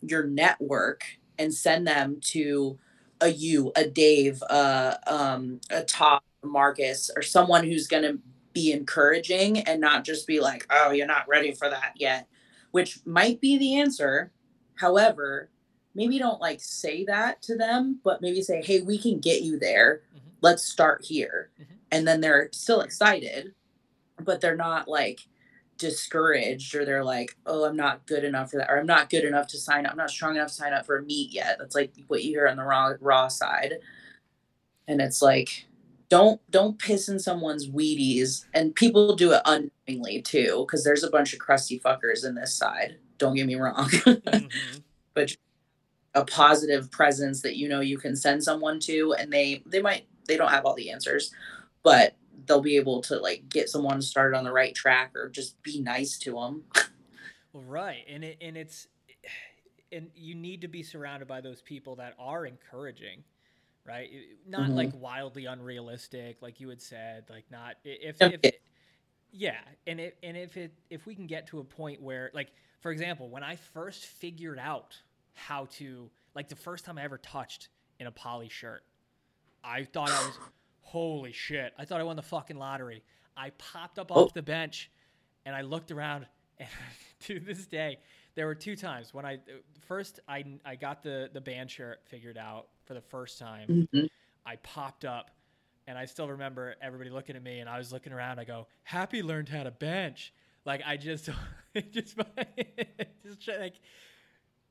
your 0.00 0.24
network 0.24 1.02
and 1.38 1.52
send 1.52 1.86
them 1.86 2.18
to 2.20 2.78
a 3.20 3.28
you, 3.28 3.72
a 3.76 3.86
Dave, 3.86 4.42
uh, 4.48 4.96
um, 5.06 5.60
a 5.70 5.82
Top, 5.82 6.24
Marcus, 6.42 7.10
or 7.14 7.22
someone 7.22 7.64
who's 7.64 7.86
gonna 7.86 8.14
be 8.52 8.72
encouraging 8.72 9.60
and 9.60 9.80
not 9.80 10.04
just 10.04 10.26
be 10.26 10.40
like, 10.40 10.66
oh, 10.70 10.90
you're 10.90 11.06
not 11.06 11.28
ready 11.28 11.52
for 11.52 11.68
that 11.70 11.92
yet, 11.96 12.28
which 12.70 13.00
might 13.06 13.40
be 13.40 13.58
the 13.58 13.78
answer. 13.78 14.32
However, 14.76 15.50
maybe 15.94 16.18
don't 16.18 16.40
like 16.40 16.60
say 16.60 17.04
that 17.04 17.42
to 17.42 17.56
them, 17.56 18.00
but 18.04 18.22
maybe 18.22 18.42
say, 18.42 18.62
hey, 18.62 18.80
we 18.80 18.98
can 18.98 19.20
get 19.20 19.42
you 19.42 19.58
there. 19.58 20.02
Mm-hmm. 20.14 20.28
Let's 20.40 20.64
start 20.64 21.04
here. 21.04 21.50
Mm-hmm. 21.60 21.74
And 21.90 22.06
then 22.06 22.20
they're 22.20 22.48
still 22.52 22.80
excited, 22.80 23.54
but 24.20 24.40
they're 24.40 24.56
not 24.56 24.88
like 24.88 25.20
discouraged 25.78 26.74
or 26.74 26.84
they're 26.84 27.04
like, 27.04 27.36
oh, 27.46 27.64
I'm 27.64 27.76
not 27.76 28.06
good 28.06 28.24
enough 28.24 28.50
for 28.50 28.58
that, 28.58 28.70
or 28.70 28.78
I'm 28.78 28.86
not 28.86 29.10
good 29.10 29.24
enough 29.24 29.46
to 29.48 29.58
sign 29.58 29.86
up. 29.86 29.92
I'm 29.92 29.98
not 29.98 30.10
strong 30.10 30.36
enough 30.36 30.48
to 30.48 30.54
sign 30.54 30.72
up 30.72 30.84
for 30.84 30.98
a 30.98 31.02
meet 31.02 31.32
yet. 31.32 31.56
That's 31.58 31.74
like 31.74 31.92
what 32.08 32.22
you 32.22 32.30
hear 32.30 32.48
on 32.48 32.56
the 32.56 32.64
raw 32.64 32.92
raw 33.00 33.28
side. 33.28 33.74
And 34.86 35.00
it's 35.00 35.22
like, 35.22 35.66
don't 36.08 36.40
don't 36.50 36.78
piss 36.78 37.08
in 37.08 37.18
someone's 37.18 37.68
Wheaties. 37.68 38.44
And 38.54 38.74
people 38.74 39.14
do 39.14 39.32
it 39.32 39.42
unknowingly 39.44 40.22
too, 40.22 40.64
because 40.66 40.84
there's 40.84 41.04
a 41.04 41.10
bunch 41.10 41.32
of 41.32 41.38
crusty 41.38 41.78
fuckers 41.78 42.26
in 42.26 42.34
this 42.34 42.54
side. 42.54 42.96
Don't 43.18 43.34
get 43.34 43.46
me 43.46 43.54
wrong. 43.54 43.88
mm-hmm. 43.88 44.46
But 45.14 45.36
a 46.14 46.24
positive 46.24 46.90
presence 46.90 47.42
that 47.42 47.56
you 47.56 47.68
know 47.68 47.80
you 47.80 47.98
can 47.98 48.16
send 48.16 48.42
someone 48.42 48.80
to 48.80 49.14
and 49.18 49.32
they 49.32 49.62
they 49.66 49.82
might 49.82 50.06
they 50.26 50.36
don't 50.36 50.50
have 50.50 50.64
all 50.64 50.74
the 50.74 50.90
answers 50.90 51.32
but 51.82 52.14
they'll 52.46 52.60
be 52.60 52.76
able 52.76 53.00
to 53.00 53.16
like 53.16 53.48
get 53.48 53.68
someone 53.68 54.00
started 54.00 54.36
on 54.36 54.44
the 54.44 54.52
right 54.52 54.74
track 54.74 55.12
or 55.14 55.28
just 55.28 55.60
be 55.62 55.80
nice 55.80 56.18
to 56.18 56.32
them 56.32 56.62
well 57.52 57.64
right 57.64 58.04
and 58.08 58.24
it 58.24 58.36
and 58.40 58.56
it's 58.56 58.88
and 59.92 60.10
you 60.14 60.34
need 60.34 60.60
to 60.60 60.68
be 60.68 60.82
surrounded 60.82 61.26
by 61.26 61.40
those 61.40 61.62
people 61.62 61.96
that 61.96 62.14
are 62.18 62.46
encouraging 62.46 63.22
right 63.86 64.10
not 64.46 64.62
mm-hmm. 64.62 64.74
like 64.74 64.90
wildly 64.94 65.46
unrealistic 65.46 66.40
like 66.42 66.60
you 66.60 66.68
had 66.68 66.80
said 66.80 67.24
like 67.30 67.44
not 67.50 67.76
if, 67.84 68.16
if 68.20 68.54
yeah 69.32 69.58
and 69.86 70.00
it 70.00 70.16
and 70.22 70.36
if 70.36 70.56
it 70.56 70.72
if 70.90 71.06
we 71.06 71.14
can 71.14 71.26
get 71.26 71.46
to 71.46 71.58
a 71.58 71.64
point 71.64 72.00
where 72.00 72.30
like 72.34 72.52
for 72.80 72.92
example 72.92 73.28
when 73.28 73.42
i 73.42 73.56
first 73.56 74.04
figured 74.04 74.58
out 74.58 74.96
how 75.34 75.66
to 75.66 76.10
like 76.34 76.48
the 76.48 76.56
first 76.56 76.84
time 76.84 76.98
i 76.98 77.02
ever 77.02 77.18
touched 77.18 77.68
in 77.98 78.06
a 78.06 78.10
poly 78.10 78.48
shirt 78.48 78.84
i 79.64 79.84
thought 79.84 80.10
i 80.10 80.26
was 80.26 80.38
holy 80.88 81.32
shit 81.32 81.72
i 81.78 81.84
thought 81.84 82.00
i 82.00 82.04
won 82.04 82.16
the 82.16 82.22
fucking 82.22 82.56
lottery 82.56 83.02
i 83.36 83.50
popped 83.50 83.98
up 83.98 84.10
oh. 84.10 84.24
off 84.24 84.34
the 84.34 84.42
bench 84.42 84.90
and 85.44 85.54
i 85.54 85.60
looked 85.60 85.90
around 85.90 86.26
and 86.58 86.68
to 87.20 87.38
this 87.40 87.66
day 87.66 87.98
there 88.38 88.46
were 88.46 88.54
two 88.54 88.76
times 88.76 89.12
when 89.12 89.26
I 89.26 89.40
first 89.88 90.20
I 90.28 90.44
I 90.64 90.76
got 90.76 91.02
the 91.02 91.28
the 91.32 91.40
band 91.40 91.72
shirt 91.72 92.02
figured 92.04 92.38
out 92.38 92.68
for 92.84 92.94
the 92.94 93.00
first 93.00 93.36
time. 93.36 93.88
Mm-hmm. 93.92 94.06
I 94.46 94.54
popped 94.62 95.04
up, 95.04 95.32
and 95.88 95.98
I 95.98 96.04
still 96.04 96.28
remember 96.28 96.76
everybody 96.80 97.10
looking 97.10 97.34
at 97.34 97.42
me, 97.42 97.58
and 97.58 97.68
I 97.68 97.78
was 97.78 97.92
looking 97.92 98.12
around. 98.12 98.38
I 98.38 98.44
go, 98.44 98.68
"Happy 98.84 99.22
learned 99.22 99.48
how 99.48 99.64
to 99.64 99.72
bench." 99.72 100.32
Like 100.64 100.82
I 100.86 100.96
just, 100.96 101.28
just, 101.90 102.16
just 103.24 103.48
like. 103.48 103.74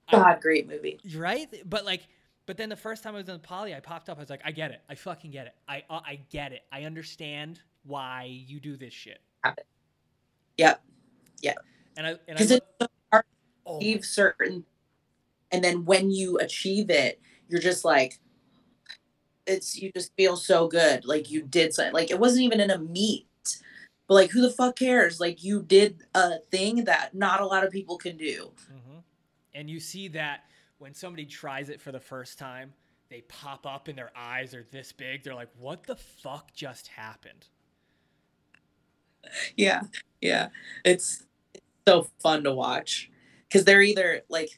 God, 0.09 0.25
I, 0.25 0.39
great 0.39 0.65
movie. 0.65 1.01
Right, 1.13 1.49
but 1.65 1.83
like, 1.83 2.07
but 2.47 2.57
then 2.57 2.69
the 2.69 2.75
first 2.75 3.03
time 3.03 3.13
I 3.13 3.19
was 3.19 3.27
in 3.27 3.33
the 3.33 3.39
poly, 3.39 3.75
I 3.75 3.79
popped 3.79 4.09
up. 4.09 4.17
I 4.17 4.21
was 4.21 4.29
like, 4.31 4.41
I 4.43 4.51
get 4.51 4.71
it. 4.71 4.81
I 4.89 4.95
fucking 4.95 5.29
get 5.29 5.45
it. 5.45 5.53
I 5.67 5.83
uh, 5.89 5.99
I 6.03 6.21
get 6.31 6.51
it. 6.53 6.61
I 6.71 6.83
understand 6.83 7.59
why 7.83 8.23
you 8.23 8.59
do 8.59 8.75
this 8.75 8.93
shit. 8.93 9.19
Yep. 10.57 10.81
Yeah. 11.43 11.53
And 11.95 12.07
I 12.07 12.09
and 12.27 12.39
I. 12.39 12.43
Look, 12.43 12.63
it's 13.11 13.27
oh. 13.67 13.77
achieve 13.77 14.05
certain 14.05 14.63
and 15.51 15.63
then 15.63 15.85
when 15.85 16.09
you 16.09 16.37
achieve 16.39 16.89
it 16.89 17.19
you're 17.49 17.61
just 17.61 17.85
like 17.85 18.19
it's 19.45 19.77
you 19.77 19.91
just 19.95 20.15
feel 20.15 20.35
so 20.35 20.67
good 20.67 21.05
like 21.05 21.29
you 21.29 21.43
did 21.43 21.73
something 21.73 21.93
like 21.93 22.11
it 22.11 22.19
wasn't 22.19 22.41
even 22.41 22.59
in 22.59 22.71
a 22.71 22.77
meet 22.77 23.27
but 24.07 24.13
like 24.13 24.31
who 24.31 24.41
the 24.41 24.49
fuck 24.49 24.77
cares 24.77 25.19
like 25.19 25.43
you 25.43 25.61
did 25.61 26.03
a 26.15 26.39
thing 26.51 26.85
that 26.85 27.13
not 27.13 27.41
a 27.41 27.45
lot 27.45 27.63
of 27.63 27.71
people 27.71 27.97
can 27.97 28.17
do 28.17 28.51
mm-hmm. 28.71 28.99
and 29.53 29.69
you 29.69 29.79
see 29.79 30.07
that 30.07 30.43
when 30.79 30.93
somebody 30.93 31.25
tries 31.25 31.69
it 31.69 31.81
for 31.81 31.91
the 31.91 31.99
first 31.99 32.37
time 32.37 32.73
they 33.09 33.21
pop 33.21 33.65
up 33.65 33.87
and 33.87 33.97
their 33.97 34.11
eyes 34.15 34.53
are 34.53 34.65
this 34.71 34.91
big 34.91 35.23
they're 35.23 35.35
like 35.35 35.49
what 35.57 35.85
the 35.85 35.95
fuck 35.95 36.53
just 36.53 36.87
happened 36.87 37.47
yeah 39.55 39.81
yeah 40.21 40.47
it's, 40.85 41.25
it's 41.53 41.65
so 41.87 42.07
fun 42.19 42.43
to 42.43 42.53
watch 42.53 43.09
because 43.47 43.65
they're 43.65 43.81
either 43.81 44.21
like 44.29 44.49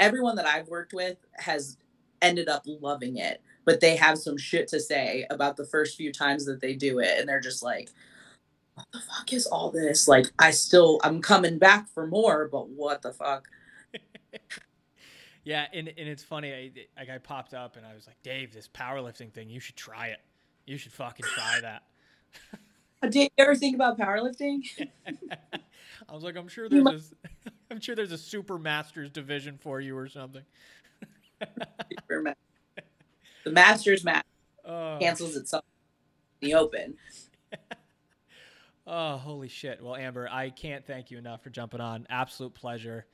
everyone 0.00 0.36
that 0.36 0.46
I've 0.46 0.68
worked 0.68 0.92
with 0.92 1.16
has 1.34 1.76
ended 2.22 2.48
up 2.48 2.62
loving 2.66 3.16
it, 3.16 3.42
but 3.64 3.80
they 3.80 3.96
have 3.96 4.18
some 4.18 4.36
shit 4.36 4.68
to 4.68 4.80
say 4.80 5.26
about 5.30 5.56
the 5.56 5.66
first 5.66 5.96
few 5.96 6.12
times 6.12 6.44
that 6.46 6.60
they 6.60 6.74
do 6.74 6.98
it, 7.00 7.18
and 7.18 7.28
they're 7.28 7.40
just 7.40 7.62
like, 7.62 7.90
"What 8.74 8.86
the 8.92 9.00
fuck 9.00 9.32
is 9.32 9.46
all 9.46 9.70
this?" 9.70 10.08
Like, 10.08 10.26
I 10.38 10.50
still 10.50 11.00
I'm 11.04 11.20
coming 11.22 11.58
back 11.58 11.88
for 11.88 12.06
more, 12.06 12.48
but 12.48 12.68
what 12.68 13.02
the 13.02 13.12
fuck? 13.12 13.48
yeah, 15.44 15.66
and 15.72 15.88
and 15.88 16.08
it's 16.08 16.22
funny. 16.22 16.52
I, 16.52 16.70
like 16.98 17.10
I 17.10 17.18
popped 17.18 17.54
up 17.54 17.76
and 17.76 17.86
I 17.86 17.94
was 17.94 18.06
like, 18.06 18.20
Dave, 18.22 18.52
this 18.52 18.68
powerlifting 18.68 19.32
thing, 19.32 19.48
you 19.48 19.60
should 19.60 19.76
try 19.76 20.08
it. 20.08 20.20
You 20.66 20.76
should 20.76 20.92
fucking 20.92 21.26
try 21.26 21.60
that. 21.62 21.82
Uh, 23.00 23.06
Did 23.06 23.22
you 23.22 23.28
ever 23.38 23.54
think 23.54 23.76
about 23.76 23.96
powerlifting? 23.96 24.60
I 25.06 26.12
was 26.12 26.24
like, 26.24 26.36
I'm 26.36 26.48
sure 26.48 26.68
there's 26.68 26.84
a, 26.84 27.50
I'm 27.70 27.80
sure 27.80 27.94
there's 27.94 28.10
a 28.10 28.18
super 28.18 28.58
masters 28.58 29.08
division 29.08 29.56
for 29.56 29.80
you 29.80 29.96
or 29.96 30.08
something. 30.08 30.42
the 31.38 32.34
masters 33.46 34.02
match 34.02 34.26
oh. 34.64 34.96
cancels 35.00 35.36
itself 35.36 35.64
in 36.42 36.48
the 36.48 36.54
open. 36.54 36.96
oh, 38.84 39.16
holy 39.16 39.48
shit! 39.48 39.80
Well, 39.80 39.94
Amber, 39.94 40.28
I 40.28 40.50
can't 40.50 40.84
thank 40.84 41.12
you 41.12 41.18
enough 41.18 41.44
for 41.44 41.50
jumping 41.50 41.80
on. 41.80 42.04
Absolute 42.10 42.54
pleasure. 42.54 43.06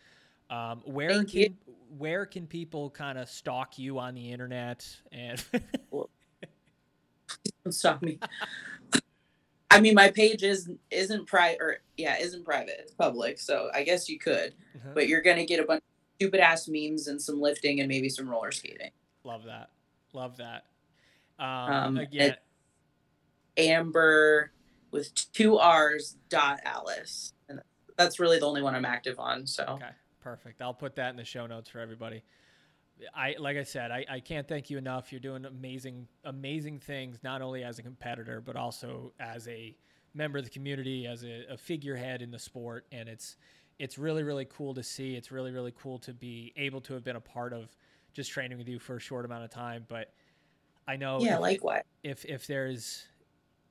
Um, 0.51 0.83
where 0.85 1.11
thank 1.11 1.31
can 1.31 1.41
you. 1.41 1.55
where 1.97 2.27
can 2.27 2.47
people 2.47 2.91
kind 2.91 3.19
of 3.19 3.29
stalk 3.29 3.79
you 3.79 3.99
on 3.99 4.15
the 4.15 4.31
internet 4.31 4.87
and? 5.13 5.43
Don't 5.91 6.09
stalk 7.71 8.03
me. 8.03 8.19
I 9.71 9.81
mean, 9.81 9.95
my 9.95 10.11
page 10.11 10.45
is 10.45 10.71
isn't 10.91 11.27
private, 11.27 11.61
or 11.61 11.79
yeah, 11.97 12.17
isn't 12.19 12.45
private. 12.45 12.77
It's 12.79 12.95
public, 12.95 13.41
so 13.41 13.71
I 13.75 13.83
guess 13.83 14.09
you 14.09 14.19
could, 14.21 14.55
uh-huh. 14.77 14.91
but 14.95 15.09
you're 15.09 15.23
gonna 15.23 15.45
get 15.45 15.59
a 15.59 15.65
bunch 15.65 15.81
of 15.81 16.17
stupid 16.17 16.41
ass 16.41 16.69
memes 16.69 17.09
and 17.09 17.21
some 17.21 17.41
lifting 17.41 17.81
and 17.81 17.89
maybe 17.89 18.09
some 18.09 18.29
roller 18.29 18.53
skating. 18.53 18.91
Love 19.25 19.43
that. 19.45 19.71
Love 20.13 20.37
that. 20.37 20.67
Um, 21.41 21.49
um 21.49 21.99
again, 21.99 22.37
Amber 23.57 24.53
with 24.93 25.13
two 25.33 25.59
R's 25.59 26.19
dot 26.29 26.61
Alice, 26.65 27.33
and 27.49 27.61
that's 27.97 28.21
really 28.21 28.39
the 28.39 28.47
only 28.47 28.63
one 28.63 28.77
I'm 28.77 28.85
active 28.85 29.19
on. 29.19 29.45
So 29.45 29.65
okay, 29.65 29.91
perfect. 30.25 30.63
I'll 30.63 30.75
put 30.75 30.97
that 30.97 31.11
in 31.11 31.17
the 31.17 31.25
show 31.25 31.47
notes 31.47 31.69
for 31.69 31.79
everybody. 31.79 32.25
I 33.15 33.35
like 33.39 33.57
I 33.57 33.63
said, 33.63 33.91
I, 33.91 34.05
I 34.09 34.21
can't 34.21 34.49
thank 34.49 34.71
you 34.71 34.79
enough. 34.79 35.13
You're 35.13 35.21
doing 35.21 35.45
amazing, 35.45 36.09
amazing 36.25 36.79
things, 36.79 37.19
not 37.23 37.43
only 37.43 37.63
as 37.63 37.79
a 37.79 37.83
competitor, 37.83 38.41
but 38.41 38.57
also 38.57 39.13
as 39.21 39.47
a 39.49 39.77
member 40.15 40.39
of 40.39 40.45
the 40.45 40.51
community, 40.51 41.07
as 41.07 41.25
a, 41.25 41.45
a 41.51 41.57
figurehead 41.57 42.23
in 42.23 42.31
the 42.31 42.39
sport. 42.39 42.87
And 42.91 43.09
it's 43.09 43.37
it's 43.79 43.99
really, 43.99 44.23
really 44.23 44.47
cool 44.47 44.73
to 44.75 44.83
see. 44.83 45.17
It's 45.17 45.31
really, 45.31 45.51
really 45.51 45.75
cool 45.77 45.99
to 46.01 46.15
be 46.15 46.53
able 46.57 46.81
to 46.83 46.95
have 46.95 47.05
been 47.05 47.17
a 47.17 47.21
part 47.21 47.53
of 47.53 47.77
just 48.13 48.31
training 48.31 48.59
with 48.59 48.69
you 48.69 48.79
for 48.79 48.97
a 48.97 49.01
short 49.01 49.25
amount 49.25 49.45
of 49.45 49.51
time. 49.51 49.85
But 49.89 50.15
I 50.87 50.97
know 50.97 51.19
Yeah, 51.21 51.39
like 51.39 51.63
what? 51.63 51.85
If 52.03 52.25
if 52.25 52.47
there's 52.47 53.07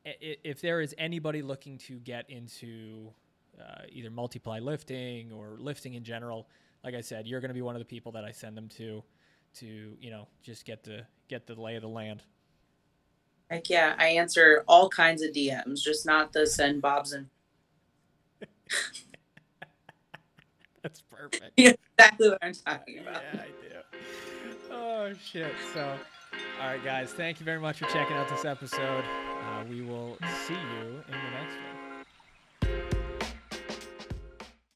if 0.05 0.61
there 0.61 0.81
is 0.81 0.93
anybody 0.97 1.41
looking 1.41 1.77
to 1.77 1.97
get 1.99 2.29
into 2.29 3.13
uh, 3.59 3.83
either 3.89 4.09
multiply 4.09 4.59
lifting 4.59 5.31
or 5.31 5.57
lifting 5.59 5.93
in 5.93 6.03
general, 6.03 6.47
like 6.83 6.95
I 6.95 7.01
said, 7.01 7.27
you're 7.27 7.39
going 7.39 7.49
to 7.49 7.55
be 7.55 7.61
one 7.61 7.75
of 7.75 7.79
the 7.79 7.85
people 7.85 8.11
that 8.13 8.25
I 8.25 8.31
send 8.31 8.57
them 8.57 8.67
to, 8.77 9.03
to 9.55 9.97
you 9.99 10.09
know 10.09 10.27
just 10.41 10.65
get 10.65 10.83
the 10.83 11.05
get 11.27 11.45
the 11.47 11.59
lay 11.59 11.75
of 11.75 11.81
the 11.81 11.87
land. 11.87 12.23
Heck 13.49 13.69
yeah, 13.69 13.95
I 13.97 14.07
answer 14.07 14.63
all 14.67 14.89
kinds 14.89 15.21
of 15.21 15.31
DMs, 15.31 15.81
just 15.81 16.05
not 16.05 16.33
the 16.33 16.47
send 16.47 16.81
bobs 16.81 17.13
and. 17.13 17.27
That's 20.81 21.01
perfect. 21.01 21.51
Yeah, 21.55 21.73
exactly 21.97 22.29
what 22.29 22.39
I'm 22.41 22.53
talking 22.53 22.99
about. 22.99 23.21
Yeah, 23.33 23.41
I 23.41 23.45
do. 23.45 23.77
Oh 24.71 25.13
shit! 25.23 25.53
So, 25.73 25.97
all 26.59 26.67
right, 26.67 26.83
guys, 26.83 27.13
thank 27.13 27.39
you 27.39 27.45
very 27.45 27.59
much 27.59 27.77
for 27.77 27.85
checking 27.85 28.17
out 28.17 28.27
this 28.27 28.43
episode. 28.43 29.05
Uh, 29.05 29.63
we 29.69 29.81
will 29.81 30.17
see 30.45 30.53
you 30.53 31.03
in 31.07 31.11
the 31.11 31.31
next 31.37 31.55
one. 31.55 31.72